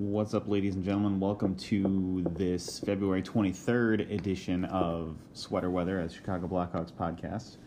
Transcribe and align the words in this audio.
What's 0.00 0.32
up, 0.32 0.48
ladies 0.48 0.76
and 0.76 0.82
gentlemen? 0.82 1.20
Welcome 1.20 1.54
to 1.56 2.24
this 2.30 2.78
February 2.80 3.22
23rd 3.22 4.10
edition 4.10 4.64
of 4.64 5.18
Sweater 5.34 5.68
Weather 5.68 6.00
as 6.00 6.14
Chicago 6.14 6.48
Blackhawks 6.48 6.90
podcast. 6.90 7.58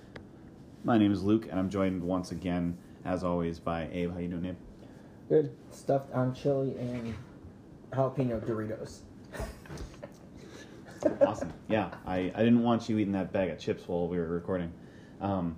My 0.83 0.97
name 0.97 1.11
is 1.11 1.21
Luke, 1.21 1.45
and 1.51 1.59
I'm 1.59 1.69
joined 1.69 2.01
once 2.01 2.31
again, 2.31 2.75
as 3.05 3.23
always, 3.23 3.59
by 3.59 3.87
Abe. 3.91 4.13
How 4.13 4.17
you 4.17 4.29
doing, 4.29 4.45
Abe? 4.45 4.55
Good. 5.29 5.55
Stuffed 5.69 6.11
on 6.11 6.33
chili 6.33 6.75
and 6.79 7.13
jalapeno 7.91 8.41
Doritos. 8.43 9.01
Awesome. 11.21 11.53
Yeah, 11.67 11.91
I, 12.07 12.31
I 12.33 12.39
didn't 12.39 12.63
want 12.63 12.89
you 12.89 12.97
eating 12.97 13.13
that 13.13 13.31
bag 13.31 13.51
of 13.51 13.59
chips 13.59 13.87
while 13.87 14.07
we 14.07 14.17
were 14.17 14.27
recording. 14.27 14.71
Um, 15.21 15.55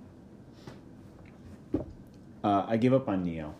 uh, 2.44 2.66
I 2.68 2.76
gave 2.76 2.92
up 2.92 3.08
on 3.08 3.24
Nioh. 3.24 3.54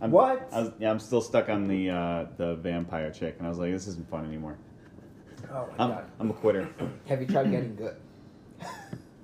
I'm, 0.00 0.10
What? 0.10 0.48
I 0.52 0.60
was, 0.62 0.72
yeah, 0.78 0.90
I'm 0.90 0.98
still 0.98 1.20
stuck 1.20 1.48
on 1.48 1.66
the 1.68 1.90
uh, 1.90 2.26
the 2.36 2.54
vampire 2.56 3.10
chick, 3.10 3.36
and 3.38 3.46
I 3.46 3.50
was 3.50 3.58
like, 3.58 3.72
this 3.72 3.86
isn't 3.86 4.08
fun 4.10 4.26
anymore. 4.26 4.56
Oh 5.50 5.66
my 5.78 5.84
I'm, 5.84 5.90
god. 5.90 6.04
I'm 6.20 6.30
a 6.30 6.34
quitter. 6.34 6.68
Have 7.08 7.20
you 7.20 7.26
tried 7.26 7.50
getting 7.50 7.76
good? 7.76 7.96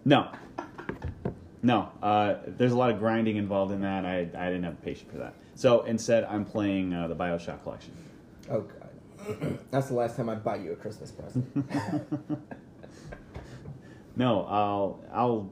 No. 0.05 0.31
No. 1.63 1.91
Uh, 2.03 2.37
there's 2.47 2.73
a 2.73 2.77
lot 2.77 2.91
of 2.91 2.99
grinding 2.99 3.37
involved 3.37 3.73
in 3.73 3.83
that. 3.83 4.05
I, 4.07 4.21
I 4.21 4.47
didn't 4.47 4.63
have 4.63 4.83
patience 4.83 5.11
for 5.13 5.19
that. 5.19 5.35
So 5.55 5.83
instead, 5.83 6.25
I'm 6.25 6.45
playing 6.45 6.95
uh, 6.95 7.09
the 7.09 7.17
Bioshock 7.17 7.63
collection. 7.63 7.93
Oh 8.51 8.61
god. 8.63 9.59
That's 9.71 9.89
the 9.89 9.95
last 9.95 10.17
time 10.17 10.29
I 10.31 10.35
buy 10.37 10.57
you 10.57 10.73
a 10.73 10.77
Christmas 10.77 11.11
present. 11.11 11.47
no, 14.17 14.47
I'll 14.47 15.01
I'll 15.13 15.51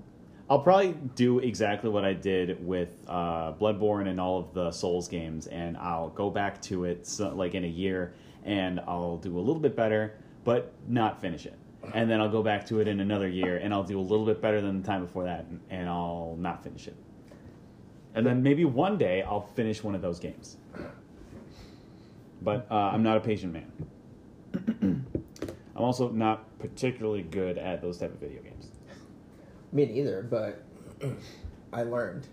I'll 0.50 0.60
probably 0.60 0.94
do 1.14 1.40
exactly 1.40 1.90
what 1.90 2.06
I 2.06 2.14
did 2.14 2.66
with 2.66 2.88
uh, 3.06 3.52
Bloodborne 3.52 4.08
and 4.08 4.18
all 4.18 4.38
of 4.38 4.54
the 4.54 4.70
Souls 4.70 5.06
games, 5.06 5.46
and 5.46 5.76
I'll 5.76 6.08
go 6.08 6.30
back 6.30 6.62
to 6.62 6.84
it 6.84 7.06
so, 7.06 7.34
like 7.34 7.54
in 7.54 7.64
a 7.64 7.68
year, 7.68 8.14
and 8.44 8.80
I'll 8.80 9.18
do 9.18 9.36
a 9.36 9.40
little 9.40 9.60
bit 9.60 9.76
better, 9.76 10.14
but 10.44 10.72
not 10.88 11.20
finish 11.20 11.44
it. 11.44 11.58
And 11.92 12.10
then 12.10 12.22
I'll 12.22 12.30
go 12.30 12.42
back 12.42 12.64
to 12.68 12.80
it 12.80 12.88
in 12.88 13.00
another 13.00 13.28
year, 13.28 13.58
and 13.58 13.74
I'll 13.74 13.84
do 13.84 14.00
a 14.00 14.02
little 14.02 14.24
bit 14.24 14.40
better 14.40 14.62
than 14.62 14.80
the 14.80 14.86
time 14.86 15.02
before 15.02 15.24
that, 15.24 15.44
and, 15.68 15.86
I'll 15.86 16.36
not 16.38 16.64
finish 16.64 16.88
it. 16.88 16.96
And 18.14 18.26
then 18.26 18.42
maybe 18.42 18.64
one 18.64 18.96
day 18.96 19.22
I'll 19.22 19.48
finish 19.54 19.84
one 19.84 19.94
of 19.94 20.00
those 20.00 20.18
games. 20.18 20.56
But 22.40 22.66
uh, 22.70 22.74
I'm 22.74 23.02
not 23.02 23.18
a 23.18 23.20
patient 23.20 23.52
man. 23.52 23.72
I'm 25.76 25.84
also 25.84 26.08
not 26.08 26.58
particularly 26.58 27.22
good 27.22 27.58
at 27.58 27.82
those 27.82 27.98
type 27.98 28.14
of 28.14 28.18
video 28.18 28.40
games. 28.40 28.70
Me 29.72 29.86
neither, 29.86 30.22
but 30.22 30.62
I 31.72 31.82
learned. 31.82 32.26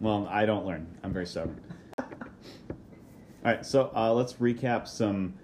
Well, 0.00 0.26
I 0.30 0.46
don't 0.46 0.66
learn. 0.66 0.86
I'm 1.02 1.12
very 1.12 1.26
stubborn. 1.26 1.60
All 1.98 2.06
right, 3.44 3.64
so 3.64 3.90
uh, 3.94 4.12
let's 4.12 4.34
recap 4.34 4.88
some 4.88 5.34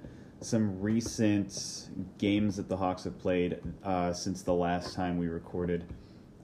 some 0.40 0.78
recent 0.80 1.88
games 2.18 2.56
that 2.56 2.68
the 2.68 2.76
Hawks 2.76 3.04
have 3.04 3.18
played 3.18 3.60
uh, 3.82 4.12
since 4.12 4.42
the 4.42 4.52
last 4.52 4.94
time 4.94 5.16
we 5.16 5.28
recorded. 5.28 5.86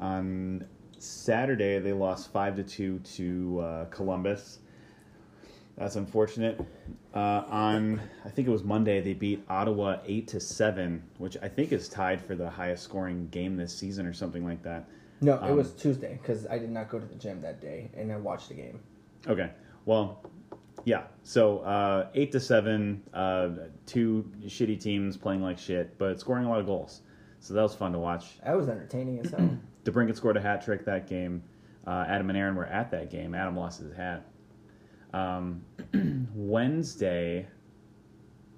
On 0.01 0.65
Saturday, 0.99 1.79
they 1.79 1.93
lost 1.93 2.33
five 2.33 2.57
to 2.57 2.63
two 2.63 2.99
to 3.01 3.61
uh, 3.61 3.85
Columbus. 3.87 4.61
That's 5.81 5.97
unfortunate. 5.97 6.61
Uh, 7.15 7.43
on 7.49 8.01
I 8.27 8.29
think 8.29 8.47
it 8.47 8.51
was 8.51 8.63
Monday, 8.63 9.01
they 9.01 9.15
beat 9.15 9.43
Ottawa 9.49 9.97
eight 10.05 10.29
to 10.29 10.39
seven, 10.39 11.03
which 11.17 11.39
I 11.43 11.49
think 11.49 11.73
is 11.73 11.89
tied 11.89 12.21
for 12.21 12.37
the 12.37 12.49
highest 12.51 12.85
scoring 12.85 13.29
game 13.31 13.57
this 13.57 13.75
season 13.75 14.05
or 14.07 14.13
something 14.13 14.45
like 14.45 14.63
that. 14.63 14.87
No, 15.23 15.37
it 15.37 15.43
Um, 15.43 15.57
was 15.57 15.73
Tuesday 15.73 16.19
because 16.23 16.47
I 16.47 16.59
did 16.59 16.71
not 16.71 16.91
go 16.91 16.99
to 16.99 17.07
the 17.07 17.15
gym 17.15 17.41
that 17.41 17.63
day 17.63 17.91
and 17.95 18.13
I 18.13 18.19
watched 18.19 18.49
the 18.51 18.55
game. 18.55 18.81
Okay. 19.27 19.51
Well, 19.87 20.23
yeah. 20.85 21.05
So 21.23 21.61
uh, 21.61 22.09
eight 22.15 22.31
to 22.33 22.41
seven, 22.41 23.03
uh, 23.15 23.49
two 23.87 24.31
shitty 24.45 24.79
teams 24.81 25.17
playing 25.17 25.41
like 25.43 25.59
shit, 25.59 25.97
but 25.97 26.21
scoring 26.21 26.45
a 26.45 26.51
lot 26.51 26.61
of 26.61 26.67
goals. 26.67 27.01
So 27.41 27.55
that 27.55 27.63
was 27.63 27.75
fun 27.75 27.93
to 27.93 27.99
watch. 27.99 28.39
That 28.45 28.55
was 28.55 28.69
entertaining 28.69 29.21
as 29.21 29.31
hell. 29.31 29.57
DeBrincat 29.85 30.15
scored 30.15 30.37
a 30.37 30.43
hat 30.43 30.63
trick 30.63 30.85
that 30.85 31.07
game. 31.09 31.43
Uh, 31.87 32.05
Adam 32.07 32.29
and 32.29 32.39
Aaron 32.39 32.55
were 32.55 32.67
at 32.67 32.91
that 32.91 33.11
game. 33.11 33.35
Adam 33.35 33.57
lost 33.57 33.81
his 33.81 33.95
hat. 33.95 34.27
Um, 35.13 35.63
Wednesday. 36.35 37.47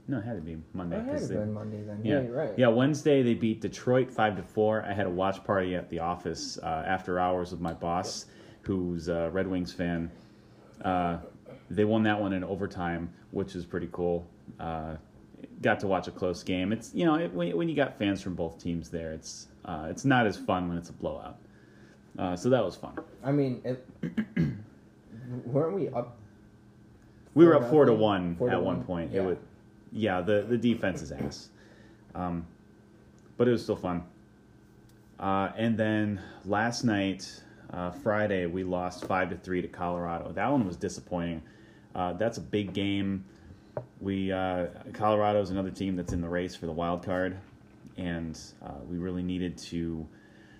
No, 0.08 0.18
it 0.18 0.24
had 0.24 0.34
to 0.36 0.40
be 0.42 0.56
Monday. 0.74 0.96
I 0.96 1.00
had 1.00 1.12
'cause 1.12 1.28
to 1.28 1.34
they- 1.34 1.40
been 1.40 1.52
Monday 1.52 1.82
then. 1.82 2.00
yeah, 2.04 2.20
Yeah, 2.22 2.28
right. 2.28 2.58
Yeah, 2.58 2.68
Wednesday 2.68 3.22
they 3.22 3.34
beat 3.34 3.60
Detroit 3.60 4.10
five 4.10 4.36
to 4.36 4.42
four. 4.42 4.82
I 4.82 4.92
had 4.92 5.06
a 5.06 5.10
watch 5.10 5.42
party 5.44 5.74
at 5.76 5.88
the 5.88 6.00
office 6.00 6.58
uh, 6.58 6.82
after 6.86 7.18
hours 7.20 7.52
with 7.52 7.60
my 7.60 7.72
boss, 7.72 8.26
who's 8.62 9.08
a 9.08 9.30
Red 9.30 9.46
Wings 9.46 9.72
fan. 9.72 10.10
Uh, 10.84 11.18
they 11.70 11.84
won 11.84 12.02
that 12.02 12.20
one 12.20 12.32
in 12.32 12.42
overtime, 12.44 13.10
which 13.30 13.54
is 13.54 13.64
pretty 13.64 13.88
cool. 13.92 14.26
Uh, 14.58 14.96
got 15.62 15.78
to 15.80 15.86
watch 15.86 16.08
a 16.08 16.10
close 16.10 16.42
game. 16.42 16.72
It's 16.72 16.92
you 16.94 17.06
know 17.06 17.14
it, 17.14 17.32
when, 17.32 17.56
when 17.56 17.68
you 17.68 17.76
got 17.76 17.96
fans 17.96 18.20
from 18.20 18.34
both 18.34 18.58
teams 18.62 18.90
there, 18.90 19.12
it's 19.12 19.46
uh, 19.64 19.86
it's 19.88 20.04
not 20.04 20.26
as 20.26 20.36
fun 20.36 20.68
when 20.68 20.76
it's 20.76 20.90
a 20.90 20.94
blowout. 20.94 21.38
Uh, 22.18 22.36
so 22.36 22.50
that 22.50 22.62
was 22.62 22.74
fun. 22.76 22.98
I 23.24 23.30
mean, 23.32 23.62
it, 23.64 23.86
weren't 25.46 25.74
we 25.74 25.88
up? 25.90 26.18
We 27.34 27.44
were 27.46 27.54
up 27.54 27.70
four 27.70 27.84
to 27.86 27.92
one 27.92 28.36
Four 28.36 28.48
to 28.48 28.54
at 28.54 28.62
one 28.62 28.76
one? 28.78 28.84
point. 28.84 29.12
Yeah. 29.12 29.20
It 29.22 29.24
would, 29.26 29.38
yeah. 29.92 30.20
The 30.20 30.42
the 30.42 30.58
defense 30.58 31.02
is 31.02 31.12
ass, 31.12 31.48
um, 32.14 32.46
but 33.36 33.48
it 33.48 33.52
was 33.52 33.62
still 33.62 33.76
fun. 33.76 34.02
Uh, 35.18 35.50
and 35.56 35.76
then 35.78 36.20
last 36.44 36.84
night, 36.84 37.42
uh, 37.72 37.90
Friday, 37.90 38.46
we 38.46 38.64
lost 38.64 39.04
five 39.06 39.30
to 39.30 39.36
three 39.36 39.62
to 39.62 39.68
Colorado. 39.68 40.32
That 40.32 40.50
one 40.50 40.66
was 40.66 40.76
disappointing. 40.76 41.42
Uh, 41.94 42.12
that's 42.14 42.38
a 42.38 42.42
big 42.42 42.72
game. 42.74 43.24
We 44.00 44.30
uh, 44.32 44.66
Colorado's 44.92 45.50
another 45.50 45.70
team 45.70 45.96
that's 45.96 46.12
in 46.12 46.20
the 46.20 46.28
race 46.28 46.54
for 46.54 46.66
the 46.66 46.72
wild 46.72 47.02
card, 47.04 47.36
and 47.96 48.38
uh, 48.62 48.72
we 48.90 48.98
really 48.98 49.22
needed 49.22 49.56
to 49.58 50.06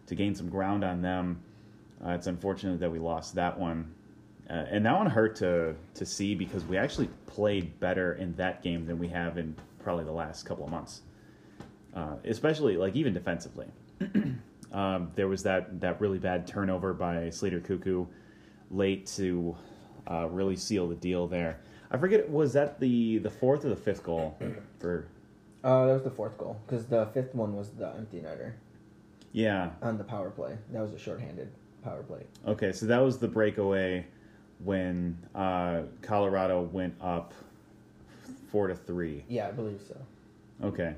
to 0.07 0.15
gain 0.15 0.35
some 0.35 0.49
ground 0.49 0.85
on 0.85 1.03
them. 1.03 1.43
Uh, 2.05 2.11
it's 2.11 2.27
unfortunate 2.27 2.81
that 2.81 2.91
we 2.91 2.99
lost 2.99 3.35
that 3.35 3.59
one, 3.59 3.93
uh, 4.51 4.67
and 4.71 4.85
that 4.85 4.97
one 4.97 5.07
hurt 5.07 5.37
to 5.37 5.75
to 5.95 6.07
see 6.07 6.35
because 6.35 6.65
we 6.65 6.77
actually 6.77 7.09
played 7.27 7.79
better 7.81 8.15
in 8.15 8.35
that 8.37 8.63
game 8.63 8.87
than 8.87 8.99
we 8.99 9.09
have 9.09 9.39
in 9.39 9.55
probably 9.79 10.05
the 10.05 10.13
last 10.13 10.45
couple 10.45 10.65
of 10.65 10.71
months, 10.71 11.03
uh, 11.95 12.17
especially 12.25 12.77
like 12.77 12.95
even 12.97 13.13
defensively. 13.13 13.67
um, 14.73 15.11
there 15.15 15.29
was 15.29 15.43
that 15.45 15.81
that 15.81 16.01
really 16.01 16.19
bad 16.19 16.47
turnover 16.47 16.93
by 16.93 17.31
Slater 17.31 17.61
Koekkoek 17.61 18.07
late 18.71 19.07
to 19.07 19.57
uh, 20.11 20.27
really 20.29 20.57
seal 20.57 20.89
the 20.89 20.95
deal 20.97 21.27
there. 21.27 21.61
I 21.91 21.99
forget 21.99 22.29
was 22.29 22.53
that 22.55 22.81
the 22.81 23.19
the 23.19 23.31
fourth 23.31 23.65
or 23.65 23.69
the 23.69 23.77
fifth 23.77 24.03
goal 24.03 24.37
for 24.79 25.07
Uh, 25.63 25.87
that 25.87 25.93
was 25.93 26.03
the 26.03 26.11
fourth 26.11 26.37
goal 26.39 26.61
because 26.67 26.87
the 26.87 27.07
fifth 27.15 27.35
one 27.35 27.55
was 27.55 27.71
the 27.71 27.95
empty 27.95 28.19
netter 28.19 28.55
yeah 29.33 29.71
on 29.83 29.99
the 29.99 30.05
power 30.05 30.31
play. 30.31 30.57
That 30.73 30.83
was 30.83 30.93
a 30.93 30.99
shorthanded 30.99 31.53
power 31.85 32.03
play. 32.03 32.25
Okay, 32.47 32.73
so 32.73 32.87
that 32.87 32.99
was 32.99 33.19
the 33.19 33.29
breakaway 33.29 34.07
when 34.65 35.17
uh, 35.35 35.83
Colorado 36.03 36.63
went 36.63 36.95
up 37.01 37.35
four 38.51 38.69
to 38.69 38.75
three. 38.75 39.25
Yeah, 39.29 39.49
I 39.49 39.51
believe 39.53 39.81
so. 39.87 39.97
Okay, 40.67 40.95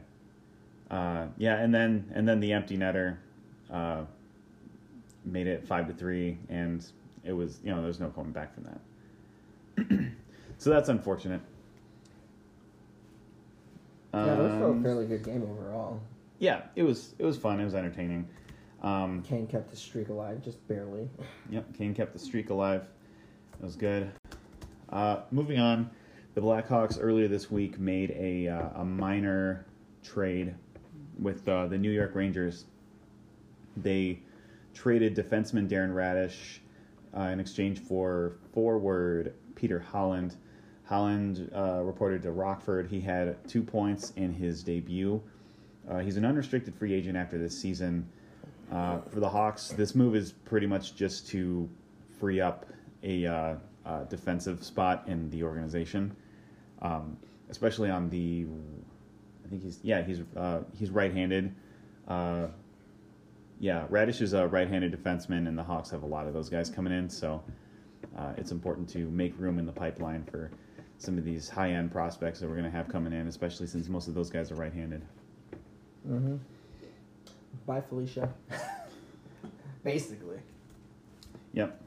uh, 0.91 1.27
yeah, 1.39 1.57
and 1.59 1.75
then 1.75 2.11
and 2.15 2.29
then 2.29 2.41
the 2.41 2.53
empty 2.53 2.77
netter 2.77 3.17
uh, 3.73 4.03
made 5.25 5.47
it 5.47 5.67
five 5.67 5.87
to 5.89 5.95
three, 5.95 6.39
and 6.49 6.85
it 7.25 7.33
was 7.33 7.61
you 7.65 7.75
know 7.75 7.81
there's 7.83 8.01
no 8.01 8.09
coming 8.11 8.33
back 8.33 8.55
from 8.55 8.65
that. 8.65 10.11
so 10.59 10.71
that's 10.71 10.89
unfortunate. 10.89 11.41
Yeah, 14.13 14.35
it 14.35 14.39
was 14.39 14.53
a 14.53 14.65
Um, 14.67 14.83
fairly 14.83 15.07
good 15.07 15.25
game 15.25 15.43
overall. 15.43 16.01
yeah, 16.39 16.63
it 16.77 16.83
was 16.85 17.15
it 17.19 17.25
was 17.25 17.37
fun. 17.37 17.59
It 17.61 17.65
was 17.65 17.75
entertaining. 17.75 18.29
Um, 18.83 19.23
Kane 19.23 19.47
kept 19.47 19.71
the 19.71 19.77
streak 19.77 20.11
alive, 20.11 20.43
just 20.45 20.67
barely. 20.69 21.09
Yep, 21.51 21.75
Kane 21.75 21.95
kept 21.95 22.13
the 22.13 22.19
streak 22.19 22.51
alive. 22.51 22.87
That 23.61 23.67
was 23.67 23.77
good. 23.77 24.11
Uh, 24.91 25.21
moving 25.31 25.59
on, 25.59 25.91
the 26.35 26.41
Blackhawks 26.41 26.99
earlier 27.01 27.29
this 27.29 27.51
week 27.51 27.79
made 27.79 28.11
a 28.13 28.49
uh, 28.49 28.83
a 28.83 28.85
minor 28.85 29.67
trade 30.03 30.55
with 31.19 31.49
uh, 31.49 31.67
the 31.67 31.79
New 31.79 31.91
York 31.91 32.15
Rangers. 32.15 32.65
They 33.77 34.21
traded 34.75 35.15
defenseman 35.15 35.69
Darren 35.69 35.95
Raddysh 35.95 36.59
uh, 37.17 37.31
in 37.31 37.41
exchange 37.41 37.81
for 37.81 38.37
forward 38.53 39.35
Peter 39.55 39.79
Holland. 39.79 40.37
Holland 40.85 41.51
uh, 41.55 41.81
reported 41.83 42.23
to 42.23 42.33
Rockford 42.33 42.89
he 42.89 43.01
had 43.01 43.49
two 43.49 43.63
points 43.63 44.13
in 44.17 44.33
his 44.33 44.63
debut. 44.63 45.23
Uh, 45.89 45.99
he's 45.99 46.17
an 46.17 46.25
unrestricted 46.25 46.75
free 46.75 46.93
agent 46.93 47.17
after 47.17 47.39
this 47.39 47.59
season. 47.59 48.09
For 48.71 49.21
the 49.21 49.29
Hawks, 49.29 49.69
this 49.69 49.95
move 49.95 50.17
is 50.17 50.33
pretty 50.33 50.67
much 50.67 50.97
just 50.97 51.29
to 51.29 51.69
free 52.19 52.41
up 52.41 52.67
a 53.05 53.27
uh, 53.27 53.55
uh, 53.87 54.05
defensive 54.05 54.65
spot 54.65 55.05
in 55.07 55.31
the 55.31 55.43
organization, 55.43 56.17
um, 56.83 57.17
especially 57.51 57.91
on 57.91 58.09
the. 58.11 58.47
I 59.45 59.49
think 59.49 59.63
he's 59.63 59.79
yeah 59.83 60.03
he's 60.03 60.23
uh, 60.37 60.61
he's 60.77 60.91
right-handed. 60.91 61.55
Uh, 62.09 62.47
yeah, 63.61 63.87
Raddysh 63.89 64.21
is 64.21 64.33
a 64.33 64.49
right-handed 64.49 64.93
defenseman, 64.93 65.47
and 65.47 65.57
the 65.57 65.63
Hawks 65.63 65.91
have 65.91 66.03
a 66.03 66.07
lot 66.07 66.27
of 66.27 66.33
those 66.33 66.49
guys 66.49 66.71
coming 66.71 66.93
in. 66.93 67.09
So 67.09 67.43
uh, 68.17 68.33
it's 68.37 68.51
important 68.51 68.89
to 68.91 69.11
make 69.11 69.39
room 69.39 69.59
in 69.59 69.67
the 69.67 69.73
pipeline 69.73 70.25
for 70.25 70.51
some 70.99 71.19
of 71.19 71.25
these 71.25 71.49
high 71.49 71.71
end 71.71 71.93
prospects 71.93 72.41
that 72.41 72.49
we're 72.49 72.57
going 72.57 72.71
to 72.71 72.77
have 72.77 72.89
coming 72.89 73.13
in, 73.13 73.29
especially 73.29 73.67
since 73.67 73.89
most 73.89 74.09
of 74.09 74.15
those 74.15 74.31
guys 74.31 74.51
are 74.51 74.55
right 74.55 74.73
handed. 74.73 75.03
Mm-hmm. 76.09 76.37
Bye, 77.67 77.81
Felicia. 77.81 78.33
Basically. 79.85 80.39
Yep. 81.53 81.84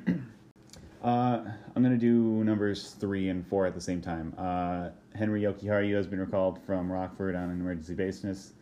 uh, 1.02 1.40
I'm 1.76 1.82
going 1.82 1.94
to 1.94 1.98
do 1.98 2.44
numbers 2.44 2.92
three 2.92 3.28
and 3.28 3.46
four 3.46 3.66
at 3.66 3.74
the 3.74 3.80
same 3.80 4.00
time. 4.00 4.34
Uh, 4.38 4.90
Henri 5.14 5.42
Jokiharju 5.42 5.94
has 5.94 6.06
been 6.06 6.20
recalled 6.20 6.58
from 6.64 6.90
Rockford 6.90 7.34
on 7.34 7.50
an 7.50 7.60
emergency 7.60 7.94
basis. 7.94 8.52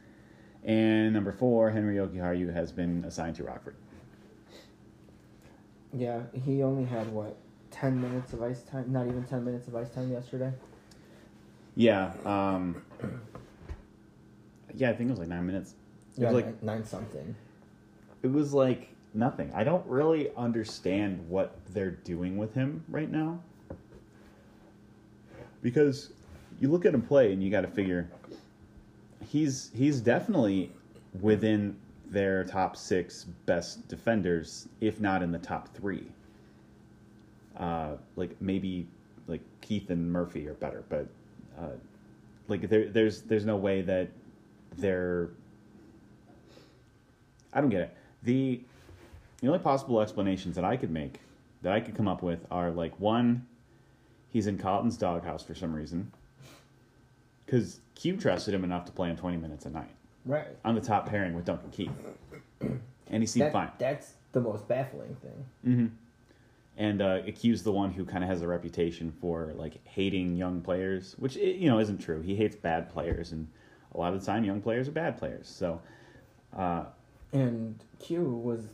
And 0.65 1.13
number 1.13 1.33
four, 1.33 1.71
Henri 1.71 1.97
Jokiharju 1.97 2.53
has 2.53 2.73
been 2.73 3.05
assigned 3.05 3.37
to 3.37 3.45
Rockford. 3.45 3.77
Yeah, 5.93 6.23
he 6.33 6.63
only 6.63 6.85
had 6.85 7.13
what 7.13 7.37
ten 7.71 8.01
minutes 8.01 8.33
of 8.33 8.43
ice 8.43 8.63
time. 8.63 8.91
Not 8.93 9.07
even 9.07 9.25
ten 9.25 9.45
minutes 9.45 9.69
of 9.69 9.77
ice 9.77 9.91
time 9.91 10.11
yesterday. 10.11 10.53
Yeah. 11.75 12.13
Um, 12.25 12.83
yeah, 14.75 14.91
I 14.91 14.95
think 14.95 15.09
it 15.09 15.13
was 15.13 15.19
like 15.19 15.29
nine 15.29 15.47
minutes. 15.47 15.75
It 16.17 16.21
Yeah, 16.21 16.29
was 16.29 16.35
like 16.35 16.47
nine, 16.47 16.59
nine 16.63 16.85
something. 16.85 17.35
it 18.23 18.31
was 18.33 18.53
like 18.55 18.92
nothing. 19.15 19.51
I 19.55 19.65
don't 19.65 19.87
really 19.87 20.31
understand 20.37 21.29
what 21.29 21.57
they're 21.71 21.91
doing 21.91 22.37
with 22.37 22.55
him 22.55 22.85
right 22.89 23.11
now. 23.11 23.41
Because 25.63 26.13
you 26.61 26.69
look 26.69 26.85
at 26.85 26.95
him 26.95 27.03
play 27.03 27.33
and 27.33 27.43
you 27.43 27.51
got 27.51 27.63
to 27.63 27.69
figure 27.69 28.09
he's 29.29 29.71
he's 29.75 30.01
definitely 30.01 30.71
within 31.21 31.77
their 32.07 32.45
top 32.45 32.77
6 32.77 33.25
best 33.47 33.89
defenders 33.89 34.69
if 34.81 35.01
not 35.01 35.23
in 35.23 35.33
the 35.33 35.39
top 35.39 35.75
3. 35.75 36.05
Uh 37.57 37.93
like 38.17 38.41
maybe 38.41 38.87
like 39.27 39.41
Keith 39.61 39.91
and 39.91 40.11
Murphy 40.11 40.49
are 40.49 40.55
better, 40.55 40.85
but 40.89 41.07
uh 41.59 41.77
like 42.49 42.69
there 42.69 42.89
there's 42.89 43.23
there's 43.23 43.47
no 43.47 43.57
way 43.57 43.83
that 43.83 44.09
they're 44.77 45.31
I 47.53 47.61
don't 47.61 47.71
get 47.71 47.83
it. 47.83 47.97
The 48.23 48.63
the 49.43 49.49
only 49.49 49.59
possible 49.59 50.01
explanations 50.01 50.55
that 50.57 50.65
I 50.65 50.77
could 50.79 50.91
make, 50.91 51.21
that 51.63 51.73
I 51.73 51.81
could 51.81 51.95
come 51.97 52.09
up 52.09 52.23
with, 52.23 52.47
are 52.51 52.71
like 52.71 52.99
one, 52.99 53.47
he's 54.31 54.47
in 54.47 54.57
Colliton's 54.57 54.97
doghouse 54.97 55.43
for 55.45 55.55
some 55.55 55.75
reason, 55.75 56.11
because 57.45 57.81
Q 57.97 58.17
trusted 58.17 58.55
him 58.55 58.65
enough 58.65 58.85
to 58.87 58.93
play 58.93 59.11
him 59.11 59.17
twenty 59.17 59.37
minutes 59.37 59.67
a 59.67 59.71
night 59.71 59.91
Right. 60.25 60.47
on 60.65 60.75
the 60.77 60.81
top 60.81 61.09
pairing 61.09 61.35
with 61.35 61.45
Duncan 61.45 61.71
Keith, 61.71 61.91
and 63.11 63.23
he 63.23 63.27
seemed 63.27 63.47
That- 63.47 63.53
fine. 63.53 63.71
That's 63.79 64.15
the 64.31 64.41
most 64.41 64.67
baffling 64.69 65.17
thing. 65.17 65.45
hmm 65.65 65.87
And 66.79 67.03
uh, 67.03 67.23
Q's 67.35 67.65
the 67.65 67.73
one 67.73 67.91
who 67.91 68.05
kind 68.05 68.23
of 68.25 68.31
has 68.31 68.41
a 68.43 68.49
reputation 68.49 69.13
for 69.21 69.53
like 69.57 69.85
hating 69.87 70.37
young 70.37 70.61
players, 70.63 71.17
which 71.19 71.35
you 71.37 71.69
know 71.69 71.81
isn't 71.81 71.99
true. 71.99 72.21
He 72.23 72.37
hates 72.37 72.55
bad 72.57 72.89
players, 72.91 73.33
and 73.33 73.49
a 73.95 73.99
lot 73.99 74.15
of 74.15 74.21
the 74.21 74.25
time, 74.27 74.45
young 74.45 74.63
players 74.63 74.87
are 74.89 74.93
bad 74.93 75.19
players. 75.19 75.49
So. 75.49 75.81
Uh, 76.57 76.85
And 77.35 77.83
Q 77.99 78.25
was 78.25 78.67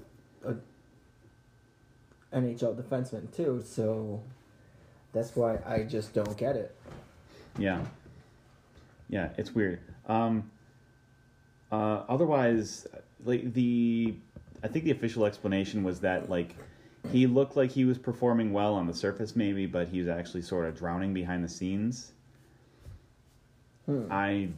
a 0.45 0.57
NHL 2.33 2.81
defenseman 2.81 3.35
too, 3.35 3.63
so 3.67 4.23
that's 5.13 5.35
why 5.35 5.59
I 5.67 5.83
just 5.83 6.13
don't 6.13 6.37
get 6.37 6.57
it. 6.57 6.75
Yeah. 7.59 7.85
Yeah, 9.09 9.31
it's 9.39 9.55
weird. 9.55 9.81
Um, 10.07 10.51
uh, 11.73 12.03
otherwise, 12.09 12.87
like 13.25 13.53
the, 13.55 14.15
I 14.63 14.69
think 14.69 14.85
the 14.85 14.91
official 14.91 15.25
explanation 15.25 15.83
was 15.83 16.01
that 16.01 16.29
like 16.29 16.55
he 17.11 17.27
looked 17.27 17.57
like 17.57 17.71
he 17.71 17.85
was 17.85 17.99
performing 17.99 18.53
well 18.53 18.75
on 18.75 18.87
the 18.87 18.95
surface, 18.95 19.35
maybe, 19.35 19.67
but 19.67 19.89
he 19.89 20.01
was 20.01 20.09
actually 20.09 20.43
sort 20.43 20.67
of 20.67 20.77
drowning 20.77 21.15
behind 21.15 21.43
the 21.43 21.49
scenes. 21.49 22.13
Hmm. 23.87 24.07
I, 24.11 24.49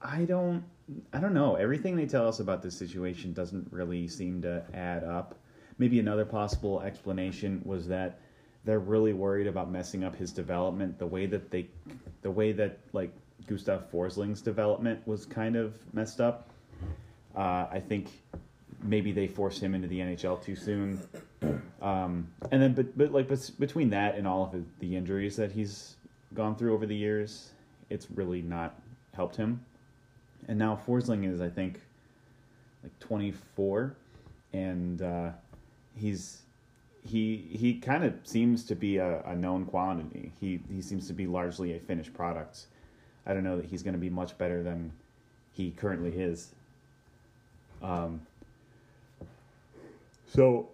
I 0.00 0.24
don't, 0.24 0.64
I 1.12 1.20
don't 1.20 1.34
know. 1.34 1.54
Everything 1.54 1.96
they 1.96 2.06
tell 2.06 2.26
us 2.26 2.40
about 2.40 2.62
this 2.62 2.76
situation 2.76 3.32
doesn't 3.32 3.68
really 3.70 4.08
seem 4.08 4.42
to 4.42 4.64
add 4.74 5.04
up. 5.04 5.36
Maybe 5.78 5.98
another 6.00 6.24
possible 6.24 6.80
explanation 6.82 7.62
was 7.64 7.86
that 7.88 8.20
they're 8.64 8.78
really 8.78 9.12
worried 9.12 9.46
about 9.46 9.70
messing 9.70 10.04
up 10.04 10.14
his 10.14 10.32
development. 10.32 10.98
The 10.98 11.06
way 11.06 11.26
that 11.26 11.50
they, 11.50 11.68
the 12.22 12.30
way 12.30 12.52
that 12.52 12.78
like 12.92 13.12
Gustav 13.46 13.90
Forsling's 13.90 14.40
development 14.40 15.06
was 15.06 15.26
kind 15.26 15.56
of 15.56 15.74
messed 15.92 16.20
up. 16.20 16.50
Uh, 17.36 17.66
I 17.70 17.82
think 17.86 18.08
maybe 18.82 19.12
they 19.12 19.26
forced 19.26 19.62
him 19.62 19.74
into 19.74 19.88
the 19.88 20.00
NHL 20.00 20.42
too 20.42 20.56
soon. 20.56 21.00
Um, 21.80 22.28
and 22.50 22.62
then, 22.62 22.74
but, 22.74 22.96
but 22.96 23.12
like 23.12 23.28
bet- 23.28 23.50
between 23.58 23.90
that 23.90 24.16
and 24.16 24.26
all 24.26 24.44
of 24.52 24.64
the 24.78 24.96
injuries 24.96 25.36
that 25.36 25.50
he's 25.50 25.96
gone 26.34 26.54
through 26.54 26.74
over 26.74 26.86
the 26.86 26.94
years, 26.94 27.50
it's 27.90 28.10
really 28.10 28.42
not 28.42 28.80
helped 29.14 29.36
him. 29.36 29.64
And 30.48 30.58
now 30.58 30.80
Forsling 30.86 31.32
is, 31.32 31.40
I 31.40 31.48
think, 31.48 31.80
like 32.82 32.98
24, 32.98 33.96
and 34.52 35.02
uh, 35.02 35.30
he's 35.96 36.42
he 37.04 37.48
he 37.50 37.74
kind 37.74 38.04
of 38.04 38.14
seems 38.24 38.64
to 38.64 38.74
be 38.74 38.98
a, 38.98 39.22
a 39.22 39.34
known 39.34 39.64
quantity. 39.64 40.32
He 40.40 40.60
he 40.72 40.80
seems 40.82 41.06
to 41.08 41.12
be 41.12 41.26
largely 41.26 41.76
a 41.76 41.80
finished 41.80 42.14
product. 42.14 42.66
I 43.26 43.34
don't 43.34 43.44
know 43.44 43.56
that 43.56 43.66
he's 43.66 43.82
going 43.82 43.94
to 43.94 44.00
be 44.00 44.10
much 44.10 44.36
better 44.38 44.62
than 44.62 44.92
he 45.52 45.70
currently 45.70 46.10
is. 46.10 46.54
Um, 47.82 48.20
so 50.26 50.68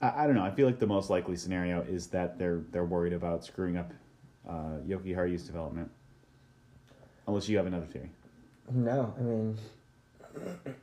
I, 0.00 0.24
I 0.24 0.26
don't 0.26 0.34
know. 0.34 0.44
I 0.44 0.50
feel 0.50 0.66
like 0.66 0.78
the 0.78 0.86
most 0.86 1.10
likely 1.10 1.36
scenario 1.36 1.82
is 1.82 2.08
that 2.08 2.38
they're 2.38 2.62
they're 2.70 2.84
worried 2.84 3.12
about 3.12 3.44
screwing 3.44 3.76
up 3.76 3.92
uh, 4.48 4.78
Jokiharju's 4.86 5.44
development. 5.44 5.90
Unless 7.26 7.48
you 7.48 7.58
have 7.58 7.66
another 7.66 7.86
theory. 7.86 8.10
No, 8.72 9.14
I 9.18 9.22
mean 9.22 9.58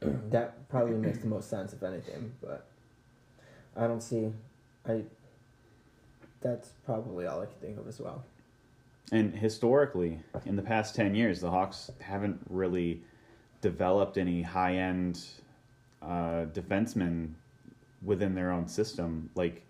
that 0.29 0.67
probably 0.69 0.97
makes 0.97 1.19
the 1.19 1.27
most 1.27 1.49
sense 1.49 1.73
if 1.73 1.83
anything, 1.83 2.33
but 2.41 2.65
I 3.75 3.87
don't 3.87 4.01
see 4.01 4.31
I 4.87 5.03
that's 6.41 6.69
probably 6.85 7.25
all 7.25 7.41
I 7.41 7.45
can 7.45 7.55
think 7.59 7.79
of 7.79 7.87
as 7.87 7.99
well. 7.99 8.23
And 9.11 9.35
historically, 9.35 10.19
in 10.45 10.55
the 10.55 10.61
past 10.61 10.95
10 10.95 11.15
years, 11.15 11.41
the 11.41 11.49
Hawks 11.49 11.91
haven't 11.99 12.39
really 12.49 13.01
developed 13.61 14.17
any 14.17 14.41
high 14.41 14.75
end 14.75 15.23
uh, 16.01 16.45
defensemen 16.53 17.33
within 18.03 18.35
their 18.35 18.51
own 18.51 18.67
system. 18.67 19.29
Like, 19.35 19.63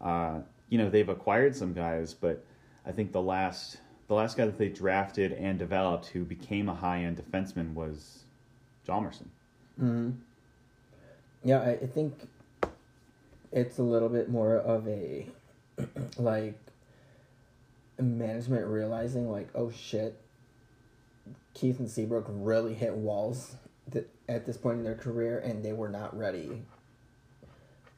uh, 0.00 0.40
you 0.68 0.78
know, 0.78 0.90
they've 0.90 1.08
acquired 1.08 1.54
some 1.54 1.72
guys, 1.72 2.14
but 2.14 2.44
I 2.86 2.92
think 2.92 3.12
the 3.12 3.22
last 3.22 3.78
the 4.12 4.18
last 4.18 4.36
guy 4.36 4.44
that 4.44 4.58
they 4.58 4.68
drafted 4.68 5.32
and 5.32 5.58
developed 5.58 6.08
who 6.08 6.22
became 6.22 6.68
a 6.68 6.74
high 6.74 7.02
end 7.02 7.16
defenseman 7.16 7.72
was 7.72 8.24
Hjalmarsson. 8.86 9.28
Mm-hmm. 9.80 10.10
Yeah, 11.42 11.60
I, 11.60 11.70
I 11.70 11.86
think 11.86 12.28
it's 13.52 13.78
a 13.78 13.82
little 13.82 14.10
bit 14.10 14.28
more 14.28 14.56
of 14.56 14.86
a 14.86 15.26
like 16.18 16.60
management 17.98 18.66
realizing 18.66 19.30
like, 19.30 19.48
oh 19.54 19.70
shit, 19.70 20.20
Keith 21.54 21.78
and 21.78 21.90
Seabrook 21.90 22.26
really 22.28 22.74
hit 22.74 22.92
walls 22.92 23.56
th- 23.90 24.08
at 24.28 24.44
this 24.44 24.58
point 24.58 24.76
in 24.76 24.84
their 24.84 24.94
career, 24.94 25.38
and 25.38 25.64
they 25.64 25.72
were 25.72 25.88
not 25.88 26.14
ready 26.14 26.64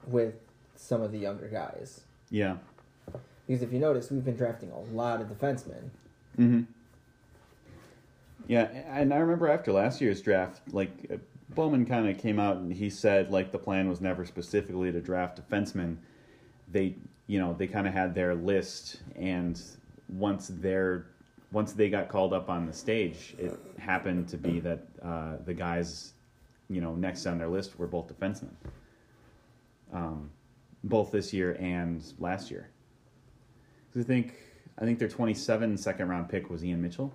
with 0.07 0.35
some 0.77 1.03
of 1.03 1.11
the 1.11 1.19
younger 1.19 1.49
guys. 1.49 2.03
Yeah. 2.31 2.59
Because 3.49 3.63
if 3.63 3.73
you 3.73 3.81
notice, 3.81 4.13
we've 4.13 4.25
been 4.25 4.37
drafting 4.37 4.71
a 4.71 4.79
lot 4.79 5.21
of 5.21 5.27
defensemen. 5.27 5.91
Mm-hmm. 6.39 6.63
Yeah, 8.47 8.63
and 8.65 9.13
I 9.15 9.19
remember 9.19 9.49
after 9.49 9.73
last 9.73 10.01
year's 10.01 10.21
draft, 10.21 10.61
like 10.73 11.11
Bowman 11.51 11.87
kind 11.87 12.09
of 12.09 12.19
came 12.19 12.39
out 12.39 12.57
and 12.57 12.73
he 12.73 12.91
said 12.91 13.31
like 13.31 13.53
the 13.53 13.59
plan 13.59 13.89
was 13.89 14.01
never 14.01 14.25
specifically 14.25 14.93
to 14.93 15.01
draft 15.01 15.41
defensemen. 15.41 15.97
They, 16.71 16.95
you 17.27 17.39
know, 17.39 17.55
they 17.55 17.67
kind 17.67 17.87
of 17.87 17.93
had 17.95 18.15
their 18.15 18.35
list, 18.35 19.01
and 19.17 19.61
once 20.09 20.49
their 20.49 21.07
once 21.53 21.73
they 21.73 21.89
got 21.89 22.09
called 22.09 22.33
up 22.33 22.51
on 22.51 22.67
the 22.67 22.73
stage, 22.73 23.35
it 23.39 23.59
happened 23.79 24.29
to 24.29 24.37
be 24.37 24.61
that 24.61 24.81
uh, 25.03 25.37
the 25.45 25.55
guys, 25.55 26.13
you 26.69 26.81
know, 26.81 26.95
next 26.97 27.27
on 27.27 27.39
their 27.39 27.49
list 27.49 27.79
were 27.79 27.87
both 27.87 28.09
defensemen. 28.09 28.55
Um, 29.93 30.31
both 30.83 31.13
this 31.13 31.33
year 31.33 31.57
and 31.61 32.03
last 32.19 32.51
year. 32.51 32.69
'Cause 33.93 34.03
I 34.03 34.07
think 34.07 34.35
I 34.79 34.85
think 34.85 34.99
their 34.99 35.09
27 35.09 35.77
second 35.77 36.09
round 36.09 36.29
pick 36.29 36.51
was 36.51 36.65
Ian 36.65 36.83
Mitchell. 36.83 37.13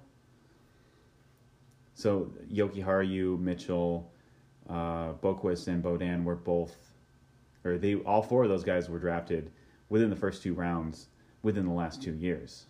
So 1.94 2.32
Jokiharju, 2.51 3.39
Mitchell, 3.39 4.10
uh, 4.70 5.13
Boqvist, 5.13 5.68
and 5.68 5.84
Beaudin 5.84 6.24
were 6.24 6.36
both, 6.36 6.75
or 7.66 7.78
they 7.78 7.96
all 7.96 8.22
four 8.22 8.44
of 8.44 8.50
those 8.50 8.63
guys 8.63 8.89
were 8.89 9.00
drafted 9.00 9.51
within 9.89 10.10
the 10.10 10.16
first 10.16 10.42
two 10.42 10.54
rounds 10.54 11.08
within 11.42 11.66
the 11.66 11.74
last 11.74 12.01
two 12.01 12.13
years. 12.13 12.66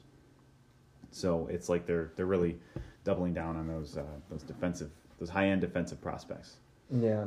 So 1.11 1.47
it's 1.51 1.69
like 1.69 1.85
they're 1.85 2.11
they're 2.15 2.25
really 2.25 2.57
doubling 3.03 3.33
down 3.33 3.55
on 3.55 3.67
those 3.67 3.97
uh, 3.97 4.03
those 4.29 4.43
defensive 4.43 4.89
those 5.19 5.29
high 5.29 5.49
end 5.49 5.61
defensive 5.61 6.01
prospects. 6.01 6.55
Yeah. 6.89 7.25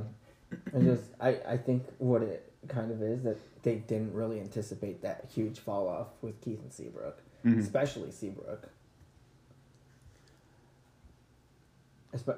And 0.73 0.85
just 0.85 1.05
I, 1.21 1.39
I 1.49 1.57
think 1.57 1.85
what 1.99 2.23
it 2.23 2.53
kind 2.69 2.91
of 2.91 3.03
is 3.03 3.23
that 3.23 3.39
they 3.63 3.77
didn't 3.77 4.13
really 4.13 4.41
anticipate 4.41 5.03
that 5.03 5.27
huge 5.33 5.59
fall 5.59 5.89
off 5.89 6.09
with 6.21 6.41
Keith 6.41 6.61
and 6.63 6.73
Seabrook, 6.73 7.23
Mhm. 7.45 7.59
especially 7.59 8.11
Seabrook. 8.11 8.69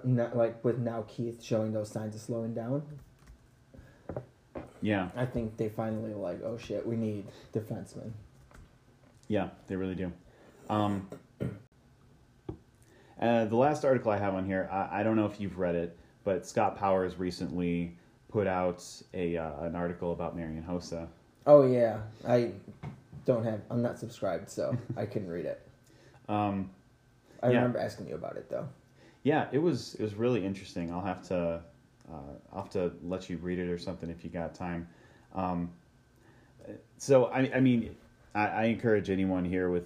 Not 0.04 0.37
like 0.37 0.64
with 0.64 0.78
now 0.78 1.04
Keith 1.08 1.42
showing 1.42 1.73
those 1.73 1.90
signs 1.90 2.14
of 2.14 2.20
slowing 2.20 2.54
down. 2.54 2.82
Yeah, 4.80 5.08
I 5.16 5.26
think 5.26 5.56
they 5.56 5.68
finally 5.68 6.14
like, 6.14 6.42
oh 6.44 6.56
shit, 6.58 6.87
we 6.87 6.96
need 6.96 7.26
defensemen. 7.52 8.12
yeah, 9.28 9.49
they 9.66 9.75
really 9.76 9.94
do. 9.94 10.12
Um, 10.70 11.08
uh, 13.20 13.46
the 13.46 13.56
last 13.56 13.84
article 13.84 14.12
I 14.12 14.18
have 14.18 14.34
on 14.34 14.44
here, 14.44 14.68
I, 14.70 15.00
I 15.00 15.02
don't 15.02 15.16
know 15.16 15.26
if 15.26 15.40
you've 15.40 15.58
read 15.58 15.75
it, 15.75 15.96
but 16.23 16.46
Scott 16.46 16.76
Powers 16.76 17.18
recently 17.18 17.96
put 18.28 18.46
out 18.46 18.84
a 19.12 19.37
uh, 19.37 19.64
an 19.64 19.75
article 19.75 20.12
about 20.12 20.37
Marian 20.37 20.62
Hossa. 20.62 21.08
Oh 21.46 21.66
yeah, 21.66 22.00
I 22.28 22.52
don't 23.25 23.45
have. 23.45 23.61
I'm 23.71 23.83
not 23.83 23.99
subscribed, 23.99 24.50
so 24.50 24.76
I 24.97 25.07
couldn't 25.07 25.28
read 25.28 25.47
it. 25.47 25.61
Um, 26.28 26.71
I 27.43 27.49
Yeah. 27.49 27.57
remember 27.57 27.78
asking 27.78 28.09
you 28.09 28.14
about 28.14 28.37
it 28.37 28.49
though. 28.49 28.69
yeah, 29.23 29.49
it 29.52 29.59
was 29.59 29.95
it 29.97 30.02
was 30.02 30.14
really 30.14 30.45
interesting. 30.45 30.90
I'll 30.93 31.00
have 31.04 31.23
to 31.28 31.61
uh, 32.11 32.16
I'll 32.52 32.62
have 32.62 32.71
to 32.73 32.93
let 33.02 33.28
you 33.31 33.37
read 33.38 33.59
it 33.59 33.69
or 33.71 33.78
something 33.78 34.11
if 34.11 34.25
you 34.25 34.31
got 34.31 34.54
time. 34.54 34.88
Um, 35.35 35.71
so 36.99 37.26
I, 37.26 37.50
I 37.54 37.61
mean, 37.61 37.95
I, 38.35 38.47
I 38.47 38.64
encourage 38.64 39.11
anyone 39.11 39.45
here 39.45 39.71
with 39.71 39.85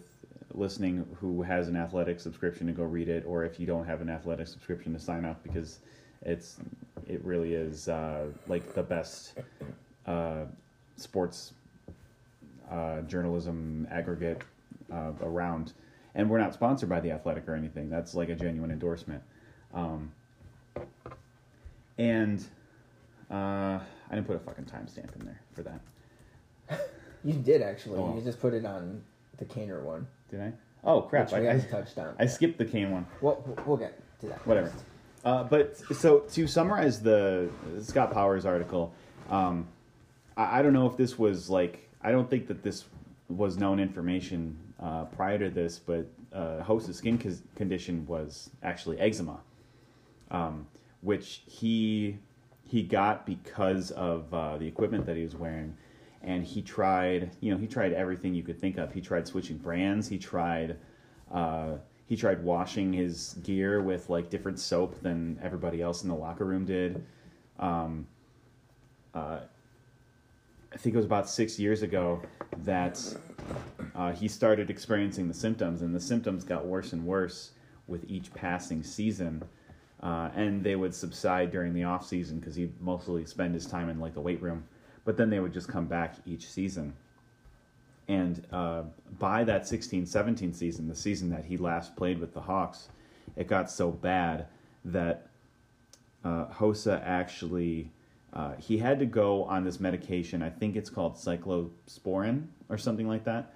listening 0.54 1.06
who 1.20 1.42
has 1.42 1.68
an 1.68 1.76
athletic 1.76 2.20
subscription 2.20 2.66
to 2.66 2.72
go 2.72 2.84
read 2.84 3.08
it, 3.08 3.24
or 3.26 3.44
if 3.44 3.58
you 3.60 3.66
don't 3.66 3.84
have 3.86 4.00
an 4.00 4.08
athletic 4.10 4.46
subscription 4.46 4.92
to 4.92 4.98
sign 4.98 5.24
up 5.24 5.42
because 5.42 5.80
it's 6.22 6.58
it 7.06 7.24
really 7.24 7.54
is 7.54 7.88
uh, 7.88 8.26
like 8.48 8.74
the 8.74 8.82
best 8.82 9.34
uh, 10.06 10.44
sports 10.96 11.52
uh, 12.70 13.00
journalism 13.02 13.86
aggregate 13.90 14.42
uh, 14.92 15.12
around. 15.22 15.72
And 16.14 16.28
we're 16.28 16.38
not 16.38 16.54
sponsored 16.54 16.88
by 16.88 17.00
the 17.00 17.10
Athletic 17.10 17.48
or 17.48 17.54
anything. 17.54 17.90
That's 17.90 18.14
like 18.14 18.28
a 18.28 18.34
genuine 18.34 18.70
endorsement. 18.70 19.22
Um, 19.72 20.12
and 21.98 22.44
uh, 23.30 23.78
I 24.10 24.14
didn't 24.14 24.26
put 24.26 24.36
a 24.36 24.40
fucking 24.40 24.64
timestamp 24.64 25.14
in 25.18 25.26
there 25.26 25.40
for 25.54 25.62
that. 25.62 25.80
You 27.24 27.34
did 27.34 27.62
actually. 27.62 27.98
Oh. 27.98 28.14
You 28.16 28.22
just 28.22 28.40
put 28.40 28.54
it 28.54 28.64
on 28.64 29.02
the 29.38 29.44
Kaner 29.44 29.82
one, 29.82 30.06
Did 30.30 30.40
I? 30.40 30.52
Oh 30.84 31.02
crap! 31.02 31.32
I, 31.32 31.50
I, 31.50 31.58
touched 31.58 31.98
on. 31.98 32.14
I 32.18 32.26
skipped 32.26 32.58
the 32.58 32.64
Kane 32.64 32.92
one. 32.92 33.06
Well, 33.20 33.44
we'll 33.66 33.76
get 33.76 34.00
to 34.20 34.26
that. 34.28 34.46
Whatever. 34.46 34.72
Uh, 35.24 35.42
but 35.42 35.76
so 35.96 36.20
to 36.20 36.46
summarize 36.46 37.02
the 37.02 37.50
Scott 37.82 38.12
Powers 38.12 38.46
article, 38.46 38.94
um, 39.28 39.66
I, 40.36 40.60
I 40.60 40.62
don't 40.62 40.72
know 40.72 40.86
if 40.86 40.96
this 40.96 41.18
was 41.18 41.50
like 41.50 41.87
I 42.02 42.10
don't 42.12 42.28
think 42.30 42.46
that 42.48 42.62
this 42.62 42.84
was 43.28 43.58
known 43.58 43.80
information 43.80 44.56
uh, 44.80 45.04
prior 45.04 45.38
to 45.38 45.50
this, 45.50 45.78
but 45.78 46.06
uh, 46.32 46.62
Host's 46.62 46.96
skin 46.96 47.18
cos- 47.18 47.42
condition 47.56 48.06
was 48.06 48.50
actually 48.62 48.98
eczema, 49.00 49.40
um, 50.30 50.66
which 51.00 51.42
he 51.46 52.18
he 52.64 52.82
got 52.82 53.26
because 53.26 53.90
of 53.92 54.32
uh, 54.32 54.58
the 54.58 54.66
equipment 54.66 55.06
that 55.06 55.16
he 55.16 55.22
was 55.22 55.34
wearing, 55.34 55.76
and 56.22 56.44
he 56.44 56.62
tried 56.62 57.30
you 57.40 57.50
know 57.50 57.58
he 57.58 57.66
tried 57.66 57.92
everything 57.92 58.34
you 58.34 58.42
could 58.42 58.60
think 58.60 58.78
of. 58.78 58.92
He 58.92 59.00
tried 59.00 59.26
switching 59.26 59.58
brands. 59.58 60.08
He 60.08 60.18
tried. 60.18 60.76
Uh, 61.32 61.78
he 62.06 62.16
tried 62.16 62.42
washing 62.42 62.90
his 62.94 63.34
gear 63.42 63.82
with 63.82 64.08
like 64.08 64.30
different 64.30 64.58
soap 64.58 65.02
than 65.02 65.38
everybody 65.42 65.82
else 65.82 66.02
in 66.04 66.08
the 66.08 66.14
locker 66.14 66.46
room 66.46 66.64
did. 66.64 67.04
Um, 67.58 68.06
uh, 69.12 69.40
I 70.72 70.76
think 70.76 70.94
it 70.94 70.98
was 70.98 71.06
about 71.06 71.28
six 71.28 71.58
years 71.58 71.82
ago 71.82 72.20
that 72.64 73.02
uh, 73.94 74.12
he 74.12 74.28
started 74.28 74.70
experiencing 74.70 75.28
the 75.28 75.34
symptoms, 75.34 75.82
and 75.82 75.94
the 75.94 76.00
symptoms 76.00 76.44
got 76.44 76.66
worse 76.66 76.92
and 76.92 77.06
worse 77.06 77.52
with 77.86 78.04
each 78.08 78.32
passing 78.34 78.82
season. 78.82 79.42
Uh, 80.02 80.30
and 80.36 80.62
they 80.62 80.76
would 80.76 80.94
subside 80.94 81.50
during 81.50 81.74
the 81.74 81.82
off 81.82 82.06
season 82.06 82.38
because 82.38 82.54
he'd 82.54 82.80
mostly 82.80 83.24
spend 83.24 83.54
his 83.54 83.66
time 83.66 83.88
in 83.88 83.98
like 83.98 84.14
the 84.14 84.20
weight 84.20 84.40
room, 84.40 84.62
but 85.04 85.16
then 85.16 85.28
they 85.28 85.40
would 85.40 85.52
just 85.52 85.68
come 85.68 85.86
back 85.86 86.14
each 86.24 86.48
season. 86.48 86.94
And 88.06 88.46
uh, 88.52 88.82
by 89.18 89.44
that 89.44 89.66
16 89.66 90.06
17 90.06 90.54
season, 90.54 90.88
the 90.88 90.94
season 90.94 91.30
that 91.30 91.44
he 91.44 91.56
last 91.56 91.96
played 91.96 92.20
with 92.20 92.32
the 92.32 92.40
Hawks, 92.40 92.88
it 93.36 93.48
got 93.48 93.70
so 93.70 93.90
bad 93.90 94.46
that 94.84 95.28
uh, 96.24 96.46
Hossa 96.46 97.02
actually 97.04 97.90
uh, 98.32 98.52
he 98.58 98.78
had 98.78 98.98
to 98.98 99.06
go 99.06 99.44
on 99.44 99.64
this 99.64 99.80
medication. 99.80 100.42
I 100.42 100.50
think 100.50 100.76
it's 100.76 100.90
called 100.90 101.16
cyclosporin 101.16 102.46
or 102.68 102.78
something 102.78 103.08
like 103.08 103.24
that. 103.24 103.54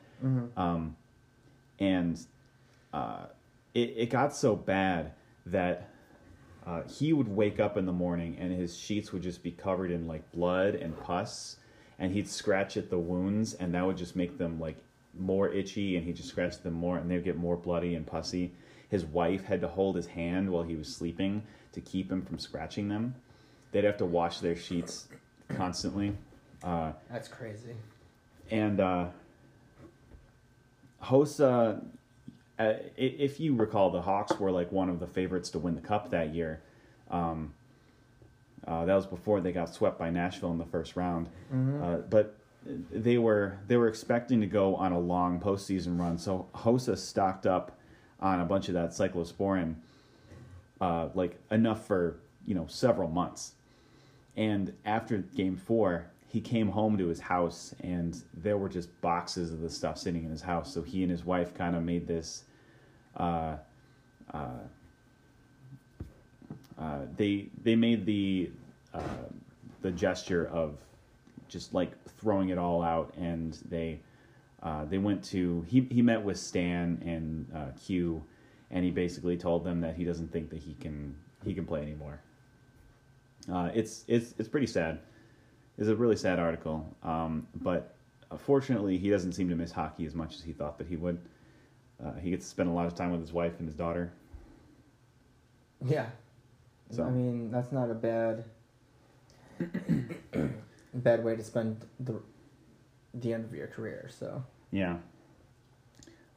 Um, 0.56 0.96
and 1.78 2.18
uh, 2.92 3.26
it, 3.74 3.94
it 3.96 4.10
got 4.10 4.34
so 4.34 4.54
bad 4.56 5.12
that 5.46 5.90
uh, 6.66 6.82
he 6.84 7.12
would 7.12 7.28
wake 7.28 7.58
up 7.58 7.76
in 7.76 7.86
the 7.86 7.92
morning 7.92 8.36
and 8.38 8.52
his 8.52 8.76
sheets 8.76 9.12
would 9.12 9.22
just 9.22 9.42
be 9.42 9.50
covered 9.50 9.90
in 9.90 10.06
like 10.06 10.30
blood 10.32 10.74
and 10.74 10.98
pus 11.00 11.56
and 11.98 12.12
he'd 12.12 12.28
scratch 12.28 12.76
at 12.76 12.88
the 12.88 12.98
wounds 12.98 13.54
and 13.54 13.74
that 13.74 13.84
would 13.84 13.96
just 13.96 14.14
make 14.14 14.38
them 14.38 14.60
like 14.60 14.76
more 15.18 15.48
itchy 15.48 15.96
and 15.96 16.06
he'd 16.06 16.16
just 16.16 16.28
scratch 16.28 16.58
them 16.62 16.72
more 16.72 16.98
and 16.98 17.10
they'd 17.10 17.24
get 17.24 17.36
more 17.36 17.56
bloody 17.56 17.94
and 17.96 18.06
pussy 18.06 18.52
his 18.88 19.04
wife 19.04 19.44
had 19.44 19.60
to 19.60 19.68
hold 19.68 19.96
his 19.96 20.06
hand 20.06 20.48
while 20.48 20.62
he 20.62 20.76
was 20.76 20.94
sleeping 20.94 21.42
to 21.72 21.80
keep 21.80 22.10
him 22.10 22.22
from 22.22 22.38
scratching 22.38 22.88
them 22.88 23.14
they'd 23.72 23.84
have 23.84 23.96
to 23.96 24.06
wash 24.06 24.38
their 24.38 24.54
sheets 24.56 25.08
constantly 25.48 26.16
uh, 26.62 26.92
That's 27.10 27.28
crazy. 27.28 27.74
and 28.50 28.80
uh, 28.80 29.06
Hossa, 31.02 31.82
uh, 32.58 32.72
if 32.96 33.40
you 33.40 33.54
recall, 33.56 33.90
the 33.90 34.02
Hawks 34.02 34.38
were 34.38 34.50
like 34.52 34.70
one 34.70 34.88
of 34.88 35.00
the 35.00 35.06
favorites 35.06 35.50
to 35.50 35.58
win 35.58 35.74
the 35.74 35.80
cup 35.80 36.10
that 36.10 36.32
year. 36.34 36.60
Um, 37.10 37.52
uh, 38.66 38.84
that 38.84 38.94
was 38.94 39.06
before 39.06 39.40
they 39.40 39.50
got 39.50 39.74
swept 39.74 39.98
by 39.98 40.10
Nashville 40.10 40.52
in 40.52 40.58
the 40.58 40.64
first 40.64 40.94
round. 40.94 41.28
Uh, 41.52 41.96
but 42.08 42.36
they 42.92 43.18
were 43.18 43.58
they 43.66 43.76
were 43.76 43.88
expecting 43.88 44.40
to 44.40 44.46
go 44.46 44.76
on 44.76 44.92
a 44.92 44.98
long 45.00 45.40
postseason 45.40 45.98
run, 45.98 46.16
so 46.16 46.46
Hossa 46.54 46.96
stocked 46.96 47.44
up 47.46 47.76
on 48.20 48.40
a 48.40 48.44
bunch 48.44 48.68
of 48.68 48.74
that 48.74 48.90
cyclosporin, 48.90 49.74
uh, 50.80 51.08
like 51.14 51.40
enough 51.50 51.84
for 51.86 52.20
you 52.46 52.54
know 52.54 52.66
several 52.68 53.08
months. 53.08 53.54
And 54.36 54.72
after 54.84 55.18
game 55.18 55.56
four, 55.56 56.06
he 56.26 56.40
came 56.40 56.68
home 56.68 56.96
to 56.96 57.08
his 57.08 57.20
house, 57.20 57.74
and 57.80 58.22
there 58.32 58.56
were 58.56 58.68
just 58.68 58.88
boxes 59.02 59.52
of 59.52 59.60
the 59.60 59.68
stuff 59.68 59.98
sitting 59.98 60.24
in 60.24 60.30
his 60.30 60.40
house. 60.40 60.72
So 60.72 60.82
he 60.82 61.02
and 61.02 61.10
his 61.10 61.24
wife 61.24 61.54
kind 61.54 61.76
of 61.76 61.82
made 61.82 62.06
this. 62.06 62.44
Uh, 63.14 63.56
uh, 64.32 64.48
uh, 66.78 67.00
they 67.16 67.48
they 67.62 67.76
made 67.76 68.06
the 68.06 68.50
uh, 68.94 69.02
the 69.82 69.90
gesture 69.90 70.46
of 70.46 70.78
just 71.48 71.74
like 71.74 71.92
throwing 72.18 72.48
it 72.48 72.56
all 72.56 72.82
out, 72.82 73.12
and 73.18 73.58
they 73.68 74.00
uh, 74.62 74.86
they 74.86 74.98
went 74.98 75.22
to 75.24 75.66
he 75.68 75.86
he 75.90 76.00
met 76.00 76.22
with 76.22 76.38
Stan 76.38 77.02
and 77.04 77.46
uh, 77.54 77.78
Q, 77.78 78.24
and 78.70 78.84
he 78.84 78.90
basically 78.90 79.36
told 79.36 79.64
them 79.64 79.82
that 79.82 79.96
he 79.96 80.04
doesn't 80.04 80.32
think 80.32 80.48
that 80.48 80.60
he 80.60 80.74
can 80.80 81.14
he 81.44 81.52
can 81.52 81.66
play 81.66 81.82
anymore. 81.82 82.20
Uh, 83.50 83.70
it's 83.74 84.04
it's 84.08 84.34
it's 84.38 84.48
pretty 84.48 84.66
sad. 84.66 85.00
It's 85.78 85.88
a 85.88 85.96
really 85.96 86.16
sad 86.16 86.38
article, 86.38 86.86
um, 87.02 87.46
but 87.56 87.94
uh, 88.30 88.36
fortunately, 88.36 88.98
he 88.98 89.10
doesn't 89.10 89.32
seem 89.32 89.48
to 89.48 89.56
miss 89.56 89.72
hockey 89.72 90.06
as 90.06 90.14
much 90.14 90.34
as 90.34 90.42
he 90.42 90.52
thought 90.52 90.78
that 90.78 90.86
he 90.86 90.96
would. 90.96 91.18
Uh, 92.04 92.12
he 92.14 92.30
gets 92.30 92.44
to 92.44 92.50
spend 92.50 92.68
a 92.68 92.72
lot 92.72 92.86
of 92.86 92.94
time 92.94 93.10
with 93.10 93.20
his 93.20 93.32
wife 93.32 93.54
and 93.58 93.66
his 93.66 93.74
daughter. 93.76 94.12
Yeah. 95.84 96.06
So- 96.90 97.04
I 97.04 97.10
mean, 97.10 97.50
that's 97.50 97.72
not 97.72 97.90
a 97.90 97.94
bad 97.94 98.44
bad 100.94 101.24
way 101.24 101.36
to 101.36 101.42
spend 101.42 101.84
the 102.00 102.20
the 103.14 103.32
end 103.32 103.44
of 103.44 103.54
your 103.54 103.66
career. 103.66 104.08
So 104.10 104.44
Yeah. 104.70 104.96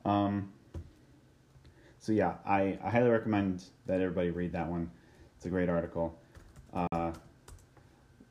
Um. 0.06 0.52
So 2.00 2.12
yeah, 2.12 2.36
I, 2.46 2.78
I 2.84 2.90
highly 2.92 3.10
recommend 3.10 3.64
that 3.88 4.00
everybody 4.00 4.30
read 4.30 4.52
that 4.54 4.68
one. 4.68 4.92
It's 5.38 5.46
a 5.46 5.50
great 5.50 5.70
article. 5.70 6.16
Uh, 6.76 7.12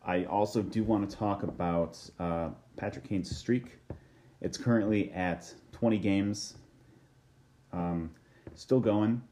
I 0.04 0.24
also 0.24 0.62
do 0.62 0.84
want 0.84 1.08
to 1.08 1.16
talk 1.16 1.42
about 1.42 1.98
uh, 2.18 2.50
Patrick 2.76 3.08
Kane's 3.08 3.34
streak. 3.34 3.78
It's 4.42 4.58
currently 4.58 5.10
at 5.12 5.52
20 5.72 5.98
games. 5.98 6.54
Um, 7.72 8.10
still 8.54 8.80
going. 8.80 9.22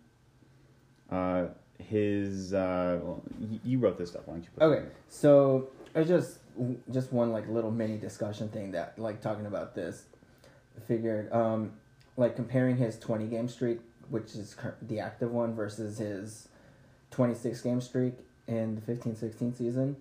Uh, 1.11 1.49
his 1.79 2.55
uh, 2.55 3.01
well, 3.03 3.23
you 3.65 3.79
wrote 3.79 3.99
this 3.99 4.11
stuff. 4.11 4.23
Why 4.25 4.35
don't 4.35 4.45
you? 4.45 4.51
Put 4.57 4.65
it 4.65 4.67
okay, 4.67 4.89
so 5.09 5.69
it's 5.95 6.09
just 6.09 6.39
just 6.91 7.13
one 7.13 7.33
like 7.33 7.49
little 7.49 7.71
mini 7.71 7.99
discussion 7.99 8.49
thing 8.49 8.71
that 8.73 8.99
like 8.99 9.21
talking 9.21 9.47
about 9.47 9.75
this. 9.75 10.05
Figured 10.87 11.31
um 11.33 11.73
like 12.17 12.35
comparing 12.35 12.77
his 12.77 12.99
twenty 12.99 13.27
game 13.27 13.49
streak, 13.49 13.81
which 14.09 14.35
is 14.35 14.55
cur- 14.55 14.77
the 14.81 15.01
active 15.01 15.33
one, 15.33 15.55
versus 15.55 15.99
his 15.99 16.49
twenty 17.11 17.35
six 17.35 17.61
game 17.61 17.81
streak 17.81 18.15
in 18.49 18.75
the 18.75 18.81
15-16 18.93 19.57
season. 19.57 19.97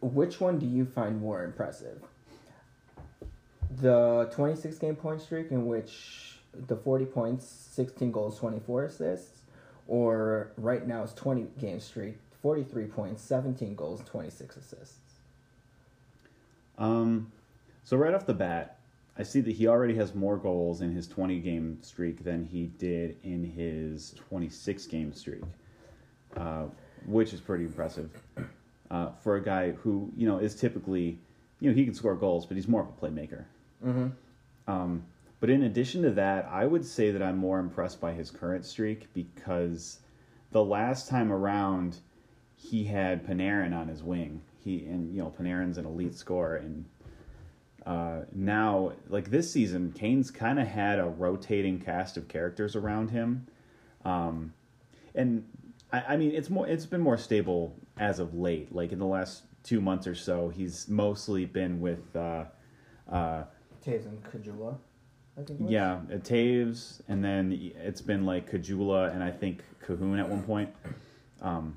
which 0.00 0.40
one 0.40 0.58
do 0.58 0.66
you 0.66 0.84
find 0.84 1.20
more 1.20 1.44
impressive? 1.44 2.02
The 3.80 4.30
26 4.32 4.78
game 4.78 4.96
point 4.96 5.20
streak 5.20 5.50
in 5.50 5.66
which 5.66 6.38
the 6.66 6.76
40 6.76 7.04
points, 7.06 7.46
16 7.46 8.10
goals, 8.10 8.38
24 8.38 8.84
assists, 8.84 9.42
or 9.86 10.52
right 10.56 10.86
now 10.86 11.02
it's 11.02 11.12
20 11.14 11.46
game 11.60 11.80
streak, 11.80 12.16
43 12.42 12.86
points, 12.86 13.22
17 13.22 13.74
goals, 13.74 14.02
26 14.06 14.56
assists. 14.56 14.98
Um, 16.78 17.30
so 17.84 17.96
right 17.96 18.14
off 18.14 18.26
the 18.26 18.34
bat, 18.34 18.78
I 19.18 19.22
see 19.22 19.40
that 19.42 19.52
he 19.52 19.66
already 19.66 19.94
has 19.96 20.14
more 20.14 20.36
goals 20.36 20.80
in 20.80 20.94
his 20.94 21.06
20 21.06 21.40
game 21.40 21.78
streak 21.82 22.24
than 22.24 22.44
he 22.46 22.68
did 22.78 23.16
in 23.22 23.44
his 23.44 24.14
26 24.28 24.86
game 24.86 25.12
streak, 25.12 25.42
uh, 26.36 26.66
which 27.06 27.32
is 27.32 27.40
pretty 27.40 27.64
impressive 27.64 28.10
uh, 28.90 29.10
for 29.22 29.36
a 29.36 29.42
guy 29.42 29.72
who 29.72 30.12
you 30.16 30.26
know 30.26 30.38
is 30.38 30.54
typically, 30.54 31.18
you 31.60 31.70
know, 31.70 31.74
he 31.74 31.84
can 31.84 31.94
score 31.94 32.14
goals, 32.14 32.46
but 32.46 32.56
he's 32.56 32.68
more 32.68 32.82
of 32.82 32.88
a 32.88 32.92
playmaker. 32.92 33.44
Mm-hmm. 33.84 34.08
Um, 34.66 35.04
but 35.40 35.48
in 35.48 35.62
addition 35.62 36.02
to 36.02 36.10
that, 36.12 36.48
I 36.50 36.66
would 36.66 36.84
say 36.84 37.10
that 37.10 37.22
I'm 37.22 37.38
more 37.38 37.58
impressed 37.58 38.00
by 38.00 38.12
his 38.12 38.30
current 38.30 38.64
streak 38.64 39.12
because 39.14 40.00
the 40.52 40.62
last 40.62 41.08
time 41.08 41.32
around, 41.32 41.98
he 42.56 42.84
had 42.84 43.26
Panarin 43.26 43.74
on 43.74 43.88
his 43.88 44.02
wing. 44.02 44.42
He 44.62 44.84
and 44.84 45.14
you 45.14 45.22
know 45.22 45.32
Panarin's 45.38 45.78
an 45.78 45.86
elite 45.86 46.14
scorer, 46.14 46.56
and 46.56 46.84
uh, 47.86 48.20
now 48.34 48.92
like 49.08 49.30
this 49.30 49.50
season, 49.50 49.92
Kane's 49.92 50.30
kind 50.30 50.58
of 50.58 50.66
had 50.66 50.98
a 50.98 51.04
rotating 51.04 51.80
cast 51.80 52.16
of 52.16 52.28
characters 52.28 52.76
around 52.76 53.10
him, 53.10 53.46
um, 54.04 54.52
and 55.14 55.44
I, 55.92 56.00
I 56.10 56.16
mean 56.16 56.32
it's 56.32 56.50
more 56.50 56.66
it's 56.66 56.86
been 56.86 57.00
more 57.00 57.18
stable 57.18 57.74
as 57.98 58.18
of 58.18 58.34
late. 58.34 58.74
Like 58.74 58.92
in 58.92 58.98
the 58.98 59.06
last 59.06 59.44
two 59.62 59.80
months 59.80 60.06
or 60.06 60.14
so, 60.14 60.48
he's 60.48 60.88
mostly 60.88 61.44
been 61.44 61.80
with. 61.80 62.14
Uh, 62.14 62.44
uh, 63.10 63.44
Toews 63.84 64.06
and 64.06 64.22
Kajula, 64.22 64.76
I 65.36 65.42
think. 65.42 65.60
it 65.60 65.62
was? 65.62 65.70
yeah, 65.70 65.94
uh, 65.94 66.18
Toews, 66.18 67.00
and 67.08 67.24
then 67.24 67.72
it's 67.82 68.00
been 68.00 68.24
like 68.24 68.50
Kajula 68.50 69.12
and 69.12 69.22
I 69.22 69.30
think 69.30 69.62
Kahun 69.84 70.18
at 70.20 70.28
one 70.28 70.42
point. 70.42 70.70
Um, 71.40 71.76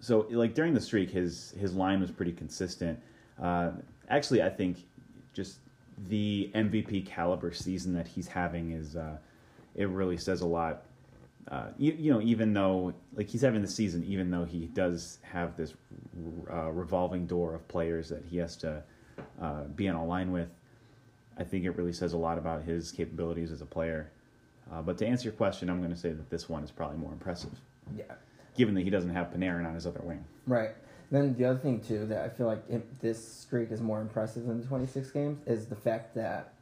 so 0.00 0.26
like 0.30 0.54
during 0.54 0.74
the 0.74 0.80
streak, 0.80 1.10
his 1.10 1.54
his 1.58 1.74
line 1.74 2.00
was 2.00 2.10
pretty 2.10 2.32
consistent. 2.32 2.98
Uh, 3.40 3.70
actually, 4.08 4.42
I 4.42 4.50
think 4.50 4.78
just 5.32 5.58
the 6.08 6.50
MVP 6.54 7.06
caliber 7.06 7.52
season 7.52 7.94
that 7.94 8.08
he's 8.08 8.26
having 8.26 8.72
is 8.72 8.96
uh, 8.96 9.16
it 9.74 9.88
really 9.88 10.16
says 10.16 10.40
a 10.40 10.46
lot. 10.46 10.82
Uh, 11.48 11.66
you, 11.76 11.92
you 11.98 12.12
know, 12.12 12.20
even 12.20 12.52
though 12.54 12.94
like 13.14 13.28
he's 13.28 13.40
having 13.42 13.62
the 13.62 13.68
season, 13.68 14.04
even 14.04 14.30
though 14.30 14.44
he 14.44 14.66
does 14.68 15.18
have 15.22 15.56
this 15.56 15.74
uh, 16.50 16.70
revolving 16.70 17.26
door 17.26 17.54
of 17.54 17.66
players 17.68 18.08
that 18.08 18.24
he 18.24 18.36
has 18.38 18.56
to 18.56 18.82
uh, 19.40 19.64
be 19.74 19.88
on 19.88 19.96
a 19.96 20.04
line 20.04 20.30
with, 20.30 20.48
I 21.36 21.44
think 21.44 21.64
it 21.64 21.70
really 21.70 21.92
says 21.92 22.12
a 22.12 22.16
lot 22.16 22.38
about 22.38 22.62
his 22.62 22.92
capabilities 22.92 23.50
as 23.50 23.60
a 23.60 23.66
player. 23.66 24.10
Uh, 24.72 24.80
but 24.82 24.96
to 24.98 25.06
answer 25.06 25.24
your 25.24 25.32
question, 25.32 25.68
I'm 25.68 25.78
going 25.78 25.90
to 25.92 25.98
say 25.98 26.10
that 26.10 26.30
this 26.30 26.48
one 26.48 26.62
is 26.62 26.70
probably 26.70 26.96
more 26.98 27.12
impressive, 27.12 27.50
Yeah. 27.96 28.04
given 28.56 28.74
that 28.76 28.82
he 28.82 28.90
doesn't 28.90 29.10
have 29.10 29.32
Panarin 29.32 29.66
on 29.66 29.74
his 29.74 29.86
other 29.86 30.00
wing. 30.02 30.24
Right. 30.46 30.70
Then 31.10 31.34
the 31.36 31.44
other 31.44 31.58
thing 31.58 31.80
too 31.80 32.06
that 32.06 32.24
I 32.24 32.28
feel 32.28 32.46
like 32.46 32.62
it, 32.70 33.00
this 33.00 33.22
streak 33.22 33.70
is 33.72 33.80
more 33.82 34.00
impressive 34.00 34.46
than 34.46 34.60
the 34.60 34.66
26 34.66 35.10
games 35.10 35.38
is 35.46 35.66
the 35.66 35.76
fact 35.76 36.14
that 36.14 36.54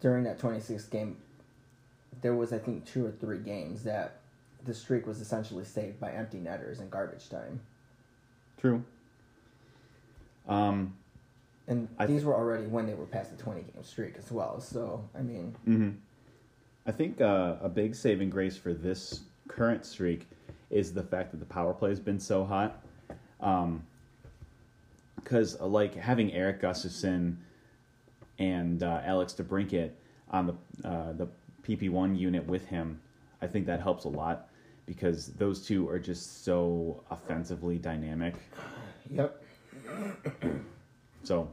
during 0.00 0.24
that 0.24 0.38
26 0.38 0.84
game, 0.86 1.18
there 2.22 2.34
was 2.34 2.52
I 2.52 2.58
think 2.58 2.86
two 2.86 3.06
or 3.06 3.10
three 3.10 3.38
games 3.38 3.82
that 3.84 4.20
the 4.64 4.74
streak 4.74 5.06
was 5.06 5.20
essentially 5.20 5.64
saved 5.64 5.98
by 6.00 6.12
empty 6.12 6.38
netters 6.38 6.80
and 6.80 6.90
garbage 6.90 7.28
time, 7.28 7.60
True. 8.60 8.84
Um, 10.48 10.94
and 11.66 11.88
I 11.98 12.06
these 12.06 12.24
were 12.24 12.34
already 12.34 12.66
when 12.66 12.86
they 12.86 12.94
were 12.94 13.06
past 13.06 13.36
the 13.36 13.42
20 13.42 13.62
game 13.62 13.82
streak 13.82 14.16
as 14.18 14.30
well. 14.30 14.60
So 14.60 15.08
I 15.16 15.22
mean, 15.22 15.54
hmm 15.64 15.90
I 16.86 16.92
think 16.92 17.20
uh, 17.20 17.56
a 17.62 17.68
big 17.68 17.94
saving 17.94 18.30
grace 18.30 18.56
for 18.56 18.72
this 18.72 19.20
current 19.48 19.84
streak 19.84 20.26
is 20.70 20.92
the 20.92 21.02
fact 21.02 21.30
that 21.30 21.36
the 21.38 21.46
power 21.46 21.72
play 21.72 21.90
has 21.90 22.00
been 22.00 22.18
so 22.18 22.44
hot. 22.44 22.82
Because 25.16 25.60
uh, 25.60 25.66
like 25.66 25.94
having 25.94 26.32
Eric 26.32 26.60
Gustafson 26.60 27.38
and 28.38 28.82
uh, 28.82 29.02
Alex 29.04 29.34
DeBrincat 29.34 29.90
on 30.30 30.46
the 30.46 30.88
uh, 30.88 31.12
the 31.12 31.28
PP 31.66 31.90
one 31.90 32.16
unit 32.16 32.46
with 32.46 32.66
him, 32.66 33.00
I 33.42 33.46
think 33.46 33.66
that 33.66 33.80
helps 33.80 34.04
a 34.04 34.08
lot 34.08 34.48
because 34.86 35.28
those 35.28 35.64
two 35.64 35.88
are 35.88 35.98
just 35.98 36.44
so 36.44 37.02
offensively 37.10 37.78
dynamic. 37.78 38.34
yep. 39.10 39.42
So 41.22 41.48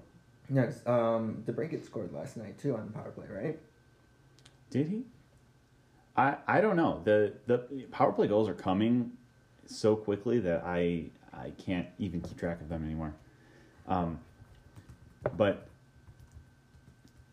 Next, 0.50 0.88
um, 0.88 1.43
DeBrincat 1.46 1.84
scored 1.84 2.13
last 2.13 2.38
night 2.38 2.58
too 2.58 2.76
on 2.76 2.88
the 2.88 2.93
power 2.93 3.12
play, 3.12 3.26
right? 3.30 3.60
Did 4.70 4.88
he? 4.88 5.04
I 6.15 6.38
I 6.48 6.62
don't 6.62 6.78
know. 6.78 7.02
The 7.04 7.34
the 7.48 7.60
power 7.91 8.13
play 8.13 8.28
goals 8.28 8.48
are 8.48 8.54
coming 8.54 9.12
so 9.65 9.96
quickly 9.96 10.39
that 10.39 10.63
I 10.65 11.06
I 11.34 11.52
can't 11.58 11.88
even 12.00 12.22
keep 12.22 12.38
track 12.38 12.62
of 12.62 12.70
them 12.70 12.84
anymore. 12.86 13.13
Um, 13.88 14.20
but 15.36 15.66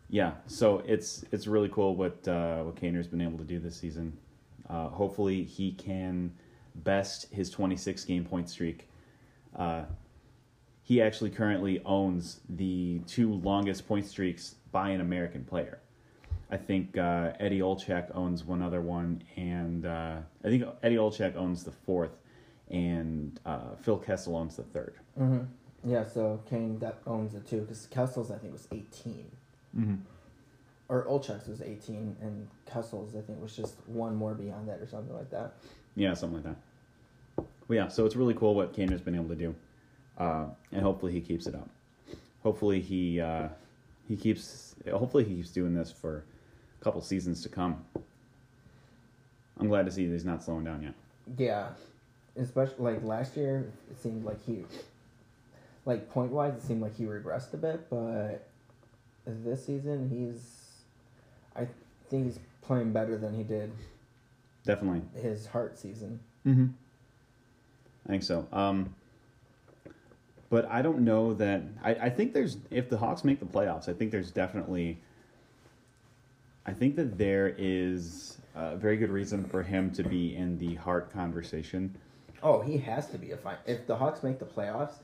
yeah, 0.09 0.33
so 0.47 0.83
it's 0.85 1.25
it's 1.31 1.47
really 1.47 1.69
cool 1.69 1.95
what 1.95 2.27
uh, 2.27 2.63
what 2.63 2.75
Kaner's 2.75 3.07
been 3.07 3.21
able 3.21 3.37
to 3.37 3.43
do 3.43 3.59
this 3.59 3.75
season. 3.75 4.17
Uh, 4.69 4.89
hopefully, 4.89 5.43
he 5.43 5.71
can 5.71 6.31
best 6.75 7.31
his 7.31 7.49
26 7.49 8.03
game 8.05 8.25
point 8.25 8.49
streak. 8.49 8.87
Uh, 9.55 9.83
he 10.83 11.01
actually 11.01 11.29
currently 11.31 11.81
owns 11.85 12.41
the 12.49 12.99
two 13.07 13.33
longest 13.33 13.87
point 13.87 14.05
streaks 14.05 14.55
by 14.71 14.89
an 14.89 15.01
American 15.01 15.43
player. 15.43 15.79
I 16.51 16.57
think 16.57 16.97
uh, 16.97 17.31
Eddie 17.39 17.59
Olczyk 17.59 18.11
owns 18.13 18.43
one 18.43 18.61
other 18.61 18.81
one, 18.81 19.23
and 19.35 19.85
uh, 19.85 20.17
I 20.43 20.47
think 20.47 20.63
Eddie 20.83 20.97
Olczyk 20.97 21.35
owns 21.35 21.63
the 21.63 21.71
fourth, 21.71 22.17
and 22.69 23.39
uh, 23.45 23.75
Phil 23.81 23.97
Kessel 23.97 24.35
owns 24.35 24.55
the 24.55 24.63
third. 24.63 24.95
Mm-hmm. 25.19 25.45
Yeah. 25.89 26.03
So 26.03 26.41
Kane 26.47 26.77
that 26.79 26.99
owns 27.07 27.33
it 27.33 27.47
two 27.47 27.61
because 27.61 27.87
Kessel's 27.87 28.29
I 28.29 28.37
think 28.37 28.53
was 28.53 28.67
18. 28.71 29.31
Mm-hmm. 29.77 29.95
or 30.87 31.05
Olczyk's 31.05 31.47
was 31.47 31.61
18, 31.61 32.15
and 32.21 32.47
Kessel's, 32.65 33.15
I 33.15 33.21
think, 33.21 33.41
was 33.41 33.55
just 33.55 33.75
one 33.87 34.15
more 34.15 34.33
beyond 34.33 34.69
that 34.69 34.79
or 34.79 34.87
something 34.87 35.13
like 35.13 35.29
that. 35.31 35.55
Yeah, 35.95 36.13
something 36.13 36.43
like 36.43 36.55
that. 36.55 37.45
Well, 37.67 37.75
yeah, 37.75 37.87
so 37.87 38.05
it's 38.05 38.15
really 38.15 38.33
cool 38.33 38.55
what 38.55 38.73
Kaner's 38.73 39.01
been 39.01 39.15
able 39.15 39.29
to 39.29 39.35
do, 39.35 39.55
uh, 40.17 40.45
and 40.71 40.81
hopefully 40.81 41.11
he 41.11 41.21
keeps 41.21 41.47
it 41.47 41.55
up. 41.55 41.69
Hopefully 42.43 42.79
he 42.79 43.19
uh, 43.19 43.47
he 44.07 44.15
keeps 44.15 44.75
hopefully 44.89 45.23
he 45.23 45.35
keeps 45.35 45.49
doing 45.49 45.73
this 45.73 45.91
for 45.91 46.23
a 46.79 46.83
couple 46.83 47.01
seasons 47.01 47.41
to 47.41 47.49
come. 47.49 47.83
I'm 49.59 49.67
glad 49.67 49.85
to 49.87 49.91
see 49.91 50.05
that 50.05 50.13
he's 50.13 50.25
not 50.25 50.43
slowing 50.43 50.63
down 50.63 50.83
yet. 50.83 50.93
Yeah, 51.37 51.69
especially 52.37 52.93
like 52.93 53.03
last 53.03 53.35
year, 53.35 53.71
it 53.89 53.99
seemed 53.99 54.25
like 54.25 54.45
he, 54.45 54.63
like 55.85 56.09
point 56.11 56.31
wise, 56.31 56.53
it 56.53 56.61
seemed 56.61 56.81
like 56.81 56.95
he 56.95 57.05
regressed 57.05 57.53
a 57.53 57.57
bit, 57.57 57.89
but 57.89 58.47
this 59.25 59.65
season 59.65 60.09
he's, 60.09 60.83
I 61.55 61.67
think 62.09 62.25
he's 62.25 62.39
playing 62.61 62.93
better 62.93 63.17
than 63.17 63.33
he 63.35 63.43
did 63.43 63.71
Definitely. 64.63 65.01
his 65.21 65.45
Hart 65.45 65.77
season. 65.77 66.19
Mm-hmm. 66.45 66.67
I 68.05 68.09
think 68.09 68.23
so. 68.23 68.47
Um, 68.51 68.93
but 70.49 70.69
I 70.69 70.81
don't 70.81 70.99
know 70.99 71.33
that. 71.35 71.63
I, 71.83 71.95
I 71.95 72.09
think 72.09 72.33
there's 72.33 72.57
if 72.69 72.89
the 72.89 72.97
Hawks 72.97 73.23
make 73.23 73.39
the 73.39 73.45
playoffs, 73.45 73.89
I 73.89 73.93
think 73.93 74.11
there's 74.11 74.31
definitely. 74.31 74.99
I 76.67 76.73
think 76.73 76.95
that 76.95 77.17
there 77.17 77.53
is 77.57 78.37
a 78.55 78.75
very 78.75 78.97
good 78.97 79.11
reason 79.11 79.43
for 79.43 79.61
him 79.61 79.91
to 79.91 80.03
be 80.03 80.35
in 80.35 80.57
the 80.57 80.75
Hart 80.75 81.11
conversation. 81.11 81.95
Oh, 82.41 82.61
he 82.61 82.77
has 82.79 83.07
to 83.09 83.17
be 83.17 83.31
a 83.31 83.37
fin. 83.37 83.53
If 83.65 83.85
the 83.87 83.95
Hawks 83.95 84.23
make 84.23 84.39
the 84.39 84.45
playoffs, 84.45 84.95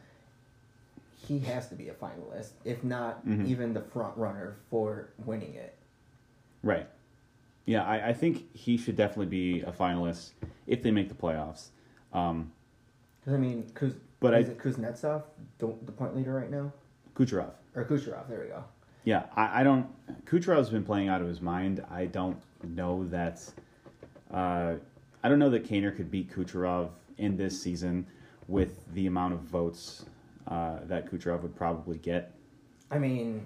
he 1.27 1.39
has 1.39 1.67
to 1.69 1.75
be 1.75 1.89
a 1.89 1.93
finalist. 1.93 2.51
If 2.65 2.83
not, 2.83 3.25
Mhm. 3.25 3.45
even 3.47 3.73
the 3.73 3.81
front 3.81 4.17
runner 4.17 4.57
for 4.69 5.09
winning 5.25 5.53
it. 5.55 5.75
Right. 6.63 6.87
Yeah, 7.65 7.83
I, 7.83 8.09
I 8.09 8.13
think 8.13 8.53
he 8.55 8.77
should 8.77 8.95
definitely 8.95 9.27
be 9.27 9.61
a 9.61 9.71
finalist 9.71 10.31
if 10.67 10.81
they 10.81 10.91
make 10.91 11.09
the 11.09 11.15
playoffs. 11.15 11.69
Um, 12.13 12.51
Because 13.19 13.33
I 13.35 13.37
mean, 13.37 13.63
Kuz, 13.73 13.95
But 14.19 14.33
is 14.33 14.49
I- 14.49 14.51
it 14.53 14.57
Kuznetsov, 14.57 15.23
the, 15.59 15.67
the 15.85 15.91
point 15.91 16.15
leader 16.15 16.33
right 16.33 16.49
now, 16.49 16.71
Kucherov. 17.15 17.51
or 17.75 17.85
Kucherov? 17.85 18.27
There 18.27 18.39
we 18.41 18.47
go. 18.47 18.63
Yeah, 19.03 19.23
I, 19.35 19.61
I 19.61 19.63
don't. 19.63 19.87
Kucherov's 20.25 20.69
been 20.69 20.83
playing 20.83 21.07
out 21.07 21.21
of 21.21 21.27
his 21.27 21.41
mind. 21.41 21.83
I 21.89 22.05
don't 22.05 22.39
know 22.63 23.07
that. 23.07 23.41
Uh, 24.31 24.75
I 25.23 25.29
don't 25.29 25.39
know 25.39 25.49
that 25.51 25.65
Kaner 25.65 25.95
could 25.95 26.09
beat 26.11 26.31
Kucherov 26.31 26.89
in 27.17 27.35
this 27.37 27.59
season 27.61 28.05
with 28.47 28.91
the 28.93 29.07
amount 29.07 29.33
of 29.33 29.39
votes 29.41 30.05
uh, 30.47 30.79
that 30.85 31.11
Kucherov 31.11 31.41
would 31.41 31.55
probably 31.55 31.97
get. 31.97 32.33
I 32.89 32.97
mean, 32.99 33.45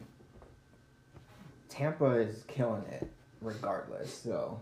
Tampa 1.69 2.11
is 2.11 2.43
killing 2.47 2.83
it 2.91 3.07
regardless. 3.41 4.13
So 4.17 4.59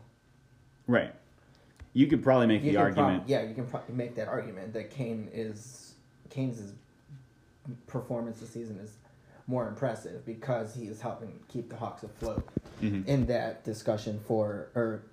Right. 0.88 1.14
You 1.94 2.08
could 2.08 2.24
probably 2.24 2.48
make 2.48 2.64
you 2.64 2.72
the 2.72 2.78
argument. 2.78 3.20
prob- 3.20 3.30
yeah, 3.30 3.44
you 3.44 3.54
can 3.54 3.66
probably 3.68 3.96
make 3.96 4.16
that 4.16 4.28
argument 4.28 4.74
that 4.74 4.90
Kane 4.90 5.30
is 5.32 5.94
Kane's 6.30 6.74
performance 7.88 8.40
this 8.40 8.50
season 8.50 8.78
is 8.80 8.98
more 9.48 9.68
impressive 9.68 10.26
because 10.26 10.74
he 10.74 10.86
is 10.86 11.00
helping 11.02 11.40
keep 11.48 11.70
the 11.70 11.76
Hawks 11.76 12.04
afloat 12.04 12.46
Mhm. 12.82 13.06
in 13.08 13.26
that 13.28 13.64
discussion 13.64 14.20
for 14.26 14.70
or 14.76 15.04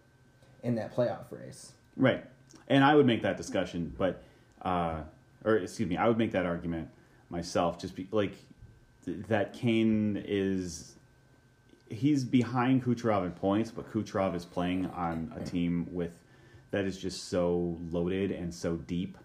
in 0.63 0.75
that 0.77 0.95
playoff 0.95 1.31
race. 1.31 1.73
Right. 1.97 2.25
And 2.69 2.83
I 2.83 2.95
would 2.95 3.07
make 3.07 3.23
that 3.23 3.37
discussion, 3.37 3.93
but, 3.99 4.23
uh, 4.63 5.03
or 5.45 5.57
excuse 5.57 5.89
me, 5.89 5.97
I 5.97 6.09
would 6.09 6.19
make 6.19 6.33
that 6.33 6.47
argument 6.47 6.89
myself. 7.31 7.81
Just 7.81 7.95
be 7.95 8.07
like 8.11 8.35
th- 9.05 9.19
that 9.29 9.55
Kane 9.55 10.23
is, 10.27 10.97
he's 11.89 12.25
behind 12.25 12.85
Kucherov 12.85 13.25
in 13.25 13.33
points, 13.33 13.71
but 13.71 13.91
Kucherov 13.93 14.35
is 14.35 14.45
playing 14.45 14.87
on 14.87 15.33
a 15.37 15.45
team 15.45 15.89
with 15.91 16.13
that 16.71 16.85
is 16.85 16.99
just 16.99 17.29
so 17.29 17.79
loaded 17.91 18.31
and 18.31 18.55
so 18.55 18.77
deep. 18.77 19.19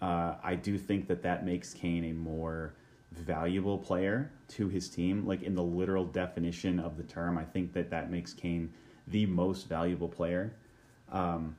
Uh, 0.00 0.34
I 0.42 0.54
do 0.54 0.78
think 0.78 1.08
that 1.08 1.22
that 1.22 1.44
makes 1.44 1.72
Kane 1.74 2.04
a 2.04 2.12
more 2.12 2.74
valuable 3.12 3.78
player 3.78 4.30
to 4.48 4.68
his 4.68 4.88
team, 4.88 5.26
like 5.26 5.42
in 5.42 5.54
the 5.54 5.62
literal 5.62 6.04
definition 6.04 6.78
of 6.78 6.96
the 6.96 7.02
term. 7.02 7.38
I 7.38 7.44
think 7.44 7.72
that 7.72 7.90
that 7.90 8.10
makes 8.10 8.32
Kane 8.32 8.72
the 9.08 9.26
most 9.26 9.68
valuable 9.68 10.08
player. 10.08 10.52
Um, 11.10 11.56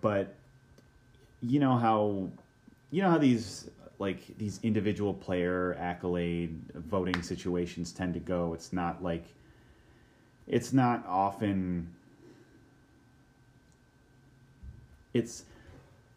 but 0.00 0.34
you 1.40 1.58
know 1.58 1.76
how 1.76 2.30
you 2.90 3.02
know 3.02 3.10
how 3.10 3.18
these 3.18 3.68
like 4.02 4.36
these 4.36 4.58
individual 4.64 5.14
player 5.14 5.76
accolade 5.78 6.60
voting 6.74 7.22
situations 7.22 7.92
tend 7.92 8.12
to 8.14 8.18
go. 8.18 8.52
It's 8.52 8.72
not 8.72 9.00
like 9.00 9.24
it's 10.48 10.72
not 10.72 11.06
often 11.06 11.94
it's 15.14 15.44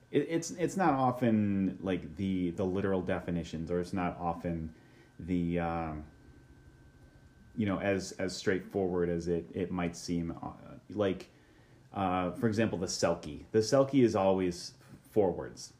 it, 0.09 0.25
it's 0.27 0.49
it's 0.49 0.75
not 0.75 0.95
often 0.95 1.77
like 1.79 2.15
the 2.15 2.49
the 2.51 2.63
literal 2.63 3.03
definitions 3.03 3.69
or 3.69 3.79
it's 3.79 3.93
not 3.93 4.17
often 4.19 4.73
the 5.19 5.59
um, 5.59 6.03
you 7.55 7.67
know 7.67 7.79
as 7.79 8.13
as 8.13 8.35
straightforward 8.35 9.09
as 9.09 9.27
it 9.27 9.45
it 9.53 9.69
might 9.69 9.95
seem 9.95 10.35
uh, 10.41 10.47
like 10.89 11.29
uh, 11.93 12.31
for 12.31 12.47
example 12.47 12.79
the 12.79 12.87
Selke 12.87 13.43
the 13.51 13.59
Selke 13.59 14.03
is 14.03 14.15
always 14.15 14.73
forwards 15.11 15.73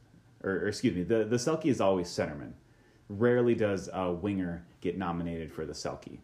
or, 0.46 0.52
or 0.52 0.68
excuse 0.68 0.96
me 0.96 1.04
the 1.04 1.26
the 1.26 1.36
Selke 1.36 1.66
is 1.66 1.82
always 1.82 2.08
centerman 2.08 2.54
rarely 3.10 3.56
does 3.56 3.90
a 3.94 4.12
winger 4.12 4.64
get 4.82 4.98
nominated 4.98 5.52
for 5.52 5.66
the 5.66 5.74
Selke 5.74 6.20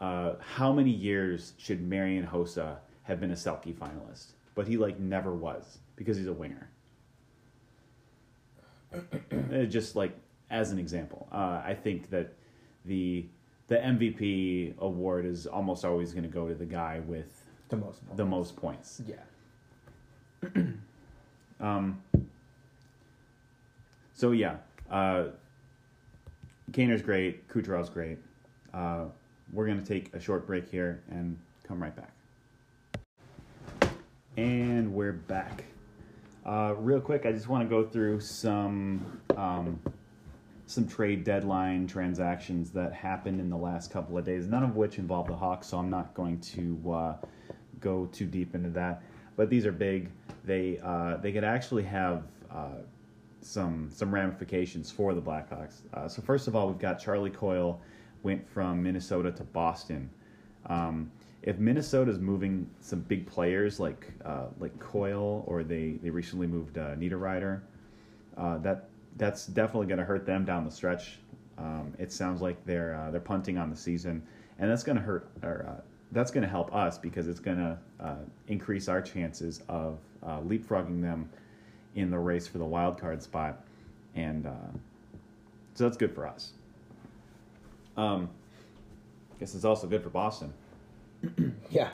uh, 0.00 0.34
how 0.40 0.72
many 0.72 0.90
years 0.90 1.52
should 1.58 1.80
Marian 1.82 2.26
Hossa 2.26 2.76
have 3.02 3.20
been 3.20 3.30
a 3.32 3.34
Selke 3.34 3.74
finalist? 3.74 4.28
But 4.54 4.66
he 4.66 4.76
like 4.78 4.98
never 4.98 5.34
was 5.34 5.78
because 5.96 6.16
he's 6.16 6.26
a 6.26 6.32
winger. 6.32 6.70
Uh, 9.52 9.64
Just 9.64 9.94
like 9.96 10.12
as 10.50 10.72
an 10.72 10.78
example, 10.78 11.28
uh, 11.32 11.60
I 11.64 11.74
think 11.74 12.10
that 12.10 12.32
the 12.84 13.26
the 13.68 13.76
MVP 13.76 14.76
award 14.78 15.26
is 15.26 15.46
almost 15.46 15.84
always 15.84 16.12
going 16.12 16.24
to 16.24 16.28
go 16.30 16.48
to 16.48 16.54
the 16.54 16.64
guy 16.66 17.00
with 17.06 17.44
The 17.68 17.76
most. 17.76 18.00
the 18.16 18.24
most 18.24 18.56
points. 18.56 19.02
Yeah. 19.06 20.52
Um, 21.60 22.00
so 24.20 24.32
yeah, 24.32 24.56
uh, 24.90 25.28
Kaner's 26.72 27.00
great. 27.00 27.48
Kucherov's 27.48 27.88
great. 27.88 28.18
Uh, 28.74 29.06
we're 29.50 29.66
gonna 29.66 29.80
take 29.80 30.14
a 30.14 30.20
short 30.20 30.46
break 30.46 30.68
here 30.68 31.02
and 31.10 31.38
come 31.66 31.82
right 31.82 31.94
back. 31.96 32.12
And 34.36 34.92
we're 34.92 35.14
back. 35.14 35.64
Uh, 36.44 36.74
real 36.76 37.00
quick, 37.00 37.24
I 37.24 37.32
just 37.32 37.48
want 37.48 37.64
to 37.64 37.68
go 37.68 37.82
through 37.82 38.20
some 38.20 39.20
um, 39.38 39.80
some 40.66 40.86
trade 40.86 41.24
deadline 41.24 41.86
transactions 41.86 42.70
that 42.72 42.92
happened 42.92 43.40
in 43.40 43.48
the 43.48 43.56
last 43.56 43.90
couple 43.90 44.18
of 44.18 44.24
days. 44.26 44.46
None 44.46 44.62
of 44.62 44.76
which 44.76 44.98
involve 44.98 45.28
the 45.28 45.36
Hawks, 45.36 45.68
so 45.68 45.78
I'm 45.78 45.88
not 45.88 46.12
going 46.12 46.40
to 46.40 46.92
uh, 46.92 47.14
go 47.80 48.04
too 48.12 48.26
deep 48.26 48.54
into 48.54 48.68
that. 48.70 49.02
But 49.36 49.48
these 49.48 49.64
are 49.64 49.72
big. 49.72 50.10
They 50.44 50.78
uh, 50.82 51.16
they 51.16 51.32
could 51.32 51.44
actually 51.44 51.84
have 51.84 52.24
uh, 52.50 52.82
some 53.40 53.88
some 53.90 54.12
ramifications 54.12 54.90
for 54.90 55.14
the 55.14 55.20
Blackhawks. 55.22 55.82
Uh, 55.94 56.08
so 56.08 56.22
first 56.22 56.48
of 56.48 56.56
all, 56.56 56.68
we've 56.68 56.78
got 56.78 56.98
Charlie 57.00 57.30
Coyle 57.30 57.80
went 58.22 58.46
from 58.48 58.82
Minnesota 58.82 59.32
to 59.32 59.44
Boston. 59.44 60.10
Um, 60.66 61.10
if 61.42 61.58
Minnesota's 61.58 62.18
moving 62.18 62.68
some 62.80 63.00
big 63.00 63.26
players 63.26 63.80
like 63.80 64.12
uh, 64.24 64.46
like 64.58 64.78
Coyle, 64.78 65.44
or 65.46 65.64
they 65.64 65.98
they 66.02 66.10
recently 66.10 66.46
moved 66.46 66.76
uh, 66.78 66.94
Niederreiter, 66.96 67.60
uh, 68.36 68.58
that 68.58 68.88
that's 69.16 69.46
definitely 69.46 69.86
going 69.86 69.98
to 69.98 70.04
hurt 70.04 70.26
them 70.26 70.44
down 70.44 70.64
the 70.64 70.70
stretch. 70.70 71.18
Um, 71.58 71.94
it 71.98 72.12
sounds 72.12 72.40
like 72.40 72.64
they're 72.64 72.94
uh, 72.94 73.10
they're 73.10 73.20
punting 73.20 73.58
on 73.58 73.70
the 73.70 73.76
season, 73.76 74.22
and 74.58 74.70
that's 74.70 74.82
going 74.82 74.96
to 74.96 75.02
hurt. 75.02 75.30
Or, 75.42 75.66
uh, 75.68 75.80
that's 76.12 76.30
going 76.30 76.42
to 76.42 76.48
help 76.48 76.74
us 76.74 76.98
because 76.98 77.28
it's 77.28 77.40
going 77.40 77.58
to 77.58 77.78
uh, 78.00 78.16
increase 78.48 78.88
our 78.88 79.00
chances 79.00 79.62
of 79.68 79.98
uh, 80.24 80.40
leapfrogging 80.40 81.00
them 81.00 81.30
in 81.94 82.10
the 82.10 82.18
race 82.18 82.46
for 82.46 82.58
the 82.58 82.64
wild 82.64 82.98
card 82.98 83.22
spot, 83.22 83.64
and 84.14 84.46
uh, 84.46 84.52
so 85.74 85.84
that's 85.84 85.96
good 85.96 86.14
for 86.14 86.26
us. 86.26 86.52
Um, 87.96 88.28
guess 89.40 89.54
it's 89.54 89.64
also 89.64 89.86
good 89.86 90.02
for 90.02 90.10
Boston. 90.10 90.52
Yeah. 91.70 91.92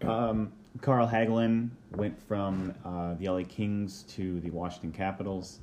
Um, 0.00 0.52
Carl 0.80 1.06
Hagelin 1.06 1.68
went 1.92 2.18
from 2.26 2.74
uh, 2.84 3.14
the 3.14 3.28
LA 3.28 3.42
Kings 3.46 4.04
to 4.04 4.40
the 4.40 4.48
Washington 4.50 4.90
Capitals. 4.90 5.60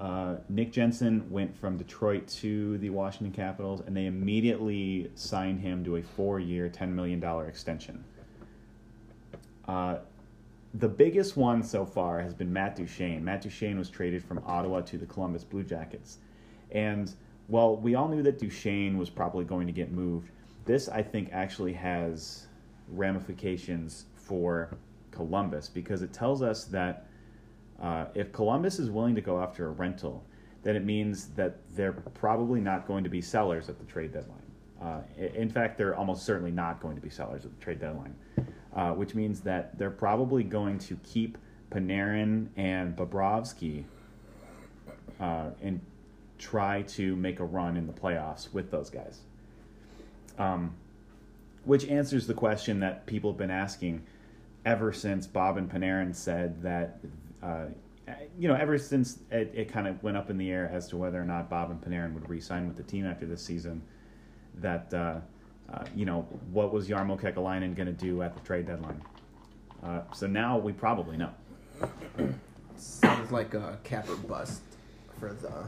Uh, 0.00 0.36
Nick 0.48 0.72
Jensen 0.72 1.30
went 1.30 1.56
from 1.56 1.76
Detroit 1.76 2.26
to 2.26 2.76
the 2.78 2.90
Washington 2.90 3.32
Capitals, 3.32 3.82
and 3.86 3.96
they 3.96 4.06
immediately 4.06 5.10
signed 5.14 5.60
him 5.60 5.84
to 5.84 5.96
a 5.96 6.02
four-year, 6.02 6.68
ten 6.68 6.94
million 6.94 7.20
dollar 7.20 7.46
extension. 7.46 8.04
Uh, 9.68 9.98
the 10.74 10.88
biggest 10.88 11.36
one 11.36 11.62
so 11.62 11.86
far 11.86 12.20
has 12.20 12.34
been 12.34 12.52
Matt 12.52 12.76
Duchene. 12.76 13.24
Matt 13.24 13.42
Duchene 13.42 13.78
was 13.78 13.88
traded 13.88 14.24
from 14.24 14.42
Ottawa 14.44 14.80
to 14.82 14.98
the 14.98 15.06
Columbus 15.06 15.44
Blue 15.44 15.62
Jackets, 15.62 16.18
and 16.70 17.12
while 17.46 17.76
we 17.76 17.94
all 17.94 18.08
knew 18.08 18.22
that 18.22 18.38
Duchene 18.38 18.98
was 18.98 19.10
probably 19.10 19.44
going 19.44 19.66
to 19.66 19.72
get 19.72 19.92
moved, 19.92 20.30
this 20.64 20.88
I 20.88 21.02
think 21.02 21.28
actually 21.32 21.74
has 21.74 22.46
ramifications 22.88 24.06
for 24.14 24.76
Columbus 25.10 25.68
because 25.68 26.02
it 26.02 26.12
tells 26.12 26.42
us 26.42 26.64
that 26.64 27.06
uh, 27.80 28.06
if 28.14 28.32
Columbus 28.32 28.78
is 28.78 28.90
willing 28.90 29.14
to 29.14 29.20
go 29.20 29.40
after 29.40 29.66
a 29.66 29.70
rental, 29.70 30.24
then 30.62 30.76
it 30.76 30.84
means 30.84 31.28
that 31.30 31.56
they're 31.76 31.92
probably 31.92 32.60
not 32.60 32.86
going 32.86 33.04
to 33.04 33.10
be 33.10 33.20
sellers 33.20 33.68
at 33.68 33.78
the 33.78 33.84
trade 33.84 34.12
deadline. 34.12 34.38
Uh, 34.80 35.00
in 35.34 35.48
fact, 35.48 35.78
they're 35.78 35.94
almost 35.94 36.24
certainly 36.24 36.50
not 36.50 36.80
going 36.80 36.94
to 36.94 37.00
be 37.00 37.10
sellers 37.10 37.44
at 37.44 37.50
the 37.56 37.62
trade 37.62 37.80
deadline, 37.80 38.14
uh, 38.74 38.92
which 38.92 39.14
means 39.14 39.40
that 39.40 39.78
they're 39.78 39.90
probably 39.90 40.42
going 40.42 40.78
to 40.78 40.96
keep 41.04 41.38
Panarin 41.70 42.48
and 42.56 42.96
Bobrovsky 42.96 43.84
uh, 45.20 45.50
and 45.62 45.80
try 46.38 46.82
to 46.82 47.16
make 47.16 47.40
a 47.40 47.44
run 47.44 47.76
in 47.76 47.86
the 47.86 47.92
playoffs 47.92 48.52
with 48.52 48.70
those 48.70 48.90
guys. 48.90 49.20
Um, 50.38 50.74
which 51.64 51.86
answers 51.86 52.26
the 52.26 52.34
question 52.34 52.80
that 52.80 53.06
people 53.06 53.30
have 53.30 53.38
been 53.38 53.50
asking 53.50 54.02
ever 54.66 54.92
since 54.92 55.26
Bob 55.26 55.56
and 55.56 55.70
Panarin 55.70 56.14
said 56.14 56.62
that, 56.62 56.98
uh, 57.42 57.66
you 58.38 58.48
know, 58.48 58.54
ever 58.54 58.76
since 58.76 59.20
it, 59.30 59.52
it 59.54 59.72
kind 59.72 59.86
of 59.86 60.02
went 60.02 60.16
up 60.16 60.30
in 60.30 60.36
the 60.36 60.50
air 60.50 60.68
as 60.72 60.88
to 60.88 60.96
whether 60.96 61.20
or 61.20 61.24
not 61.24 61.48
Bob 61.48 61.70
and 61.70 61.80
Panarin 61.80 62.12
would 62.14 62.28
re-sign 62.28 62.66
with 62.66 62.76
the 62.76 62.82
team 62.82 63.06
after 63.06 63.24
this 63.26 63.42
season. 63.42 63.82
That, 64.56 64.92
uh, 65.72 65.84
you 65.94 66.04
know, 66.04 66.22
what 66.52 66.72
was 66.72 66.88
Jarmo 66.88 67.18
Kekalainen 67.20 67.74
going 67.74 67.86
to 67.86 67.92
do 67.92 68.22
at 68.22 68.34
the 68.34 68.40
trade 68.40 68.66
deadline? 68.66 69.00
Uh, 69.82 70.00
so 70.14 70.26
now 70.26 70.58
we 70.58 70.72
probably 70.72 71.16
know. 71.16 71.30
Sounds 72.76 73.30
like 73.30 73.54
a 73.54 73.78
cap 73.84 74.08
or 74.08 74.16
bust 74.16 74.62
for 75.18 75.32
the 75.32 75.66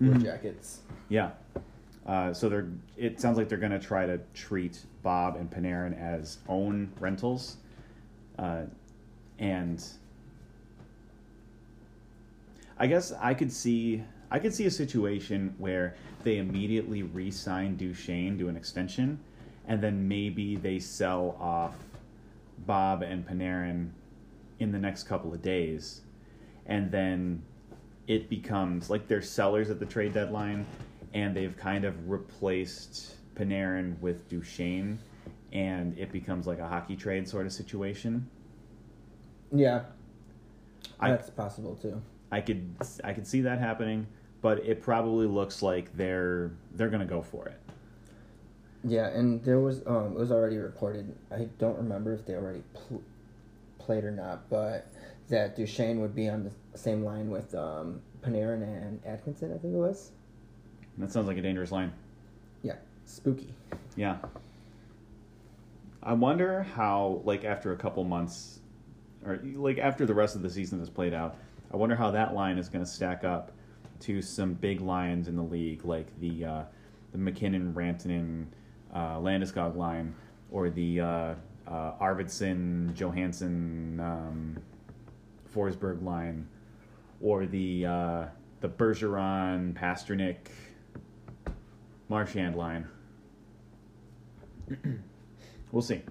Blue 0.00 0.14
Mhm. 0.14 0.22
Jackets. 0.24 0.80
Yeah. 1.08 1.30
Uh, 2.06 2.32
so 2.32 2.48
they're. 2.48 2.68
It 2.96 3.20
sounds 3.20 3.36
like 3.36 3.48
they're 3.48 3.58
going 3.58 3.72
to 3.72 3.78
try 3.78 4.06
to 4.06 4.18
treat 4.34 4.84
Bob 5.02 5.36
and 5.36 5.50
Panarin 5.50 5.96
as 5.98 6.38
own 6.48 6.90
rentals, 6.98 7.58
uh, 8.38 8.62
and 9.38 9.84
I 12.78 12.86
guess 12.86 13.12
I 13.12 13.34
could 13.34 13.52
see. 13.52 14.02
I 14.30 14.38
could 14.38 14.54
see 14.54 14.64
a 14.66 14.70
situation 14.70 15.54
where 15.58 15.94
they 16.22 16.38
immediately 16.38 17.02
re-sign 17.02 17.76
Duchene 17.76 18.38
to 18.38 18.48
an 18.48 18.56
extension, 18.56 19.18
and 19.70 19.80
then 19.80 20.08
maybe 20.08 20.56
they 20.56 20.80
sell 20.80 21.36
off 21.40 21.76
Bob 22.66 23.02
and 23.02 23.24
Panarin 23.26 23.90
in 24.58 24.72
the 24.72 24.78
next 24.80 25.04
couple 25.04 25.32
of 25.32 25.40
days, 25.40 26.00
and 26.66 26.90
then 26.90 27.40
it 28.08 28.28
becomes 28.28 28.90
like 28.90 29.06
they're 29.06 29.22
sellers 29.22 29.70
at 29.70 29.78
the 29.78 29.86
trade 29.86 30.12
deadline, 30.12 30.66
and 31.14 31.36
they've 31.36 31.56
kind 31.56 31.84
of 31.84 32.10
replaced 32.10 33.14
Panarin 33.36 33.96
with 34.00 34.28
Duchene, 34.28 34.98
and 35.52 35.96
it 35.96 36.10
becomes 36.10 36.48
like 36.48 36.58
a 36.58 36.66
hockey 36.66 36.96
trade 36.96 37.28
sort 37.28 37.46
of 37.46 37.52
situation. 37.52 38.28
Yeah. 39.52 39.84
I- 40.98 41.10
That's 41.12 41.30
possible 41.30 41.76
too. 41.76 42.02
I 42.32 42.40
could 42.40 42.74
I 43.04 43.12
could 43.12 43.26
see 43.26 43.40
that 43.42 43.60
happening, 43.60 44.06
but 44.42 44.58
it 44.64 44.82
probably 44.82 45.26
looks 45.28 45.62
like 45.62 45.96
they're 45.96 46.50
they're 46.74 46.90
gonna 46.90 47.04
go 47.06 47.22
for 47.22 47.46
it. 47.46 47.60
Yeah, 48.84 49.08
and 49.08 49.44
there 49.44 49.60
was 49.60 49.82
um, 49.86 50.12
it 50.12 50.18
was 50.18 50.32
already 50.32 50.56
reported. 50.56 51.14
I 51.30 51.48
don't 51.58 51.76
remember 51.76 52.14
if 52.14 52.24
they 52.24 52.34
already 52.34 52.62
pl- 52.72 53.02
played 53.78 54.04
or 54.04 54.10
not, 54.10 54.48
but 54.48 54.90
that 55.28 55.54
Duchene 55.54 56.00
would 56.00 56.14
be 56.14 56.28
on 56.28 56.44
the 56.44 56.78
same 56.78 57.04
line 57.04 57.30
with 57.30 57.54
um, 57.54 58.00
Panarin 58.22 58.62
and 58.62 59.00
Atkinson. 59.04 59.52
I 59.52 59.58
think 59.58 59.74
it 59.74 59.78
was. 59.78 60.12
That 60.98 61.12
sounds 61.12 61.26
like 61.26 61.36
a 61.36 61.42
dangerous 61.42 61.72
line. 61.72 61.92
Yeah, 62.62 62.76
spooky. 63.04 63.54
Yeah. 63.96 64.16
I 66.02 66.14
wonder 66.14 66.62
how, 66.62 67.20
like, 67.24 67.44
after 67.44 67.72
a 67.72 67.76
couple 67.76 68.04
months, 68.04 68.60
or 69.24 69.38
like 69.54 69.78
after 69.78 70.06
the 70.06 70.14
rest 70.14 70.34
of 70.34 70.42
the 70.42 70.48
season 70.48 70.80
is 70.80 70.88
played 70.88 71.12
out, 71.12 71.36
I 71.72 71.76
wonder 71.76 71.94
how 71.94 72.10
that 72.12 72.34
line 72.34 72.56
is 72.56 72.68
going 72.68 72.84
to 72.84 72.90
stack 72.90 73.24
up 73.24 73.52
to 74.00 74.22
some 74.22 74.54
big 74.54 74.80
lines 74.80 75.28
in 75.28 75.36
the 75.36 75.42
league, 75.42 75.84
like 75.84 76.18
the 76.20 76.44
uh, 76.44 76.62
the 77.12 77.18
MacKinnon, 77.18 77.74
Rantanen, 77.74 78.46
uh, 78.94 79.16
Landeskog 79.16 79.76
line, 79.76 80.14
or 80.50 80.70
the 80.70 81.00
uh, 81.00 81.34
uh, 81.66 81.92
Arvidsson, 82.00 82.94
Johansson, 82.94 84.00
um, 84.00 84.58
Forsberg 85.54 86.02
line, 86.02 86.48
or 87.20 87.46
the 87.46 87.86
uh, 87.86 88.24
the 88.60 88.68
Bergeron, 88.68 89.74
Pastrnak, 89.74 90.36
Marchand 92.08 92.56
line. 92.56 92.86
we'll 95.72 95.82
see. 95.82 96.02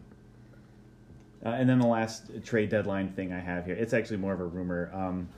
Uh, 1.45 1.49
and 1.49 1.69
then 1.69 1.79
the 1.79 1.87
last 1.87 2.31
trade 2.43 2.69
deadline 2.69 3.13
thing 3.13 3.31
I 3.31 3.39
have 3.39 3.65
here, 3.65 3.75
it's 3.75 3.93
actually 3.93 4.17
more 4.17 4.33
of 4.33 4.41
a 4.41 4.45
rumor. 4.45 4.91
Um, 4.93 5.29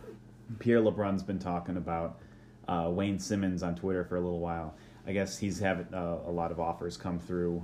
Pierre 0.58 0.80
LeBrun's 0.80 1.21
been 1.21 1.38
talking 1.38 1.77
about 1.77 2.19
uh, 2.67 2.89
Wayne 2.89 3.19
Simmonds 3.19 3.62
on 3.62 3.75
Twitter 3.75 4.04
for 4.04 4.15
a 4.15 4.19
little 4.19 4.39
while. 4.39 4.73
I 5.08 5.14
guess 5.14 5.38
he's 5.38 5.60
having 5.60 5.94
uh, 5.94 6.20
a 6.26 6.32
lot 6.32 6.52
of 6.52 6.60
offers 6.60 6.98
come 6.98 7.20
through 7.20 7.64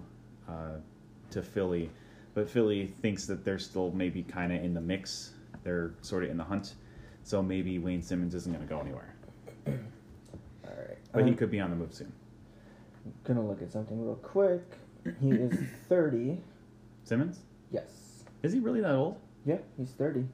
uh, 0.50 0.78
to 1.32 1.42
Philly, 1.42 1.90
but 2.34 2.50
Philly 2.50 2.88
thinks 3.02 3.26
that 3.28 3.44
they're 3.46 3.60
still 3.60 3.92
maybe 3.92 4.24
kind 4.24 4.52
of 4.52 4.64
in 4.64 4.74
the 4.74 4.82
mix. 4.82 5.32
They're 5.64 5.92
sort 6.02 6.24
of 6.24 6.30
in 6.30 6.38
the 6.38 6.44
hunt, 6.44 6.76
so 7.24 7.42
maybe 7.44 7.78
Wayne 7.80 8.02
Simmonds 8.02 8.34
isn't 8.36 8.52
going 8.54 8.66
to 8.68 8.74
go 8.74 8.80
anywhere. 8.80 9.14
All 9.68 9.74
right, 10.66 10.98
But 11.14 11.28
he 11.28 11.34
could 11.34 11.52
be 11.52 11.60
on 11.60 11.70
the 11.70 11.76
move 11.76 11.94
soon. 11.94 12.12
gonna 13.24 13.46
look 13.46 13.62
at 13.62 13.72
something 13.72 14.02
real 14.04 14.16
quick. 14.16 14.64
He 15.22 15.30
is 15.32 15.58
thirty. 15.88 16.38
Simmonds? 17.04 17.40
Yes. 17.72 18.24
Is 18.44 18.52
he 18.54 18.60
really 18.60 18.82
that 18.82 18.94
old? 18.96 19.18
Yeah, 19.46 19.58
he's 19.78 19.92
thirty. 19.92 20.26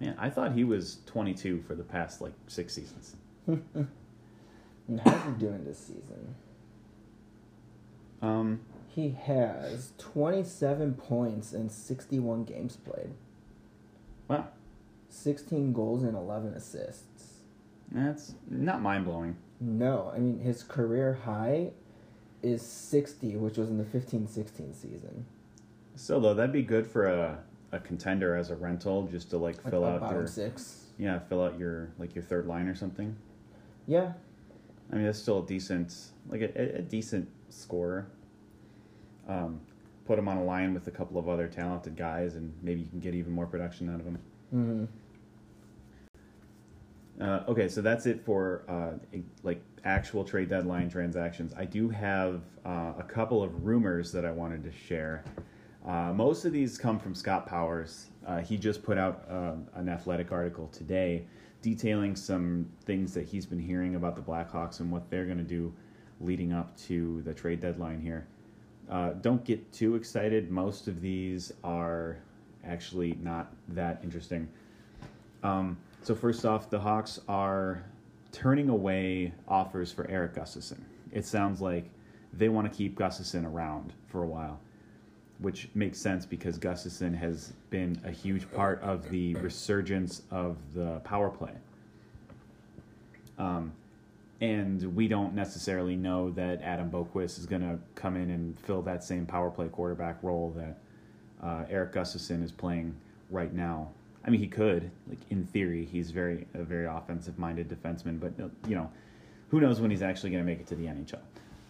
Man, 0.00 0.16
I 0.18 0.30
thought 0.30 0.52
he 0.52 0.64
was 0.64 0.98
22 1.06 1.60
for 1.66 1.74
the 1.74 1.82
past 1.82 2.22
like 2.22 2.32
six 2.46 2.72
seasons. 2.74 3.16
And 4.90 5.00
how's 5.00 5.24
he 5.24 5.30
doing 5.38 5.64
this 5.64 5.78
season? 5.78 6.34
Um, 8.20 8.60
He 8.88 9.10
has 9.10 9.92
27 9.98 10.94
points 10.94 11.52
in 11.52 11.70
61 11.70 12.42
games 12.44 12.76
played, 12.76 13.10
wow, 14.28 14.48
16 15.08 15.72
goals 15.72 16.02
and 16.02 16.16
11 16.16 16.54
assists. 16.54 17.34
that's 17.92 18.34
not 18.50 18.82
mind 18.82 19.04
blowing. 19.04 19.36
No, 19.60 20.10
I 20.14 20.18
mean, 20.18 20.40
his 20.40 20.62
career 20.64 21.20
high 21.24 21.70
is 22.42 22.62
60, 22.62 23.36
which 23.36 23.56
was 23.58 23.68
in 23.70 23.78
the 23.78 23.84
15 23.84 24.26
16 24.26 24.74
season. 24.74 25.24
Still 25.94 26.20
though, 26.20 26.34
that'd 26.34 26.52
be 26.52 26.62
good 26.62 26.86
for 26.86 27.06
a, 27.06 27.38
a 27.72 27.78
contender 27.78 28.34
as 28.36 28.50
a 28.50 28.56
rental, 28.56 29.06
just 29.06 29.30
to 29.30 29.38
like 29.38 29.62
Like 29.64 29.70
fill 29.72 29.84
out 29.84 30.10
your 30.10 30.26
six. 30.26 30.86
yeah, 30.98 31.20
fill 31.20 31.42
out 31.44 31.58
your 31.58 31.90
like 31.98 32.14
your 32.14 32.24
third 32.24 32.46
line 32.46 32.66
or 32.68 32.74
something. 32.74 33.14
Yeah, 33.86 34.12
I 34.92 34.96
mean, 34.96 35.04
that's 35.04 35.18
still 35.18 35.42
a 35.42 35.46
decent 35.46 35.94
like 36.28 36.40
a, 36.42 36.78
a- 36.78 36.82
decent 36.82 37.28
scorer. 37.48 38.06
Um, 39.28 39.60
put 40.06 40.18
him 40.18 40.28
on 40.28 40.36
a 40.38 40.44
line 40.44 40.74
with 40.74 40.86
a 40.88 40.90
couple 40.90 41.18
of 41.18 41.28
other 41.28 41.46
talented 41.46 41.96
guys, 41.96 42.34
and 42.34 42.52
maybe 42.62 42.80
you 42.80 42.88
can 42.88 42.98
get 43.00 43.14
even 43.14 43.32
more 43.32 43.46
production 43.46 43.88
out 43.92 44.00
of 44.00 44.06
him. 44.06 44.18
hmm 44.50 44.84
Uh, 47.22 47.44
okay, 47.48 47.68
so 47.68 47.82
that's 47.82 48.06
it 48.06 48.24
for 48.24 48.62
uh, 48.68 48.92
like 49.42 49.60
actual 49.84 50.24
trade 50.24 50.48
deadline 50.48 50.88
transactions. 50.88 51.52
I 51.56 51.64
do 51.66 51.88
have 51.90 52.42
uh, 52.64 52.94
a 52.98 53.04
couple 53.06 53.42
of 53.42 53.64
rumors 53.64 54.10
that 54.12 54.24
I 54.24 54.30
wanted 54.30 54.64
to 54.64 54.72
share. 54.72 55.22
Uh, 55.86 56.12
most 56.14 56.44
of 56.44 56.52
these 56.52 56.78
come 56.78 56.98
from 56.98 57.14
Scott 57.14 57.46
Powers. 57.46 58.06
Uh, 58.26 58.38
he 58.40 58.56
just 58.56 58.82
put 58.82 58.98
out 58.98 59.24
uh, 59.30 59.52
an 59.74 59.88
athletic 59.88 60.32
article 60.32 60.68
today 60.68 61.26
detailing 61.62 62.16
some 62.16 62.66
things 62.84 63.12
that 63.14 63.26
he's 63.26 63.46
been 63.46 63.58
hearing 63.58 63.94
about 63.94 64.16
the 64.16 64.22
Blackhawks 64.22 64.80
and 64.80 64.90
what 64.90 65.10
they're 65.10 65.26
going 65.26 65.38
to 65.38 65.44
do 65.44 65.72
leading 66.20 66.52
up 66.52 66.76
to 66.76 67.22
the 67.22 67.32
trade 67.32 67.60
deadline 67.60 68.00
here. 68.00 68.26
Uh, 68.90 69.10
don't 69.20 69.44
get 69.44 69.72
too 69.72 69.94
excited. 69.94 70.50
Most 70.50 70.88
of 70.88 71.00
these 71.00 71.52
are 71.62 72.18
actually 72.64 73.16
not 73.22 73.52
that 73.68 74.00
interesting. 74.02 74.48
Um, 75.42 75.78
so 76.02 76.14
first 76.14 76.44
off, 76.44 76.70
the 76.70 76.80
Hawks 76.80 77.20
are 77.28 77.84
turning 78.32 78.68
away 78.68 79.32
offers 79.48 79.92
for 79.92 80.08
Eric 80.10 80.34
Gustafson. 80.34 80.84
It 81.12 81.24
sounds 81.24 81.60
like 81.60 81.84
they 82.32 82.48
want 82.48 82.70
to 82.70 82.76
keep 82.76 82.96
Gustafson 82.96 83.44
around 83.44 83.92
for 84.06 84.22
a 84.22 84.26
while, 84.26 84.60
which 85.40 85.68
makes 85.74 85.98
sense 85.98 86.26
because 86.26 86.58
Gustafson 86.58 87.14
has 87.14 87.52
been 87.70 88.00
a 88.04 88.10
huge 88.10 88.50
part 88.52 88.80
of 88.82 89.08
the 89.10 89.34
resurgence 89.36 90.22
of 90.30 90.56
the 90.74 91.00
power 91.04 91.30
play. 91.30 91.52
Um, 93.38 93.72
and 94.40 94.94
we 94.94 95.08
don't 95.08 95.34
necessarily 95.34 95.96
know 95.96 96.30
that 96.30 96.62
Adam 96.62 96.90
Boqvist 96.90 97.38
is 97.38 97.46
going 97.46 97.62
to 97.62 97.78
come 97.94 98.16
in 98.16 98.30
and 98.30 98.58
fill 98.60 98.82
that 98.82 99.02
same 99.04 99.26
power 99.26 99.50
play 99.50 99.68
quarterback 99.68 100.22
role 100.22 100.54
that 100.56 100.78
uh, 101.42 101.64
Eric 101.68 101.92
Gustafson 101.92 102.42
is 102.42 102.52
playing 102.52 102.94
right 103.30 103.52
now. 103.52 103.88
I 104.24 104.30
mean, 104.30 104.40
he 104.40 104.46
could, 104.46 104.90
like 105.08 105.18
in 105.30 105.44
theory, 105.46 105.86
he's 105.86 106.10
very 106.10 106.46
a 106.54 106.62
very 106.62 106.86
offensive 106.86 107.38
minded 107.38 107.68
defenseman, 107.68 108.20
but 108.20 108.32
you 108.68 108.74
know, 108.74 108.90
who 109.48 109.60
knows 109.60 109.80
when 109.80 109.90
he's 109.90 110.02
actually 110.02 110.30
going 110.30 110.42
to 110.42 110.46
make 110.46 110.60
it 110.60 110.66
to 110.68 110.74
the 110.74 110.84
NHL. 110.84 111.20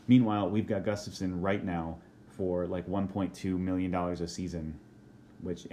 Meanwhile, 0.09 0.51
we've 0.51 0.67
got 0.67 0.85
Gustafson 0.85 1.41
right 1.41 1.65
now 1.65 1.99
for 2.37 2.67
like 2.67 2.87
1.2 2.87 3.59
million 3.59 3.91
dollars 3.91 4.21
a 4.21 4.29
season, 4.29 4.79
which 5.43 5.67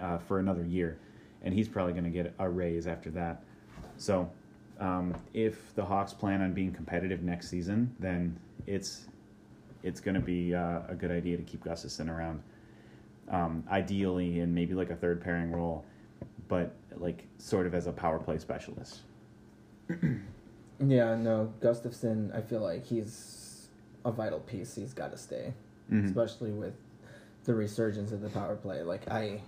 uh, 0.00 0.18
for 0.18 0.38
another 0.38 0.64
year, 0.64 0.98
and 1.42 1.54
he's 1.54 1.68
probably 1.68 1.92
going 1.92 2.04
to 2.04 2.10
get 2.10 2.34
a 2.38 2.48
raise 2.48 2.86
after 2.86 3.10
that. 3.10 3.42
So, 3.96 4.30
um, 4.80 5.14
if 5.34 5.74
the 5.74 5.84
Hawks 5.84 6.12
plan 6.12 6.42
on 6.42 6.52
being 6.52 6.72
competitive 6.72 7.22
next 7.22 7.48
season, 7.48 7.94
then 7.98 8.38
it's 8.66 9.06
it's 9.82 10.00
going 10.00 10.14
to 10.14 10.20
be 10.20 10.54
uh, 10.54 10.80
a 10.88 10.94
good 10.94 11.10
idea 11.10 11.36
to 11.36 11.42
keep 11.42 11.64
Gustafson 11.64 12.08
around 12.08 12.42
um, 13.30 13.64
ideally 13.70 14.40
in 14.40 14.54
maybe 14.54 14.74
like 14.74 14.90
a 14.90 14.96
third 14.96 15.20
pairing 15.20 15.50
role, 15.50 15.84
but 16.48 16.74
like 16.96 17.26
sort 17.38 17.66
of 17.66 17.74
as 17.74 17.86
a 17.86 17.92
power 17.92 18.18
play 18.18 18.38
specialist. 18.38 19.00
Yeah, 20.84 21.14
no, 21.14 21.52
Gustafson, 21.60 22.32
I 22.34 22.40
feel 22.40 22.60
like 22.60 22.84
he's 22.84 23.41
a 24.04 24.12
vital 24.12 24.40
piece. 24.40 24.74
He's 24.74 24.92
got 24.94 25.10
to 25.12 25.18
stay, 25.18 25.52
Mhm. 25.90 26.06
especially 26.06 26.50
with 26.50 26.74
the 27.44 27.54
resurgence 27.54 28.12
of 28.12 28.20
the 28.20 28.28
power 28.28 28.56
play. 28.56 28.82
Like 28.82 29.08
I, 29.10 29.42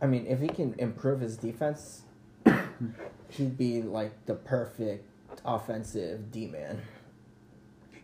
I 0.00 0.06
mean, 0.06 0.26
if 0.26 0.40
he 0.40 0.48
can 0.48 0.74
improve 0.78 1.20
his 1.20 1.36
defense, 1.36 2.02
he'd 3.30 3.56
be 3.58 3.82
like 3.82 4.26
the 4.26 4.34
perfect 4.34 5.04
offensive 5.44 6.30
D 6.32 6.46
man. 6.46 6.80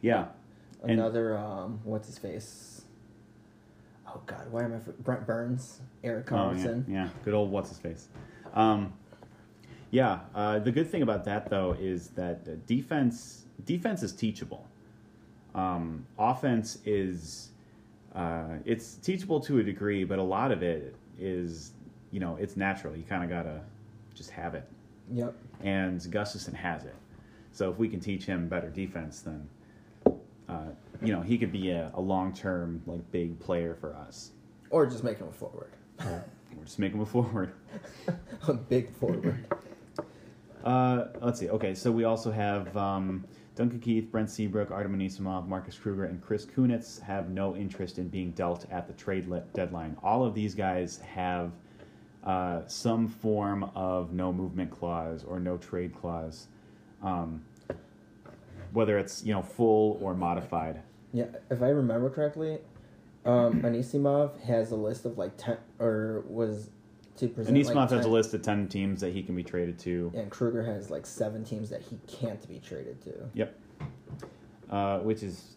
Yeah, 0.01 0.27
And- 0.83 0.93
Another 0.93 1.37
um, 1.39 1.81
what's 1.85 2.07
his 2.09 2.19
face? 2.19 2.83
Oh 4.07 4.21
God, 4.27 4.51
why 4.51 4.65
am 4.65 4.75
I? 4.75 4.79
For- 4.81 4.93
Brent 4.93 5.27
Burns, 5.27 5.81
Eric 6.03 6.31
Oh, 6.31 6.37
yeah, 6.37 6.43
Carlson. 6.43 6.85
yeah, 6.89 7.09
good 7.25 7.33
old 7.35 7.51
what's 7.51 7.71
his 7.71 7.79
face. 7.79 8.09
Um, 8.53 8.93
yeah, 9.95 10.19
uh, 10.35 10.59
the 10.59 10.73
good 10.73 10.91
thing 10.91 11.03
about 11.03 11.25
that 11.27 11.49
though 11.49 11.77
is 11.79 12.09
that 12.09 12.67
defense 12.67 13.45
defense 13.65 14.03
is 14.03 14.13
teachable. 14.13 14.67
Um, 15.55 16.05
offense 16.19 16.79
is 16.85 17.51
uh, 18.13 18.57
it's 18.65 18.97
teachable 18.97 19.39
to 19.43 19.61
a 19.61 19.63
degree, 19.63 20.03
but 20.03 20.19
a 20.19 20.23
lot 20.23 20.51
of 20.51 20.65
it 20.65 20.97
is 21.17 21.75
you 22.11 22.19
know 22.19 22.37
it's 22.41 22.57
natural. 22.57 22.97
You 22.97 23.05
kind 23.05 23.23
of 23.23 23.31
gotta 23.31 23.61
just 24.17 24.31
have 24.31 24.57
it, 24.57 24.69
Yep. 25.13 25.33
and 25.63 26.05
Gustafson 26.11 26.55
has 26.55 26.85
it. 26.85 26.97
So 27.53 27.71
if 27.71 27.79
we 27.79 27.89
can 27.89 28.01
teach 28.01 28.25
him 28.25 28.49
better 28.49 28.71
defense, 28.71 29.21
then 29.21 29.49
uh, 30.49 30.71
you 31.05 31.13
know 31.13 31.21
he 31.21 31.39
could 31.39 31.53
be 31.53 31.71
a, 31.71 31.93
a 31.95 32.01
long 32.01 32.33
term 32.33 32.83
like 32.85 33.09
big 33.13 33.39
player 33.39 33.77
for 33.81 33.95
us. 33.95 34.33
Or 34.71 34.87
just 34.87 35.05
make 35.05 35.19
him 35.19 35.29
a 35.29 35.33
forward. 35.33 35.71
We're 36.01 36.65
just 36.65 36.81
making 36.81 36.97
him 36.97 37.03
a 37.03 37.07
forward. 37.07 37.53
a 38.49 38.55
big 38.55 38.93
forward. 38.97 39.47
Uh, 40.65 41.09
let's 41.21 41.39
see. 41.39 41.51
Okay, 41.51 41.75
so 41.75 41.93
we 41.93 42.05
also 42.05 42.31
have 42.33 42.75
um, 42.77 43.25
Duncan 43.55 43.79
Keith, 43.79 44.11
Brent 44.11 44.31
Seabrook, 44.31 44.71
Artem 44.71 44.99
Anisimov, 44.99 45.47
Marcus 45.47 45.79
Kruger, 45.79 46.05
and 46.05 46.23
Chris 46.23 46.47
Kunitz 46.47 47.01
have 47.03 47.29
no 47.29 47.55
interest 47.55 47.99
in 47.99 48.09
being 48.09 48.31
dealt 48.31 48.67
at 48.71 48.87
the 48.87 48.95
trade 48.95 49.31
deadline. 49.53 49.97
All 50.03 50.25
of 50.25 50.35
these 50.35 50.55
guys 50.55 50.99
have 50.99 51.53
uh, 52.25 52.63
some 52.67 53.07
form 53.07 53.71
of 53.75 54.13
no 54.13 54.33
movement 54.33 54.71
clause 54.71 55.23
or 55.23 55.39
no 55.39 55.59
trade 55.59 55.95
clause, 55.95 56.49
um, 57.03 57.45
whether 58.73 58.99
it's 58.99 59.23
you 59.23 59.35
know 59.35 59.43
full 59.43 59.99
or 60.01 60.15
modified. 60.15 60.81
Yeah, 61.13 61.27
if 61.51 61.63
I 61.63 61.69
remember 61.69 62.09
correctly, 62.09 62.59
um, 63.27 63.61
Anisimov 63.61 64.41
has 64.41 64.71
a 64.71 64.77
list 64.77 65.05
of 65.05 65.19
like 65.19 65.37
ten, 65.37 65.59
or 65.79 66.25
was 66.27 66.71
to 67.17 67.29
present. 67.29 67.57
Anisimov 67.57 67.75
like 67.75 67.91
has 67.91 68.01
10 68.03 68.11
a 68.11 68.13
list 68.13 68.35
of 68.35 68.43
ten 68.43 68.69
teams 68.69 69.01
that 69.01 69.13
he 69.13 69.23
can 69.23 69.35
be 69.37 69.43
traded 69.43 69.79
to. 69.81 70.13
and 70.15 70.31
Kruger 70.31 70.63
has 70.63 70.91
like 70.91 71.07
seven 71.07 71.45
teams 71.45 71.71
that 71.71 71.83
he 71.83 71.99
can't 72.07 72.47
be 72.49 72.59
traded 72.59 73.01
to. 73.03 73.13
Yep. 73.35 73.61
Uh, 74.71 74.99
which 75.01 75.23
is 75.23 75.57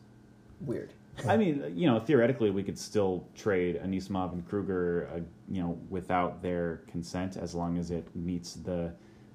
Weird. 0.62 0.94
I 1.28 1.38
mean, 1.38 1.74
you 1.76 1.88
know, 1.88 2.00
theoretically, 2.00 2.52
we 2.52 2.64
could 2.64 2.78
still 2.78 3.28
trade 3.36 3.80
Anisimov 3.84 4.34
and 4.34 4.48
Kruger, 4.48 5.10
uh, 5.14 5.20
you 5.50 5.62
know, 5.62 5.80
without 5.90 6.42
their 6.42 6.82
consent, 6.88 7.38
as 7.38 7.56
long 7.56 7.78
as 7.78 7.90
it 7.92 8.08
meets 8.16 8.54
the 8.54 8.94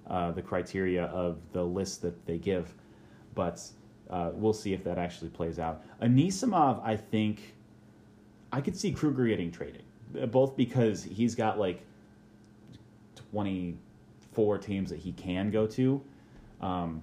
uh, 0.08 0.32
the 0.32 0.42
criteria 0.42 1.04
of 1.06 1.38
the 1.52 1.62
list 1.62 2.02
that 2.02 2.26
they 2.26 2.38
give. 2.38 2.74
But 3.35 3.62
uh, 4.11 4.30
we'll 4.32 4.52
see 4.52 4.72
if 4.74 4.85
that 4.85 4.98
actually 4.98 5.30
plays 5.30 5.58
out. 5.58 5.82
Anisimov, 6.00 6.85
I 6.85 6.96
think, 6.96 7.54
I 8.52 8.61
could 8.61 8.76
see 8.76 8.92
Kruger 8.92 9.26
getting 9.26 9.50
traded, 9.50 9.85
uh, 10.20 10.26
both 10.26 10.56
because 10.56 11.02
he's 11.02 11.35
got 11.35 11.58
like 11.58 11.85
twenty 13.32 13.76
four 14.32 14.58
teams 14.58 14.90
that 14.90 14.98
he 14.98 15.12
can 15.12 15.50
go 15.50 15.66
to, 15.66 16.00
um, 16.60 17.02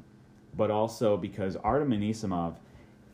but 0.55 0.71
also 0.71 1.17
because 1.17 1.55
Artem 1.57 1.91
Anisimov 1.91 2.55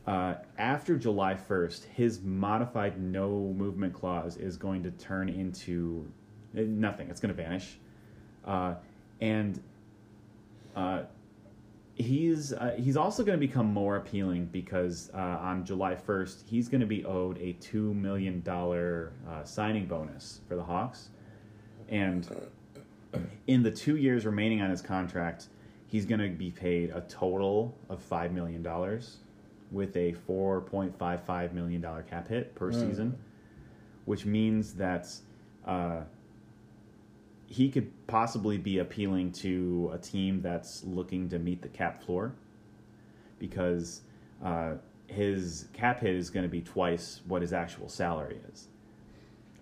uh, 0.06 0.34
after 0.56 0.96
July 0.96 1.34
1st, 1.34 1.84
his 1.86 2.22
modified 2.22 3.00
no 3.00 3.52
movement 3.56 3.92
clause 3.92 4.36
is 4.36 4.56
going 4.56 4.82
to 4.84 4.90
turn 4.92 5.28
into 5.28 6.06
uh, 6.56 6.60
nothing. 6.64 7.10
It's 7.10 7.20
going 7.20 7.34
to 7.34 7.42
vanish. 7.42 7.78
Uh, 8.44 8.74
and 9.20 9.60
uh, 10.76 11.02
he's 11.96 12.52
uh, 12.52 12.76
he's 12.78 12.96
also 12.96 13.24
going 13.24 13.38
to 13.38 13.44
become 13.44 13.66
more 13.66 13.96
appealing 13.96 14.46
because 14.46 15.10
uh, 15.12 15.18
on 15.18 15.64
July 15.64 15.96
1st, 15.96 16.44
he's 16.46 16.68
going 16.68 16.82
to 16.82 16.86
be 16.86 17.04
owed 17.04 17.38
a 17.38 17.54
$2 17.54 17.92
million 17.92 18.44
uh, 18.48 19.44
signing 19.44 19.86
bonus 19.86 20.40
for 20.46 20.54
the 20.54 20.62
Hawks. 20.62 21.08
And 21.88 22.28
in 23.46 23.62
the 23.62 23.70
two 23.70 23.96
years 23.96 24.26
remaining 24.26 24.62
on 24.62 24.70
his 24.70 24.82
contract, 24.82 25.48
he's 25.86 26.04
going 26.04 26.20
to 26.20 26.28
be 26.28 26.50
paid 26.50 26.90
a 26.90 27.02
total 27.02 27.76
of 27.88 28.06
$5 28.08 28.32
million 28.32 28.62
with 29.70 29.96
a 29.96 30.14
$4.55 30.28 31.52
million 31.52 31.82
cap 32.08 32.28
hit 32.28 32.54
per 32.54 32.72
season, 32.72 33.16
which 34.04 34.24
means 34.24 34.74
that 34.74 35.08
uh, 35.64 36.02
he 37.46 37.70
could 37.70 37.90
possibly 38.06 38.58
be 38.58 38.78
appealing 38.78 39.32
to 39.32 39.90
a 39.92 39.98
team 39.98 40.40
that's 40.40 40.84
looking 40.84 41.28
to 41.28 41.38
meet 41.38 41.62
the 41.62 41.68
cap 41.68 42.02
floor 42.02 42.34
because 43.38 44.02
uh, 44.44 44.74
his 45.06 45.68
cap 45.72 46.00
hit 46.00 46.14
is 46.14 46.30
going 46.30 46.44
to 46.44 46.50
be 46.50 46.60
twice 46.60 47.20
what 47.26 47.42
his 47.42 47.52
actual 47.52 47.88
salary 47.88 48.40
is. 48.52 48.68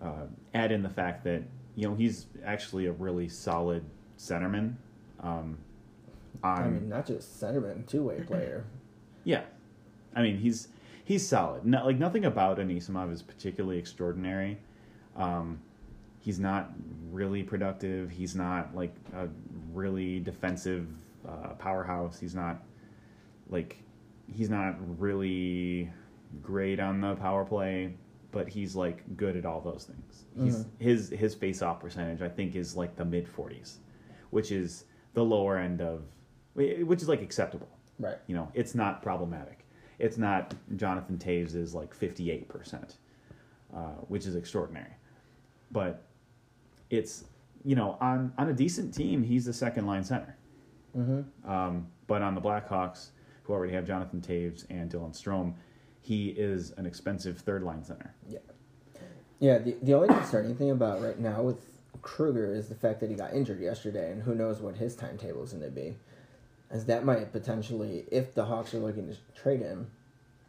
Uh, 0.01 0.25
add 0.53 0.71
in 0.71 0.83
the 0.83 0.89
fact 0.89 1.23
that 1.23 1.43
you 1.75 1.87
know 1.87 1.95
he's 1.95 2.27
actually 2.43 2.85
a 2.87 2.91
really 2.91 3.29
solid 3.29 3.83
centerman. 4.17 4.75
Um, 5.21 5.57
I 6.43 6.67
mean, 6.67 6.89
not 6.89 7.05
just 7.05 7.39
centerman, 7.39 7.87
two 7.87 8.03
way 8.03 8.21
player. 8.27 8.65
yeah, 9.23 9.41
I 10.15 10.21
mean 10.21 10.37
he's 10.37 10.69
he's 11.03 11.27
solid. 11.27 11.69
Like 11.69 11.97
nothing 11.97 12.25
about 12.25 12.57
Anisimov 12.57 13.11
is 13.11 13.21
particularly 13.21 13.77
extraordinary. 13.77 14.57
Um, 15.15 15.59
he's 16.19 16.39
not 16.39 16.71
really 17.11 17.43
productive. 17.43 18.09
He's 18.09 18.35
not 18.35 18.75
like 18.75 18.93
a 19.15 19.27
really 19.73 20.19
defensive 20.19 20.87
uh, 21.27 21.49
powerhouse. 21.59 22.19
He's 22.19 22.35
not 22.35 22.63
like 23.49 23.77
he's 24.33 24.49
not 24.49 24.75
really 24.99 25.89
great 26.41 26.79
on 26.79 26.99
the 27.01 27.15
power 27.15 27.45
play, 27.45 27.93
but 28.31 28.47
he's 28.47 28.75
like 28.75 29.03
good 29.17 29.35
at 29.37 29.45
all 29.45 29.61
those 29.61 29.85
things. 29.85 30.25
He's 30.43 30.65
his 30.79 31.09
his 31.09 31.35
face 31.35 31.61
off 31.61 31.79
percentage 31.79 32.21
I 32.21 32.29
think 32.29 32.55
is 32.55 32.75
like 32.75 32.95
the 32.95 33.05
mid 33.05 33.27
forties, 33.27 33.79
which 34.31 34.51
is 34.51 34.85
the 35.13 35.23
lower 35.23 35.57
end 35.57 35.81
of 35.81 36.03
which 36.53 37.01
is 37.01 37.09
like 37.09 37.21
acceptable. 37.21 37.69
Right. 37.99 38.17
You 38.27 38.35
know, 38.35 38.51
it's 38.53 38.75
not 38.75 39.01
problematic. 39.01 39.65
It's 39.99 40.17
not 40.17 40.53
Jonathan 40.75 41.17
Toews 41.17 41.55
is 41.55 41.73
like 41.73 41.93
fifty 41.93 42.31
eight 42.31 42.49
percent, 42.49 42.97
which 44.07 44.25
is 44.25 44.35
extraordinary. 44.35 44.91
But 45.71 46.03
it's 46.89 47.25
you 47.63 47.75
know 47.75 47.97
on 48.01 48.33
on 48.37 48.49
a 48.49 48.53
decent 48.53 48.93
team 48.93 49.23
he's 49.23 49.45
the 49.45 49.53
second 49.53 49.85
line 49.85 50.03
center. 50.03 50.37
Mm-hmm. 50.97 51.49
Um, 51.49 51.87
but 52.07 52.21
on 52.21 52.35
the 52.35 52.41
Blackhawks, 52.41 53.09
who 53.43 53.53
already 53.53 53.73
have 53.73 53.85
Jonathan 53.85 54.21
Toews 54.21 54.65
and 54.69 54.91
Dylan 54.91 55.11
Strome, 55.11 55.53
he 56.05 56.29
is 56.29 56.71
an 56.77 56.85
expensive 56.85 57.39
third 57.39 57.63
line 57.63 57.83
center. 57.83 58.13
Yeah. 58.29 58.39
Yeah, 59.39 59.57
the, 59.57 59.75
the 59.81 59.93
only 59.95 60.07
concerning 60.07 60.55
thing 60.55 60.69
about 60.69 61.01
right 61.01 61.17
now 61.19 61.41
with 61.41 61.57
Kruger 62.03 62.53
is 62.53 62.69
the 62.69 62.75
fact 62.75 62.99
that 62.99 63.09
he 63.09 63.15
got 63.15 63.33
injured 63.33 63.59
yesterday, 63.59 64.11
and 64.11 64.21
who 64.21 64.35
knows 64.35 64.61
what 64.61 64.75
his 64.75 64.95
timetable 64.95 65.43
is 65.43 65.51
going 65.51 65.63
to 65.63 65.71
be. 65.71 65.97
As 66.69 66.85
that 66.85 67.05
might 67.05 67.31
potentially, 67.31 68.05
if 68.11 68.35
the 68.35 68.45
Hawks 68.45 68.73
are 68.75 68.79
looking 68.79 69.07
to 69.07 69.15
trade 69.35 69.61
him, 69.61 69.87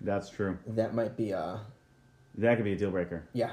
That's 0.03 0.29
true. 0.29 0.59
that 0.67 0.95
might 0.95 1.17
be 1.17 1.31
a 1.31 1.61
That 2.37 2.57
could 2.57 2.65
be 2.65 2.73
a 2.75 2.77
deal 2.77 2.91
breaker. 2.91 3.27
yeah, 3.33 3.53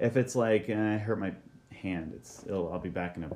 If 0.00 0.16
it's 0.16 0.34
like 0.34 0.68
eh, 0.68 0.94
I 0.94 0.98
hurt 0.98 1.18
my 1.20 1.32
hand, 1.72 2.12
it's 2.16 2.42
it'll, 2.46 2.72
I'll 2.72 2.78
be 2.80 2.88
back 2.88 3.16
in 3.16 3.24
a, 3.24 3.30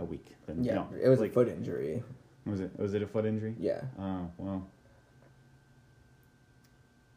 a 0.00 0.04
week. 0.04 0.36
Then 0.46 0.62
yeah. 0.62 0.72
you 0.72 0.76
know, 0.78 0.88
it 1.02 1.08
was 1.08 1.18
like, 1.20 1.32
a 1.32 1.34
foot 1.34 1.48
injury. 1.48 2.02
Was 2.46 2.60
it 2.60 2.70
was 2.78 2.94
it 2.94 3.02
a 3.02 3.06
foot 3.06 3.26
injury? 3.26 3.54
Yeah, 3.58 3.82
Oh 3.98 4.30
well. 4.38 4.66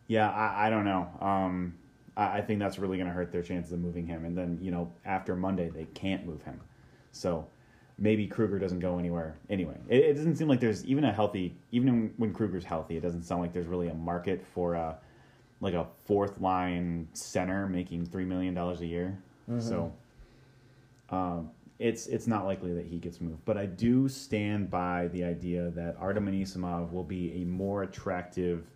Yeah, 0.07 0.29
I, 0.29 0.67
I 0.67 0.69
don't 0.69 0.85
know. 0.85 1.07
Um, 1.21 1.75
I, 2.17 2.37
I 2.37 2.41
think 2.41 2.59
that's 2.59 2.79
really 2.79 2.97
going 2.97 3.07
to 3.07 3.13
hurt 3.13 3.31
their 3.31 3.41
chances 3.41 3.71
of 3.71 3.79
moving 3.79 4.05
him. 4.05 4.25
And 4.25 4.37
then 4.37 4.59
you 4.61 4.71
know 4.71 4.91
after 5.05 5.35
Monday 5.35 5.69
they 5.69 5.85
can't 5.93 6.25
move 6.25 6.41
him, 6.43 6.59
so 7.11 7.47
maybe 7.97 8.27
Kruger 8.27 8.59
doesn't 8.59 8.79
go 8.79 8.97
anywhere 8.97 9.37
anyway. 9.49 9.77
It, 9.87 10.03
it 10.03 10.13
doesn't 10.13 10.35
seem 10.35 10.47
like 10.47 10.59
there's 10.59 10.85
even 10.85 11.03
a 11.03 11.13
healthy 11.13 11.55
even 11.71 12.13
when 12.17 12.33
Kruger's 12.33 12.65
healthy, 12.65 12.97
it 12.97 13.01
doesn't 13.01 13.23
sound 13.23 13.41
like 13.41 13.53
there's 13.53 13.67
really 13.67 13.87
a 13.87 13.93
market 13.93 14.45
for 14.53 14.73
a 14.75 14.97
like 15.61 15.73
a 15.73 15.85
fourth 16.05 16.39
line 16.41 17.07
center 17.13 17.67
making 17.67 18.05
three 18.05 18.25
million 18.25 18.53
dollars 18.53 18.81
a 18.81 18.85
year. 18.85 19.17
So. 19.59 19.93
Um, 21.09 21.51
it's 21.81 22.05
it's 22.05 22.27
not 22.27 22.45
likely 22.45 22.73
that 22.73 22.85
he 22.85 22.97
gets 22.97 23.19
moved, 23.19 23.43
but 23.43 23.57
I 23.57 23.65
do 23.65 24.07
stand 24.07 24.69
by 24.69 25.07
the 25.07 25.23
idea 25.23 25.71
that 25.71 25.95
Artem 25.99 26.27
Anisimov 26.27 26.91
will 26.91 27.03
be 27.03 27.41
a 27.41 27.45
more 27.45 27.81
attractive 27.81 28.69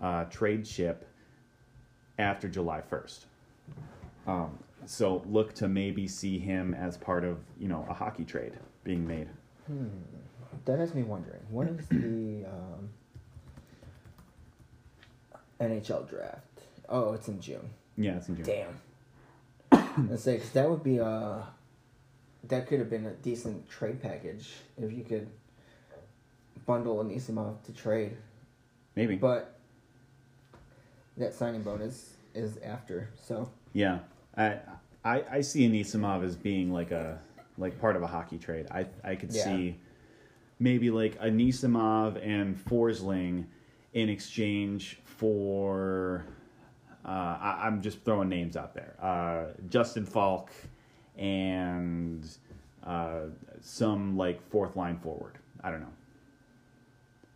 uh, 0.00 0.24
trade 0.24 0.66
ship 0.66 1.06
after 2.18 2.48
July 2.48 2.80
first. 2.80 3.26
Um, 4.26 4.58
so 4.86 5.22
look 5.28 5.54
to 5.54 5.68
maybe 5.68 6.06
see 6.08 6.38
him 6.38 6.74
as 6.74 6.96
part 6.96 7.24
of 7.24 7.38
you 7.58 7.68
know 7.68 7.86
a 7.88 7.94
hockey 7.94 8.24
trade 8.24 8.52
being 8.84 9.06
made. 9.06 9.28
that 10.64 10.78
has 10.78 10.94
me 10.94 11.02
wondering 11.02 11.40
when 11.50 11.68
is 11.68 11.86
the 11.88 12.46
um, 12.48 12.88
NHL 15.60 16.08
draft? 16.08 16.44
Oh, 16.88 17.12
it's 17.12 17.28
in 17.28 17.40
June. 17.40 17.68
Yeah, 17.96 18.16
it's 18.16 18.28
in 18.28 18.36
June. 18.36 18.46
Damn. 19.72 20.08
Let's 20.10 20.22
say 20.24 20.38
'cause 20.38 20.50
that 20.50 20.68
would 20.68 20.82
be 20.82 20.98
a 20.98 21.46
that 22.48 22.66
could 22.66 22.78
have 22.78 22.88
been 22.90 23.06
a 23.06 23.12
decent 23.12 23.68
trade 23.68 24.00
package 24.00 24.50
if 24.78 24.90
you 24.92 25.04
could 25.04 25.28
bundle 26.66 27.00
an 27.00 27.08
decent 27.08 27.38
amount 27.38 27.62
to 27.64 27.72
trade, 27.72 28.16
Maybe. 28.96 29.16
but 29.16 29.59
that 31.20 31.34
signing 31.34 31.62
bonus 31.62 32.16
is 32.34 32.58
after. 32.64 33.08
So 33.22 33.48
Yeah, 33.72 34.00
I, 34.36 34.58
I 35.04 35.24
I 35.30 35.40
see 35.42 35.68
Anisimov 35.68 36.24
as 36.24 36.34
being 36.36 36.72
like 36.72 36.90
a 36.90 37.20
like 37.58 37.78
part 37.80 37.94
of 37.96 38.02
a 38.02 38.06
hockey 38.06 38.38
trade. 38.38 38.66
I 38.70 38.86
I 39.04 39.14
could 39.14 39.32
Yeah. 39.32 39.44
see 39.44 39.78
maybe 40.58 40.90
like 40.90 41.20
Anisimov 41.20 42.24
and 42.26 42.56
Forsling 42.66 43.44
in 43.92 44.08
exchange 44.08 44.98
for 45.04 46.24
uh, 47.04 47.08
I, 47.08 47.62
I'm 47.64 47.80
just 47.80 48.04
throwing 48.04 48.28
names 48.28 48.56
out 48.56 48.74
there. 48.74 48.94
Uh, 49.00 49.52
Justin 49.68 50.04
Faulk 50.04 50.50
and 51.16 52.26
uh, 52.84 53.20
some 53.60 54.16
like 54.16 54.42
fourth 54.50 54.76
line 54.76 54.98
forward. 54.98 55.38
I 55.62 55.70
don't 55.70 55.80
know. 55.80 55.92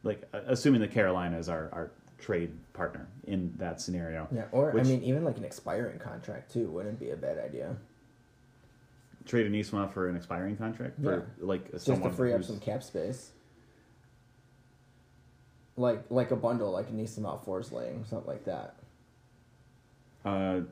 Like 0.03 0.23
assuming 0.33 0.81
the 0.83 0.89
Carolinas 0.89 1.49
are 1.49 1.71
our 1.73 1.91
trade 2.25 2.51
partner 2.73 3.07
in 3.27 3.53
that 3.59 3.83
scenario. 3.83 4.27
yeah, 4.33 4.47
or 4.51 4.71
Which- 4.71 4.87
I 4.87 4.89
mean 4.89 5.03
even 5.03 5.25
like 5.25 5.37
an 5.37 5.45
expiring 5.45 5.99
contract 5.99 6.51
too 6.51 6.71
wouldn't 6.71 6.99
be 6.99 7.11
a 7.11 7.17
bad 7.17 7.39
idea. 7.39 7.77
trade 9.27 9.51
Anisma 9.51 9.91
for 9.91 10.09
an 10.09 10.17
expiring 10.17 10.57
contract 10.57 10.99
for 11.03 11.17
Yeah. 11.19 11.23
like 11.47 11.71
Just 11.73 11.87
to 11.87 12.11
free 12.11 12.33
up 12.33 12.43
some 12.45 12.59
cap 12.61 12.83
space. 12.83 13.33
Like 15.77 16.05
like 16.11 16.31
a 16.31 16.37
bundle 16.37 16.71
like 16.73 16.91
Anisimov 16.91 17.45
Forsling, 17.45 18.07
something 18.07 18.27
like 18.29 18.45
that. 18.45 18.77
Uh, 20.25 20.63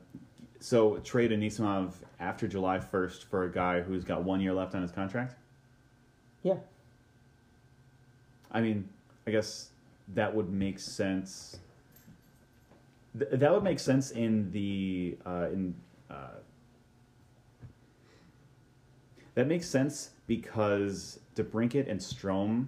So 0.60 0.98
trade 0.98 1.32
Anisimov 1.32 1.92
after 2.20 2.46
July 2.48 2.78
first 2.80 3.24
for 3.24 3.42
a 3.44 3.52
guy 3.52 3.80
who's 3.82 4.04
got 4.04 4.22
one 4.24 4.40
year 4.40 4.54
left 4.54 4.74
on 4.74 4.80
his 4.82 4.92
contract. 4.92 5.34
Yeah. 6.42 6.58
I 8.50 8.60
mean, 8.62 8.88
I 9.26 9.30
guess 9.32 9.71
that 10.14 10.34
would 10.34 10.50
make 10.50 10.78
sense. 10.78 11.58
Th- 13.18 13.30
that 13.32 13.52
would 13.52 13.62
make 13.62 13.78
sense 13.78 14.10
in 14.10 14.50
the 14.50 15.16
uh, 15.26 15.48
in. 15.52 15.74
Uh, 16.10 16.38
that 19.34 19.46
makes 19.46 19.66
sense 19.66 20.10
because 20.26 21.20
DeBrincat 21.36 21.90
and 21.90 21.98
Strome 21.98 22.66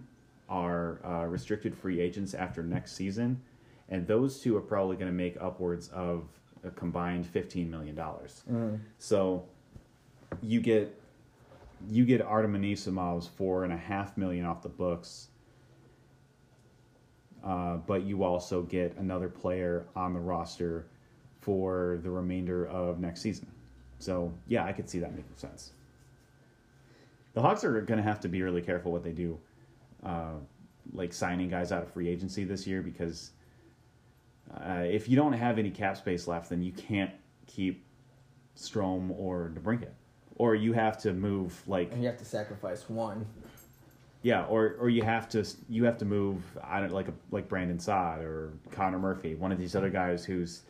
are 0.49 1.05
uh, 1.05 1.27
restricted 1.27 1.77
free 1.77 2.01
agents 2.01 2.33
after 2.35 2.63
next 2.63 2.93
season, 2.93 3.41
and 3.89 4.07
those 4.07 4.41
two 4.41 4.57
are 4.57 4.63
probably 4.63 4.97
going 4.97 5.11
to 5.11 5.13
make 5.13 5.37
upwards 5.41 5.89
of 5.89 6.25
a 6.65 6.71
combined 6.71 7.27
fifteen 7.27 7.71
million 7.71 7.95
dollars. 7.95 8.43
Mm-hmm. 8.51 8.77
So 8.99 9.45
you 10.43 10.61
get 10.61 10.99
you 11.91 12.05
get 12.05 12.23
Artem 12.23 12.55
Anisimov's 12.55 13.27
four 13.27 13.65
and 13.65 13.73
a 13.73 13.77
half 13.77 14.17
million 14.17 14.47
off 14.47 14.63
the 14.63 14.69
books, 14.69 15.29
uh, 17.45 17.77
but 17.77 18.05
you 18.05 18.25
also 18.25 18.63
get 18.63 18.97
another 18.97 19.29
player 19.29 19.87
on 19.95 20.15
the 20.15 20.21
roster 20.21 20.87
for 21.41 22.01
the 22.03 22.11
remainder 22.11 22.67
of 22.67 22.99
next 22.99 23.21
season. 23.21 23.47
So 23.99 24.33
yeah, 24.49 24.65
I 24.65 24.73
could 24.73 24.89
see 24.89 24.99
that 25.01 25.15
making 25.15 25.37
sense. 25.37 25.73
The 27.35 27.43
Hawks 27.43 27.65
are 27.65 27.81
going 27.83 27.99
to 27.99 28.03
have 28.03 28.21
to 28.21 28.29
be 28.29 28.43
really 28.43 28.63
careful 28.63 28.93
what 28.93 29.03
they 29.03 29.13
do, 29.13 29.39
uh, 30.05 30.35
like 30.93 31.13
signing 31.13 31.49
guys 31.49 31.73
out 31.73 31.83
of 31.83 31.93
free 31.93 32.09
agency 32.09 32.45
this 32.45 32.67
year 32.67 32.81
because 32.81 33.33
uh, 34.53 34.85
if 34.87 35.09
you 35.09 35.17
don't 35.17 35.33
have 35.33 35.59
any 35.59 35.71
cap 35.71 35.97
space 35.97 36.27
left, 36.27 36.49
then 36.49 36.63
you 36.63 36.73
can't 36.73 37.11
keep 37.47 37.85
Strome 38.57 39.11
or 39.19 39.53
DeBrincat, 39.55 39.91
or 40.37 40.55
you 40.55 40.73
have 40.73 40.97
to 40.99 41.13
move 41.13 41.61
like 41.67 41.93
And 41.93 42.03
you 42.03 42.09
have 42.09 42.19
to 42.19 42.25
sacrifice 42.25 42.89
one. 42.89 43.27
Yeah, 44.25 44.47
or 44.47 44.77
or 44.81 44.89
you 44.89 45.03
have 45.03 45.29
to 45.29 45.45
you 45.69 45.85
have 45.85 45.99
to 45.99 46.07
move 46.07 46.43
I 46.65 46.81
don't 46.81 46.91
like 46.93 47.09
a, 47.09 47.13
like 47.31 47.47
Brandon 47.47 47.79
Saad 47.79 48.23
or 48.23 48.53
Connor 48.73 48.99
Murphy, 48.99 49.35
one 49.35 49.53
of 49.53 49.59
these 49.59 49.77
other 49.77 49.91
guys 49.91 50.25
who's 50.25 50.63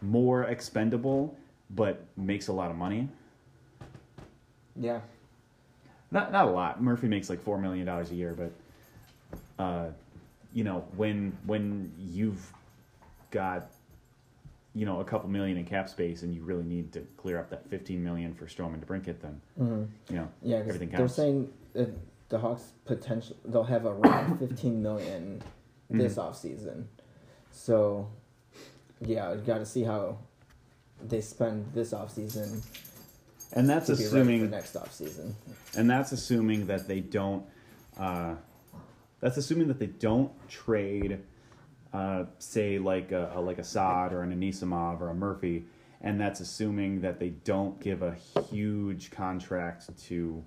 more 0.00 0.44
expendable 0.44 1.36
but 1.70 2.04
makes 2.16 2.46
a 2.48 2.52
lot 2.52 2.70
of 2.70 2.76
money. 2.76 3.08
Yeah. 4.76 5.00
Not 6.12 6.30
not 6.32 6.46
a 6.46 6.50
lot. 6.50 6.80
Murphy 6.82 7.08
makes 7.08 7.28
like 7.28 7.42
four 7.42 7.58
million 7.58 7.84
dollars 7.84 8.12
a 8.12 8.14
year, 8.14 8.32
but 8.36 8.52
uh, 9.62 9.86
you 10.52 10.62
know 10.64 10.84
when 10.96 11.36
when 11.46 11.92
you've 11.98 12.52
got 13.32 13.70
you 14.74 14.86
know 14.86 15.00
a 15.00 15.04
couple 15.04 15.28
million 15.28 15.56
in 15.56 15.64
cap 15.64 15.88
space 15.88 16.22
and 16.22 16.32
you 16.32 16.42
really 16.42 16.62
need 16.64 16.92
to 16.92 17.00
clear 17.16 17.38
up 17.40 17.50
that 17.50 17.68
fifteen 17.68 18.02
million 18.04 18.34
for 18.34 18.46
Strome 18.46 18.74
and 18.74 18.86
DeBrincat, 18.86 19.20
then 19.20 19.40
Mm-hmm. 19.60 19.82
you 20.14 20.16
know 20.20 20.28
Yeah, 20.42 20.56
everything 20.58 20.90
they're 20.90 20.98
counts. 21.00 21.14
saying 21.14 21.48
that 21.74 21.90
the 22.30 22.38
Hawks 22.38 22.72
potential 22.86 23.36
they'll 23.44 23.64
have 23.64 23.84
around 23.84 24.38
15 24.48 24.82
million 24.82 25.42
this 25.90 26.14
Mhm. 26.14 26.18
off 26.22 26.38
season. 26.38 26.88
So, 27.50 28.08
yeah, 29.00 29.32
you 29.34 29.40
got 29.40 29.58
to 29.58 29.66
see 29.66 29.82
how 29.82 30.18
they 31.02 31.20
spend 31.20 31.66
this 31.74 31.92
off 31.92 32.12
season 32.12 32.62
and 33.54 33.68
that's 33.68 33.86
to 33.86 33.96
be 33.96 34.04
ready 34.04 34.06
assuming 34.06 34.40
for 34.44 34.50
next 34.50 34.76
off 34.76 34.92
season. 34.92 35.34
and 35.76 35.88
that's 35.90 36.12
assuming 36.12 36.66
that 36.66 36.86
they 36.86 37.00
don't 37.00 37.44
uh, 37.98 38.34
that's 39.20 39.36
assuming 39.36 39.66
that 39.68 39.78
they 39.78 39.86
don't 39.86 40.30
trade 40.48 41.20
uh, 41.92 42.24
say 42.38 42.78
like 42.78 43.10
a, 43.12 43.32
a 43.34 43.40
like 43.40 43.58
a 43.58 43.64
Saad 43.64 44.12
or 44.12 44.22
an 44.22 44.32
Anisimov 44.38 45.00
or 45.00 45.08
a 45.08 45.14
Murphy 45.14 45.64
and 46.02 46.20
that's 46.20 46.40
assuming 46.40 47.00
that 47.00 47.18
they 47.18 47.30
don't 47.30 47.80
give 47.80 48.02
a 48.02 48.14
huge 48.50 49.10
contract 49.10 49.88
to 50.04 50.44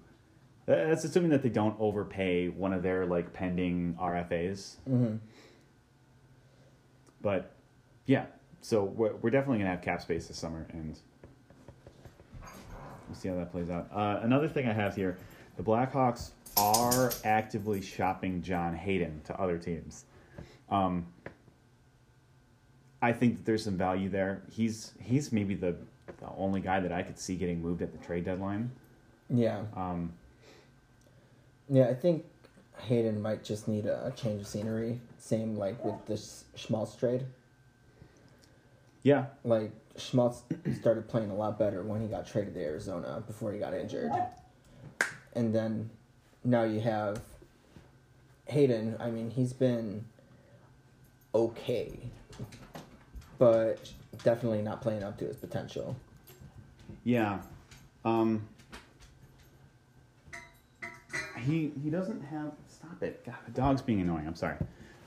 that's 0.65 1.03
assuming 1.03 1.29
that 1.31 1.43
they 1.43 1.49
don't 1.49 1.75
overpay 1.79 2.47
one 2.49 2.73
of 2.73 2.81
their 2.83 3.05
like 3.05 3.33
pending 3.33 3.97
RFAs 3.99 4.75
hmm 4.87 5.15
but 7.21 7.53
yeah 8.05 8.25
so 8.61 8.83
we're, 8.83 9.13
we're 9.15 9.29
definitely 9.29 9.57
gonna 9.59 9.69
have 9.69 9.81
cap 9.81 10.01
space 10.01 10.27
this 10.27 10.37
summer 10.37 10.67
and 10.73 10.99
we'll 13.07 13.15
see 13.15 13.29
how 13.29 13.35
that 13.35 13.51
plays 13.51 13.69
out. 13.69 13.89
Uh, 13.93 14.19
another 14.23 14.47
thing 14.47 14.67
i 14.67 14.73
have 14.73 14.95
here 14.95 15.17
the 15.57 15.63
blackhawks 15.63 16.31
are 16.57 17.11
actively 17.23 17.81
shopping 17.81 18.41
john 18.41 18.75
hayden 18.75 19.21
to 19.25 19.39
other 19.39 19.57
teams. 19.57 20.05
Um, 20.69 21.07
i 23.01 23.11
think 23.13 23.37
that 23.37 23.45
there's 23.45 23.63
some 23.63 23.77
value 23.77 24.09
there. 24.09 24.43
He's 24.51 24.93
he's 25.01 25.31
maybe 25.31 25.55
the, 25.55 25.75
the 26.07 26.27
only 26.37 26.59
guy 26.61 26.79
that 26.79 26.91
i 26.91 27.01
could 27.03 27.17
see 27.19 27.35
getting 27.35 27.61
moved 27.61 27.81
at 27.81 27.91
the 27.91 28.05
trade 28.05 28.25
deadline. 28.25 28.71
Yeah, 29.29 29.61
um, 29.75 30.13
yeah. 31.69 31.87
I 31.87 31.93
think 31.93 32.25
Hayden 32.79 33.21
might 33.21 33.43
just 33.43 33.67
need 33.67 33.85
a, 33.85 34.07
a 34.07 34.11
change 34.11 34.41
of 34.41 34.47
scenery. 34.47 34.99
Same 35.17 35.55
like 35.55 35.83
with 35.83 36.05
this 36.05 36.45
S- 36.55 36.61
Schmaltz 36.63 36.95
trade. 36.95 37.25
yeah 39.03 39.25
Like 39.43 39.71
Schmaltz 39.97 40.43
started 40.79 41.07
playing 41.07 41.29
a 41.29 41.35
lot 41.35 41.57
better 41.59 41.83
when 41.83 42.01
he 42.01 42.07
got 42.07 42.25
traded 42.27 42.53
to 42.55 42.61
Arizona 42.61 43.23
before 43.25 43.53
he 43.53 43.59
got 43.59 43.73
injured, 43.73 44.11
and 45.33 45.53
then 45.53 45.89
now 46.43 46.63
you 46.63 46.79
have 46.81 47.21
Hayden. 48.47 48.97
I 48.99 49.09
mean, 49.11 49.29
he's 49.29 49.53
been 49.53 50.03
okay, 51.33 51.97
but 53.39 53.91
definitely 54.23 54.61
not 54.61 54.81
playing 54.81 55.03
up 55.03 55.17
to 55.19 55.25
his 55.25 55.37
potential. 55.37 55.95
Yeah. 57.03 57.39
Um 58.03 58.47
he 61.43 61.71
he 61.83 61.89
doesn't 61.89 62.21
have 62.21 62.51
stop 62.67 63.01
it. 63.01 63.25
God, 63.25 63.35
the 63.45 63.51
dog's 63.51 63.81
being 63.81 64.01
annoying. 64.01 64.27
I'm 64.27 64.35
sorry. 64.35 64.57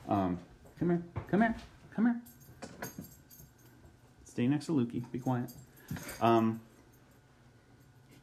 Um 0.07 0.39
come 0.79 0.89
here. 0.89 1.03
Come 1.29 1.41
here. 1.41 1.55
Come 1.95 2.05
here. 2.05 2.21
Stay 4.25 4.47
next 4.47 4.67
to 4.67 4.71
Lukey. 4.73 5.03
Be 5.11 5.19
quiet. 5.19 5.51
Um 6.21 6.61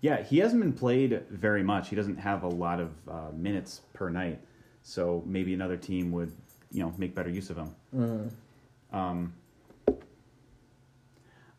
yeah, 0.05 0.23
he 0.23 0.37
hasn't 0.37 0.61
been 0.61 0.75
played 0.75 1.23
very 1.31 1.63
much. 1.63 1.89
He 1.89 1.97
doesn't 1.97 2.19
have 2.19 2.43
a 2.43 2.49
lot 2.49 2.79
of 2.79 2.91
uh, 3.09 3.31
minutes 3.35 3.81
per 3.95 4.11
night. 4.11 4.39
So 4.83 5.23
maybe 5.25 5.55
another 5.55 5.79
team 5.79 6.13
would, 6.13 6.31
you 6.71 6.83
know, 6.83 6.93
make 6.99 7.15
better 7.15 7.31
use 7.31 7.49
of 7.49 7.57
him. 7.57 7.75
Mm. 7.97 8.31
Um, 8.93 9.33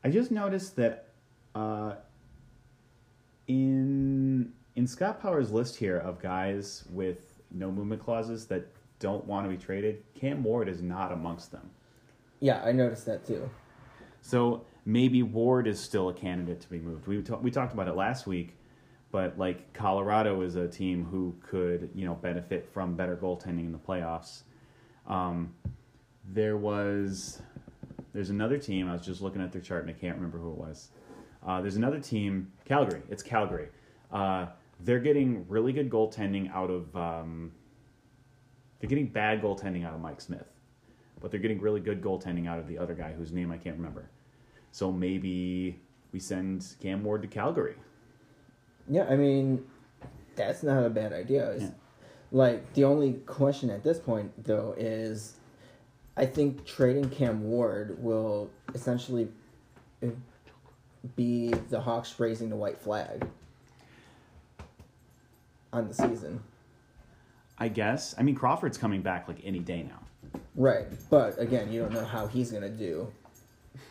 I 0.04 0.12
just 0.12 0.30
noticed 0.30 0.76
that 0.76 1.08
uh, 1.56 1.96
in 3.48 4.54
in 4.76 4.86
Scott 4.88 5.22
Powers' 5.22 5.52
list 5.52 5.78
here 5.78 5.98
of 5.98 6.22
guys 6.22 6.84
with 6.90 7.42
no 7.52 7.72
movement 7.72 8.04
clauses 8.04 8.46
that 8.48 8.68
don't 9.00 9.26
want 9.26 9.46
to 9.46 9.50
be 9.50 9.58
traded, 9.58 10.04
Cam 10.14 10.44
Ward 10.44 10.68
is 10.68 10.82
not 10.82 11.12
amongst 11.12 11.52
them. 11.52 11.70
Yeah, 12.40 12.62
I 12.64 12.72
noticed 12.72 13.06
that 13.06 13.26
too. 13.26 13.50
So 14.22 14.66
maybe 14.86 15.24
Ward 15.24 15.68
is 15.68 15.80
still 15.80 16.10
a 16.10 16.14
candidate 16.14 16.62
to 16.62 16.70
be 16.70 16.80
moved. 16.80 17.08
We 17.08 17.22
ta- 17.22 17.38
we 17.38 17.52
talked 17.52 17.74
about 17.74 17.88
it 17.88 17.96
last 17.96 18.28
week, 18.28 18.58
but 19.12 19.38
like 19.38 19.74
Colorado 19.74 20.42
is 20.42 20.56
a 20.56 20.68
team 20.68 21.06
who 21.06 21.36
could 21.42 21.90
you 21.94 22.06
know 22.06 22.16
benefit 22.16 22.68
from 22.74 22.96
better 22.96 23.16
goaltending 23.16 23.66
in 23.66 23.72
the 23.72 23.78
playoffs. 23.78 24.42
Um, 25.08 25.54
there 26.28 26.58
was 26.58 27.42
there's 28.14 28.30
another 28.30 28.58
team. 28.58 28.90
I 28.90 28.94
was 28.94 29.06
just 29.06 29.22
looking 29.22 29.42
at 29.42 29.52
their 29.52 29.62
chart 29.62 29.86
and 29.86 29.96
I 29.96 30.00
can't 30.00 30.16
remember 30.16 30.38
who 30.38 30.52
it 30.52 30.58
was. 30.58 30.90
Uh, 31.46 31.62
there's 31.62 31.76
another 31.76 32.00
team, 32.00 32.52
Calgary. 32.66 33.02
It's 33.10 33.22
Calgary. 33.22 33.68
Uh, 34.12 34.48
they're 34.82 35.00
getting 35.00 35.48
really 35.48 35.74
good 35.74 35.90
goaltending 35.90 36.52
out 36.54 36.70
of. 36.70 36.96
Um, 36.96 37.52
they're 38.80 38.90
getting 38.90 39.08
bad 39.08 39.42
goaltending 39.42 39.86
out 39.86 39.94
of 39.94 40.02
Mike 40.02 40.22
Smith, 40.22 40.48
but 41.22 41.32
they're 41.32 41.40
getting 41.40 41.60
really 41.62 41.80
good 41.80 42.02
goaltending 42.02 42.48
out 42.48 42.60
of 42.60 42.68
the 42.68 42.78
other 42.78 42.94
guy 42.94 43.14
whose 43.14 43.32
name 43.32 43.52
I 43.52 43.58
can't 43.58 43.78
remember. 43.78 44.10
So 44.72 44.92
maybe 44.92 45.80
we 46.12 46.20
send 46.20 46.66
Cam 46.82 47.04
Ward 47.04 47.22
to 47.22 47.28
Calgary. 47.28 47.76
Yeah, 48.90 49.06
I 49.10 49.16
mean, 49.16 49.66
that's 50.36 50.62
not 50.62 50.86
a 50.86 50.90
bad 50.90 51.14
idea. 51.14 51.48
It's- 51.56 51.62
Yeah. 51.70 51.72
Like 52.32 52.74
the 52.74 52.84
only 52.84 53.14
question 53.14 53.70
at 53.70 53.84
this 53.84 53.98
point, 53.98 54.44
though, 54.44 54.74
is 54.78 55.38
I 56.18 56.26
think 56.26 56.66
trading 56.66 57.10
Cam 57.10 57.44
Ward 57.44 57.98
will 58.04 58.50
essentially 58.74 59.30
uh, 60.04 60.08
be 61.16 61.50
the 61.70 61.80
Hawks 61.80 62.20
raising 62.20 62.50
the 62.50 62.56
white 62.58 62.78
flag 62.78 63.26
on 65.76 65.88
the 65.88 65.94
season. 65.94 66.42
I 67.58 67.68
guess. 67.70 68.16
I 68.18 68.24
mean, 68.24 68.36
Crawford's 68.36 68.78
coming 68.78 69.02
back 69.02 69.28
like 69.28 69.38
any 69.44 69.60
day 69.60 69.84
now. 69.84 70.00
Right, 70.56 70.88
but 71.10 71.40
again, 71.40 71.72
you 71.72 71.82
don't 71.82 71.94
know 71.94 72.04
how 72.04 72.28
he's 72.28 72.52
gonna 72.52 72.70
do 72.70 73.12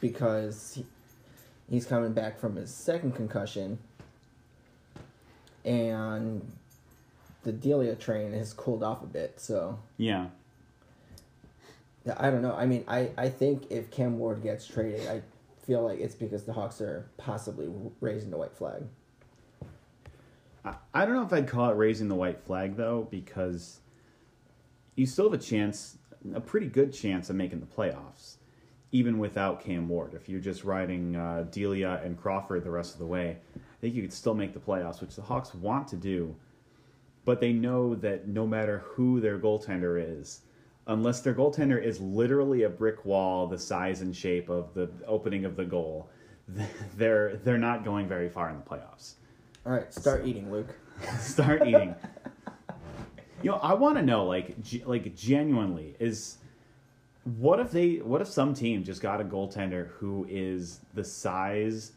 because 0.01 0.74
he, 0.74 0.87
he's 1.70 1.87
coming 1.87 2.12
back 2.12 2.39
from 2.39 2.57
his 2.57 2.72
second 2.74 3.12
concussion, 3.14 3.78
and 5.64 6.51
the 7.43 7.53
Delia 7.53 7.95
train 7.95 8.32
has 8.32 8.53
cooled 8.53 8.82
off 8.82 9.03
a 9.03 9.07
bit. 9.07 9.41
So 9.41 9.78
Yeah. 9.97 10.26
yeah, 12.05 12.16
I 12.18 12.30
don't 12.30 12.43
know. 12.43 12.55
I 12.55 12.66
mean, 12.66 12.85
I 12.89 13.11
I 13.16 13.28
think 13.28 13.70
if 13.70 13.91
Cam 13.91 14.18
Ward 14.18 14.43
gets 14.43 14.66
traded, 14.66 15.07
I 15.09 15.22
feel 15.64 15.82
like 15.82 16.01
it's 16.01 16.14
because 16.14 16.45
the 16.45 16.53
Hawks 16.53 16.80
are 16.82 17.07
possibly 17.16 17.70
raising 18.01 18.30
the 18.30 18.37
white 18.37 18.53
flag. 18.57 18.82
I, 20.65 20.75
I 20.93 21.05
don't 21.05 21.15
know 21.15 21.25
if 21.25 21.33
I'd 21.33 21.49
call 21.49 21.71
it 21.71 21.75
raising 21.77 22.09
the 22.09 22.15
white 22.15 22.41
flag 22.41 22.77
though, 22.77 23.07
because 23.11 23.81
you 24.97 25.07
still 25.07 25.31
have 25.31 25.41
a 25.41 25.43
chance, 25.43 25.99
a 26.35 26.41
pretty 26.41 26.67
good 26.67 26.93
chance 26.93 27.31
of 27.31 27.37
making 27.37 27.61
the 27.61 27.67
playoffs, 27.67 28.37
even 28.93 29.19
without 29.19 29.65
Cam 29.65 29.89
Ward. 29.89 30.15
If 30.15 30.29
you're 30.29 30.41
just 30.41 30.65
riding 30.65 31.17
uh, 31.17 31.47
Delia 31.51 32.01
and 32.05 32.17
Crawford 32.21 32.65
the 32.65 32.71
rest 32.71 32.95
of 32.95 33.01
the 33.01 33.07
way, 33.07 33.39
I 33.57 33.61
think 33.81 33.95
you 33.95 34.03
could 34.03 34.12
still 34.12 34.35
make 34.35 34.55
the 34.55 34.61
playoffs, 34.61 35.01
which 35.01 35.17
the 35.17 35.23
Hawks 35.23 35.55
want 35.55 35.89
to 35.89 35.97
do. 35.97 36.35
But 37.25 37.41
they 37.41 37.53
know 37.53 37.95
that 37.97 38.29
no 38.29 38.47
matter 38.47 38.85
who 38.85 39.21
their 39.21 39.39
goaltender 39.39 40.21
is, 40.21 40.43
unless 40.87 41.21
their 41.23 41.35
goaltender 41.35 41.83
is 41.83 42.01
literally 42.01 42.62
a 42.62 42.69
brick 42.69 43.05
wall 43.05 43.47
the 43.47 43.59
size 43.59 44.03
and 44.03 44.15
shape 44.15 44.51
of 44.51 44.75
the 44.75 44.91
opening 45.07 45.45
of 45.45 45.57
the 45.57 45.65
goal, 45.65 46.11
they're 46.97 47.37
they're 47.37 47.59
not 47.59 47.85
going 47.85 48.07
very 48.07 48.29
far 48.29 48.51
in 48.51 48.57
the 48.57 48.62
playoffs. 48.62 49.15
All 49.67 49.73
right, 49.73 49.93
start 49.93 50.27
eating, 50.27 50.51
Luke. 50.51 50.75
Start 51.19 51.67
eating. 51.67 51.95
you 53.43 53.51
know, 53.51 53.57
I 53.57 53.75
want 53.75 53.97
to 53.97 54.03
know, 54.03 54.27
like, 54.27 54.62
ge- 54.62 54.85
like 54.85 55.17
genuinely, 55.17 55.97
is 55.99 56.37
what 57.39 57.59
if 57.59 57.73
they, 57.73 57.97
what 57.97 58.21
if 58.21 58.29
some 58.29 58.55
team 58.55 58.85
just 58.85 59.01
got 59.01 59.21
a 59.21 59.25
goaltender 59.25 59.89
who 59.89 60.27
is 60.29 60.81
the 60.93 61.03
size 61.03 61.93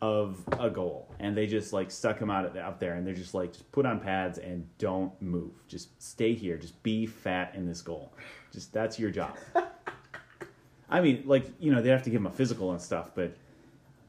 of 0.00 0.44
a 0.60 0.70
goal, 0.70 1.12
and 1.18 1.36
they 1.36 1.46
just 1.46 1.72
like 1.72 1.90
stuck 1.90 2.18
him 2.20 2.30
out 2.30 2.56
out 2.56 2.78
there, 2.78 2.94
and 2.94 3.06
they're 3.06 3.14
just 3.14 3.34
like, 3.34 3.52
just 3.52 3.70
put 3.72 3.86
on 3.86 3.98
pads 3.98 4.38
and 4.38 4.68
don't 4.78 5.20
move, 5.20 5.50
just 5.66 6.00
stay 6.00 6.34
here, 6.34 6.56
just 6.56 6.80
be 6.82 7.06
fat 7.06 7.54
in 7.54 7.66
this 7.66 7.82
goal, 7.82 8.12
just 8.52 8.72
that's 8.72 8.98
your 8.98 9.10
job. 9.10 9.36
I 10.90 11.00
mean, 11.00 11.24
like, 11.26 11.46
you 11.58 11.72
know, 11.72 11.82
they 11.82 11.90
have 11.90 12.02
to 12.04 12.10
give 12.10 12.20
him 12.20 12.26
a 12.26 12.30
physical 12.30 12.70
and 12.70 12.80
stuff, 12.80 13.10
but 13.14 13.34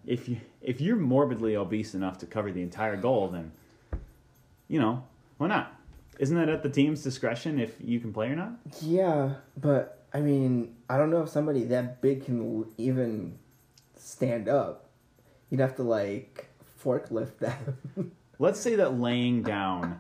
if 0.10 0.28
you 0.28 0.38
if 0.62 0.82
you're 0.82 0.95
morbidly 0.95 1.55
obese 1.55 1.93
enough 1.93 2.18
to 2.18 2.26
cover 2.26 2.51
the 2.51 2.64
entire 2.64 2.97
goal, 2.97 3.30
then 3.30 3.51
you 4.68 4.80
know 4.80 5.03
why 5.38 5.47
not? 5.47 5.80
Isn't 6.18 6.36
that 6.36 6.49
at 6.49 6.64
the 6.64 6.70
team's 6.70 7.03
discretion 7.03 7.60
if 7.60 7.76
you 7.80 7.99
can 7.99 8.12
play 8.12 8.28
or 8.28 8.36
not? 8.36 8.53
Yeah, 8.82 9.36
but 9.55 10.03
I 10.12 10.20
mean, 10.20 10.76
I 10.89 10.97
don't 10.97 11.12
know 11.12 11.22
if 11.22 11.30
somebody 11.30 11.64
that 11.66 12.01
big 12.01 12.26
can 12.26 12.66
even 12.78 13.38
stand 13.95 14.49
up. 14.49 14.89
You'd 15.49 15.62
have 15.62 15.76
to 15.76 15.84
like 15.84 16.49
forklift 16.84 17.38
them. 17.38 18.12
Let's 18.39 18.60
say 18.60 18.76
that 18.76 18.99
laying 18.99 19.43
down, 19.43 19.99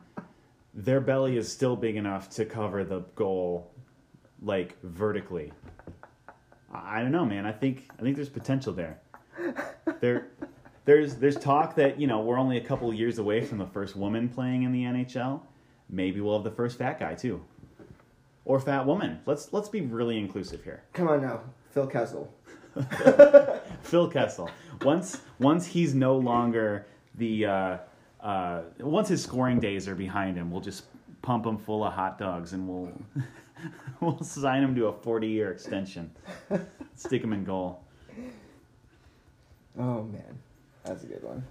their 0.73 1.01
belly 1.01 1.37
is 1.37 1.51
still 1.51 1.75
big 1.75 1.95
enough 1.95 2.31
to 2.31 2.45
cover 2.45 2.83
the 2.83 3.01
goal, 3.15 3.71
like 4.41 4.81
vertically. 4.81 5.53
I 6.73 7.01
don't 7.01 7.11
know, 7.11 7.25
man. 7.25 7.45
I 7.45 7.51
think 7.51 7.87
I 7.99 8.01
think 8.01 8.15
there's 8.15 8.29
potential 8.29 8.73
there. 8.73 8.99
There, 9.99 10.27
there's 10.85 11.15
there's 11.15 11.35
talk 11.35 11.75
that 11.75 11.99
you 11.99 12.07
know 12.07 12.21
we're 12.21 12.39
only 12.39 12.57
a 12.57 12.61
couple 12.61 12.93
years 12.93 13.19
away 13.19 13.43
from 13.45 13.57
the 13.57 13.67
first 13.67 13.95
woman 13.95 14.29
playing 14.29 14.63
in 14.63 14.71
the 14.71 14.83
NHL. 14.83 15.41
Maybe 15.89 16.21
we'll 16.21 16.35
have 16.35 16.43
the 16.43 16.51
first 16.51 16.77
fat 16.77 16.99
guy 16.99 17.15
too, 17.15 17.43
or 18.45 18.59
fat 18.59 18.85
woman. 18.85 19.19
Let's 19.25 19.53
let's 19.53 19.69
be 19.69 19.81
really 19.81 20.17
inclusive 20.17 20.63
here. 20.63 20.83
Come 20.93 21.07
on 21.07 21.21
now, 21.21 21.41
Phil 21.71 21.87
Kessel. 21.87 22.33
Phil 23.81 24.09
Kessel. 24.09 24.49
Once 24.83 25.21
once 25.39 25.65
he's 25.65 25.93
no 25.93 26.15
longer 26.17 26.85
the 27.15 27.45
uh, 27.45 27.77
uh, 28.21 28.61
once 28.79 29.09
his 29.09 29.21
scoring 29.21 29.59
days 29.59 29.87
are 29.87 29.95
behind 29.95 30.37
him, 30.37 30.49
we'll 30.51 30.61
just 30.61 30.85
pump 31.21 31.45
him 31.45 31.57
full 31.57 31.83
of 31.83 31.93
hot 31.93 32.17
dogs 32.17 32.53
and 32.53 32.67
we'll 32.67 32.91
we'll 33.99 34.21
sign 34.23 34.63
him 34.63 34.75
to 34.75 34.87
a 34.87 34.93
forty 34.93 35.27
year 35.27 35.51
extension. 35.51 36.11
Stick 36.95 37.23
him 37.23 37.33
in 37.33 37.43
goal. 37.43 37.83
Oh 39.79 40.03
man, 40.03 40.37
that's 40.83 41.03
a 41.03 41.07
good 41.07 41.23
one. 41.23 41.43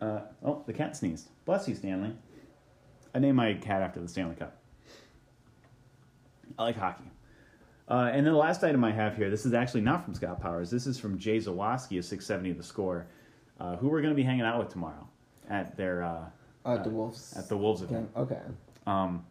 Uh, 0.00 0.20
oh, 0.44 0.62
the 0.66 0.72
cat 0.72 0.96
sneezed. 0.96 1.28
Bless 1.44 1.68
you, 1.68 1.74
Stanley. 1.74 2.14
I 3.14 3.18
named 3.18 3.36
my 3.36 3.54
cat 3.54 3.82
after 3.82 4.00
the 4.00 4.08
Stanley 4.08 4.34
Cup. 4.36 4.56
I 6.58 6.62
like 6.64 6.76
hockey. 6.76 7.04
Uh, 7.88 8.10
and 8.12 8.26
then 8.26 8.32
the 8.32 8.38
last 8.38 8.64
item 8.64 8.82
I 8.84 8.90
have 8.92 9.16
here, 9.16 9.30
this 9.30 9.46
is 9.46 9.52
actually 9.54 9.82
not 9.82 10.04
from 10.04 10.14
Scott 10.14 10.40
Powers. 10.40 10.70
This 10.70 10.86
is 10.86 10.98
from 10.98 11.18
Jay 11.18 11.36
Zawaski 11.38 11.98
of 11.98 12.04
670 12.04 12.52
The 12.52 12.62
Score, 12.62 13.06
uh, 13.60 13.76
who 13.76 13.88
we're 13.88 14.00
going 14.02 14.12
to 14.12 14.16
be 14.16 14.22
hanging 14.24 14.42
out 14.42 14.58
with 14.58 14.70
tomorrow 14.70 15.06
at 15.48 15.76
their 15.76 16.02
uh, 16.02 16.24
Uh, 16.64 16.76
the 16.82 16.88
Uh, 16.90 16.92
Wolves. 16.92 17.34
at 17.36 17.48
the 17.48 17.56
Wolves 17.56 17.82
event. 17.82 18.10
Okay. 18.16 18.40
Um, 18.86 19.24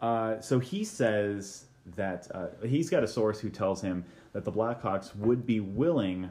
uh, 0.00 0.40
so 0.40 0.60
he 0.60 0.84
says 0.84 1.66
that 1.96 2.28
uh, 2.34 2.46
he's 2.66 2.90
got 2.90 3.02
a 3.02 3.08
source 3.08 3.40
who 3.40 3.50
tells 3.50 3.80
him 3.80 4.04
that 4.32 4.44
the 4.44 4.52
Blackhawks 4.52 5.14
would 5.16 5.46
be 5.46 5.60
willing, 5.60 6.30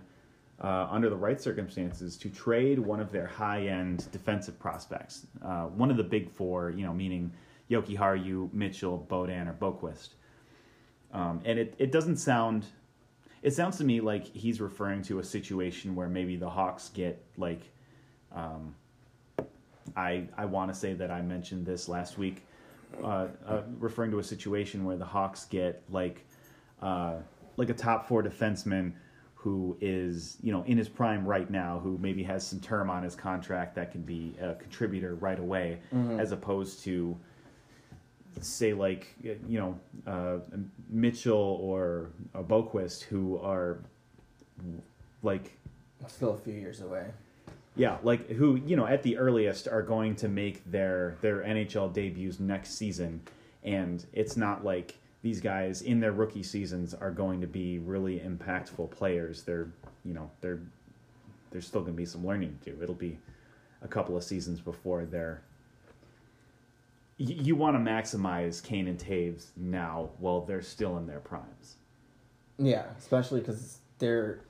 uh, 0.62 0.88
under 0.90 1.10
the 1.10 1.16
right 1.16 1.42
circumstances, 1.42 2.18
to 2.18 2.30
trade 2.30 2.80
one 2.80 3.00
of 3.00 3.12
their 3.12 3.28
high-end 3.28 4.10
defensive 4.12 4.60
prospects, 4.60 5.28
uh, 5.44 5.66
one 5.66 5.92
of 5.92 5.98
the 5.98 6.04
big 6.04 6.30
four, 6.30 6.70
you 6.70 6.86
know, 6.86 6.94
meaning 6.94 7.32
Jokiharju, 7.70 8.54
Mitchell, 8.54 9.06
Beaudin, 9.10 9.48
or 9.48 9.54
Boqvist. 9.54 10.10
Um, 11.12 11.42
and 11.46 11.58
it, 11.60 11.76
it 11.78 11.92
doesn't 11.92 12.18
sound. 12.18 12.66
It 13.42 13.52
sounds 13.52 13.78
to 13.78 13.84
me 13.84 14.02
like 14.02 14.26
he's 14.26 14.60
referring 14.62 15.02
to 15.04 15.20
a 15.20 15.24
situation 15.24 15.96
where 15.96 16.10
maybe 16.10 16.36
the 16.36 16.50
Hawks 16.50 16.90
get 16.90 17.24
like. 17.38 17.62
Um, 18.32 18.76
I 19.96 20.28
I 20.38 20.46
want 20.46 20.72
to 20.72 20.80
say 20.80 20.94
that 20.94 21.10
I 21.10 21.22
mentioned 21.22 21.66
this 21.66 21.90
last 21.90 22.18
week, 22.18 22.46
uh, 23.04 23.28
uh, 23.48 23.62
referring 23.80 24.12
to 24.12 24.20
a 24.20 24.24
situation 24.24 24.84
where 24.86 24.98
the 24.98 25.06
Hawks 25.06 25.46
get 25.46 25.84
like 25.90 26.26
uh, 26.82 27.16
like 27.58 27.70
a 27.70 27.74
top 27.74 28.08
four 28.08 28.24
defenseman 28.24 28.94
who 29.36 29.78
is 29.80 30.38
you 30.42 30.52
know 30.52 30.64
in 30.64 30.78
his 30.78 30.90
prime 30.90 31.26
right 31.26 31.50
now, 31.50 31.80
who 31.80 31.98
maybe 32.00 32.24
has 32.24 32.46
some 32.46 32.60
term 32.60 32.90
on 32.90 33.04
his 33.04 33.16
contract 33.16 33.76
that 33.76 33.92
can 33.92 34.02
be 34.02 34.36
a 34.42 34.56
contributor 34.56 35.16
right 35.16 35.40
away, 35.40 35.80
as 36.20 36.32
opposed 36.32 36.84
to 36.84 37.18
say 38.42 38.74
like 38.74 39.08
you 39.24 39.60
know 39.60 39.80
uh, 40.08 40.38
Mitchell 40.90 41.60
or 41.62 42.12
uh, 42.36 42.42
Boqvist 42.42 43.04
who 43.04 43.38
are 43.40 43.80
like 45.24 45.58
Still 46.08 46.34
a 46.34 46.38
few 46.38 46.54
years 46.54 46.82
away. 46.82 47.06
Yeah, 47.80 47.96
like 48.04 48.30
who 48.32 48.58
you 48.58 48.76
know 48.76 48.86
at 48.86 49.04
the 49.04 49.18
earliest 49.18 49.70
are 49.70 49.82
going 49.82 50.18
to 50.18 50.28
make 50.28 50.70
their 50.70 51.16
their 51.22 51.44
NHL 51.44 51.94
debuts 51.94 52.38
next 52.38 52.72
season, 52.72 53.22
and 53.64 54.06
it's 54.12 54.36
not 54.36 54.66
like 54.66 54.98
these 55.22 55.40
guys 55.40 55.82
in 55.82 56.02
their 56.02 56.12
rookie 56.12 56.44
seasons 56.44 56.94
are 56.94 57.10
going 57.10 57.40
to 57.40 57.48
be 57.48 57.80
really 57.80 58.20
impactful 58.20 58.92
players. 58.92 59.44
They're 59.44 59.72
you 60.04 60.14
know 60.14 60.30
they're 60.42 60.60
there's 61.52 61.66
still 61.66 61.80
going 61.80 61.94
to 61.94 61.98
be 61.98 62.06
some 62.06 62.28
learning 62.28 62.60
to 62.66 62.72
do. 62.72 62.84
It'll 62.84 62.96
be 62.96 63.18
a 63.82 63.88
couple 63.88 64.18
of 64.18 64.26
seasons 64.26 64.60
before 64.60 65.06
they're. 65.06 65.42
You, 67.16 67.36
you 67.36 67.56
want 67.56 67.78
to 67.78 67.80
maximize 67.80 68.62
Kane 68.62 68.90
and 68.90 69.00
Toews 69.00 69.52
now 69.56 70.10
while 70.20 70.42
they're 70.42 70.62
still 70.62 70.98
in 70.98 71.08
their 71.08 71.22
primes. 71.22 71.78
Yeah, 72.58 72.88
especially 72.98 73.40
because 73.40 73.78
they're 74.00 74.42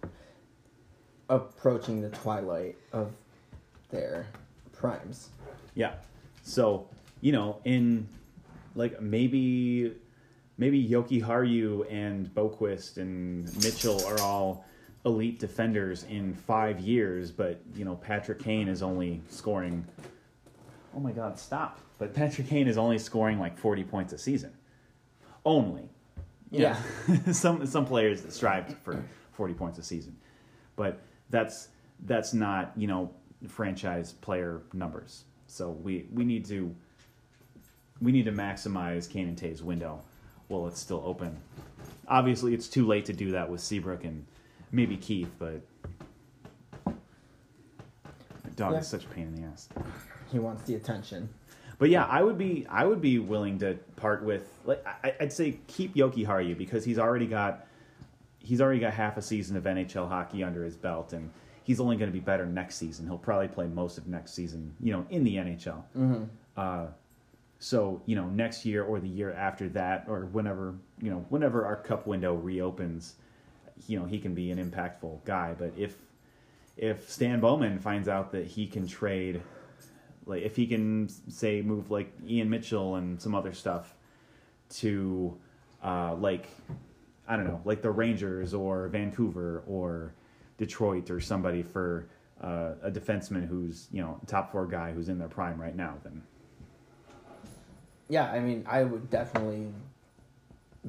approaching 1.30 2.02
the 2.02 2.10
twilight 2.10 2.76
of 2.92 3.14
their 3.90 4.28
primes. 4.72 5.30
Yeah. 5.76 5.94
So, 6.44 6.88
you 7.22 7.32
know, 7.32 7.60
in 7.66 8.08
like 8.76 9.02
maybe 9.02 9.94
maybe 10.58 10.88
Jokiharju 10.88 11.92
and 11.92 12.34
Boqvist 12.34 12.98
and 12.98 13.46
Mitchell 13.64 14.04
are 14.06 14.20
all 14.22 14.66
elite 15.06 15.40
defenders 15.40 16.04
in 16.10 16.34
five 16.34 16.80
years, 16.80 17.32
but 17.32 17.62
you 17.76 17.86
know, 17.86 17.96
Patrick 17.96 18.40
Kane 18.40 18.68
is 18.68 18.82
only 18.82 19.22
scoring 19.30 19.86
Oh 20.96 21.00
my 21.00 21.12
god, 21.12 21.38
stop. 21.38 21.80
But 21.98 22.14
Patrick 22.14 22.48
Kane 22.48 22.68
is 22.68 22.78
only 22.78 22.98
scoring 22.98 23.40
like 23.40 23.58
forty 23.58 23.84
points 23.84 24.14
a 24.14 24.18
season. 24.18 24.54
Only. 25.46 25.90
Yeah. 26.52 26.80
know, 27.08 27.32
some 27.32 27.66
some 27.66 27.86
players 27.86 28.22
that 28.24 28.34
strive 28.34 28.76
for 28.80 29.04
forty 29.34 29.54
points 29.54 29.78
a 29.78 29.84
season. 29.84 30.18
But 30.76 31.00
that's 31.30 31.70
that's 32.06 32.34
not, 32.34 32.72
you 32.76 32.88
know, 32.88 33.12
franchise 33.48 34.12
player 34.14 34.62
numbers. 34.74 35.24
So 35.48 35.70
we, 35.72 36.06
we 36.14 36.24
need 36.26 36.46
to 36.46 36.76
we 38.02 38.12
need 38.12 38.26
to 38.26 38.32
maximize 38.32 39.10
Kane 39.10 39.28
and 39.28 39.38
Toews' 39.38 39.62
window 39.62 40.02
while 40.48 40.68
it's 40.68 40.80
still 40.80 41.04
open. 41.06 41.38
Obviously, 42.08 42.54
it's 42.54 42.68
too 42.68 42.88
late 42.88 43.06
to 43.06 43.14
do 43.14 43.32
that 43.32 43.50
with 43.50 43.60
Seabrook 43.62 44.04
and 44.06 44.26
maybe 44.72 44.96
Keith, 44.96 45.32
but 45.38 45.62
dog 48.56 48.74
Yeah. 48.74 48.80
is 48.80 48.88
such 48.88 49.06
a 49.06 49.08
pain 49.10 49.28
in 49.28 49.36
the 49.36 49.48
ass. 49.48 49.70
He 50.32 50.40
wants 50.40 50.64
the 50.64 50.76
attention. 50.76 51.30
But 51.78 51.90
yeah, 51.90 52.06
I 52.06 52.22
would 52.24 52.38
be 52.38 52.66
I 52.70 52.86
would 52.86 53.02
be 53.02 53.20
willing 53.20 53.58
to 53.60 53.76
part 53.96 54.24
with 54.24 54.50
like 54.66 54.86
I, 55.04 55.14
I'd 55.22 55.34
say 55.34 55.60
keep 55.68 55.96
Jokiharju 55.96 56.58
because 56.58 56.84
he's 56.84 57.00
already 57.00 57.26
got 57.26 57.66
he's 58.40 58.60
already 58.62 58.80
got 58.80 58.94
half 58.94 59.18
a 59.18 59.22
season 59.22 59.56
of 59.56 59.64
NHL 59.64 60.08
hockey 60.10 60.44
under 60.44 60.64
his 60.64 60.76
belt 60.76 61.14
and 61.14 61.32
he's 61.70 61.80
only 61.80 61.96
going 61.96 62.10
to 62.10 62.14
be 62.14 62.20
better 62.20 62.48
next 62.48 62.78
season. 62.78 63.06
He'll 63.06 63.20
probably 63.20 63.48
play 63.48 63.68
most 63.68 64.00
of 64.00 64.08
next 64.08 64.34
season, 64.34 64.74
you 64.82 64.92
know, 64.92 65.06
in 65.12 65.24
the 65.24 65.36
NHL. 65.36 65.84
Mm-hmm. 65.96 66.24
Uh, 66.58 66.88
so 67.60 68.02
you 68.08 68.16
know, 68.16 68.26
next 68.26 68.66
year 68.66 68.84
or 68.84 69.00
the 69.00 69.08
year 69.08 69.34
after 69.34 69.70
that, 69.70 70.06
or 70.08 70.26
whenever 70.32 70.74
you 71.00 71.12
know, 71.12 71.24
whenever 71.30 71.68
our 71.68 71.76
cup 71.76 72.08
window 72.08 72.34
reopens, 72.34 73.18
you 73.86 74.00
know 74.00 74.06
he 74.08 74.18
can 74.18 74.34
be 74.34 74.50
an 74.50 74.58
impactful 74.58 75.24
guy. 75.26 75.54
But 75.60 75.74
if 75.78 75.96
if 76.76 77.08
Stan 77.08 77.40
Bowman 77.40 77.78
finds 77.78 78.08
out 78.08 78.32
that 78.32 78.48
he 78.48 78.66
can 78.66 78.88
trade, 78.88 79.40
like 80.26 80.42
if 80.42 80.56
he 80.56 80.66
can 80.66 81.08
say 81.28 81.62
move 81.62 81.92
like 81.92 82.12
Ian 82.28 82.50
Mitchell 82.50 82.96
and 82.96 83.22
some 83.22 83.36
other 83.36 83.54
stuff 83.54 83.94
to 84.78 85.38
uh, 85.84 86.16
like 86.16 86.48
I 87.28 87.36
don't 87.36 87.46
know, 87.46 87.62
like 87.64 87.84
the 87.84 87.92
Rangers 87.92 88.56
or 88.56 88.88
Vancouver 88.88 89.64
or 89.68 90.16
Detroit 90.64 91.10
or 91.10 91.20
somebody 91.22 91.64
for 91.64 92.06
uh, 92.44 92.74
a 92.84 92.92
defenseman 92.92 93.48
who's 93.48 93.88
you 93.92 94.02
know 94.02 94.20
top 94.28 94.52
four 94.52 94.68
guy 94.68 94.92
who's 94.92 95.10
in 95.10 95.18
their 95.18 95.28
prime 95.30 95.60
right 95.60 95.76
now, 95.76 95.96
then 96.04 96.22
Yeah, 98.10 98.30
I 98.32 98.40
mean, 98.40 98.64
I 98.68 98.84
would 98.84 99.10
definitely 99.10 99.68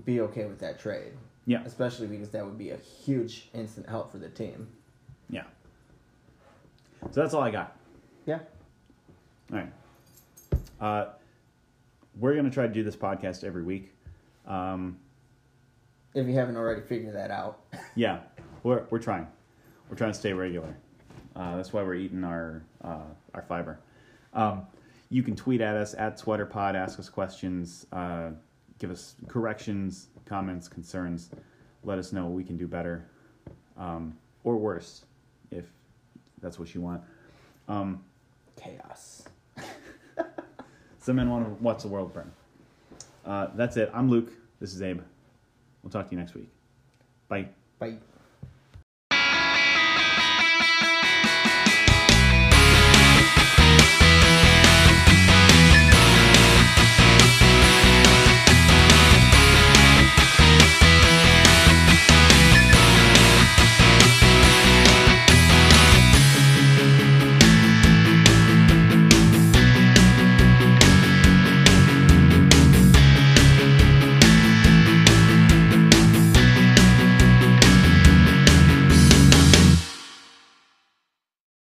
be 0.04 0.20
okay 0.22 0.44
with 0.44 0.58
that 0.60 0.78
trade, 0.78 1.12
yeah, 1.46 1.62
especially 1.64 2.08
because 2.08 2.30
that 2.30 2.44
would 2.44 2.58
be 2.58 2.70
a 2.70 2.76
huge 2.76 3.48
instant 3.54 3.88
help 3.88 4.10
for 4.12 4.18
the 4.18 4.28
team. 4.28 4.68
yeah. 5.30 5.44
So 7.12 7.22
that's 7.22 7.32
all 7.32 7.42
I 7.42 7.50
got. 7.50 7.76
Yeah. 8.26 8.40
All 9.52 9.58
right. 9.58 9.72
Uh, 10.80 11.06
we're 12.18 12.34
gonna 12.34 12.50
try 12.50 12.66
to 12.66 12.72
do 12.72 12.82
this 12.82 12.96
podcast 12.96 13.44
every 13.44 13.62
week. 13.62 13.92
Um, 14.46 14.98
If 16.14 16.26
you 16.26 16.34
haven't 16.34 16.56
already 16.56 16.82
figured 16.82 17.14
that 17.14 17.30
out. 17.30 17.60
yeah, 17.94 18.18
we're 18.64 18.84
we're 18.90 18.98
trying. 18.98 19.26
We're 19.90 19.96
trying 19.96 20.12
to 20.12 20.18
stay 20.18 20.32
regular. 20.32 20.76
Uh, 21.34 21.56
that's 21.56 21.72
why 21.72 21.82
we're 21.82 21.96
eating 21.96 22.22
our 22.22 22.62
uh, 22.82 23.02
our 23.34 23.42
fiber. 23.42 23.80
Um, 24.32 24.62
you 25.10 25.24
can 25.24 25.34
tweet 25.34 25.60
at 25.60 25.74
us 25.74 25.94
at 25.98 26.16
SweaterPod, 26.16 26.76
ask 26.76 27.00
us 27.00 27.08
questions, 27.08 27.86
uh, 27.92 28.30
give 28.78 28.92
us 28.92 29.16
corrections, 29.26 30.06
comments, 30.26 30.68
concerns. 30.68 31.30
Let 31.82 31.98
us 31.98 32.12
know 32.12 32.24
what 32.24 32.34
we 32.34 32.44
can 32.44 32.56
do 32.56 32.68
better, 32.68 33.04
um, 33.76 34.16
or 34.44 34.56
worse, 34.56 35.06
if 35.50 35.64
that's 36.40 36.58
what 36.58 36.72
you 36.72 36.80
want. 36.80 37.02
Um, 37.66 38.04
Chaos. 38.56 39.24
some 41.00 41.16
men 41.16 41.28
want 41.28 41.46
to 41.46 41.62
watch 41.64 41.82
the 41.82 41.88
world 41.88 42.14
burn. 42.14 42.30
Uh, 43.26 43.48
that's 43.56 43.76
it. 43.76 43.90
I'm 43.92 44.08
Luke. 44.08 44.30
This 44.60 44.72
is 44.72 44.82
Abe. 44.82 45.00
We'll 45.82 45.90
talk 45.90 46.06
to 46.06 46.12
you 46.12 46.18
next 46.18 46.34
week. 46.34 46.48
Bye. 47.28 47.48
Bye. 47.80 47.96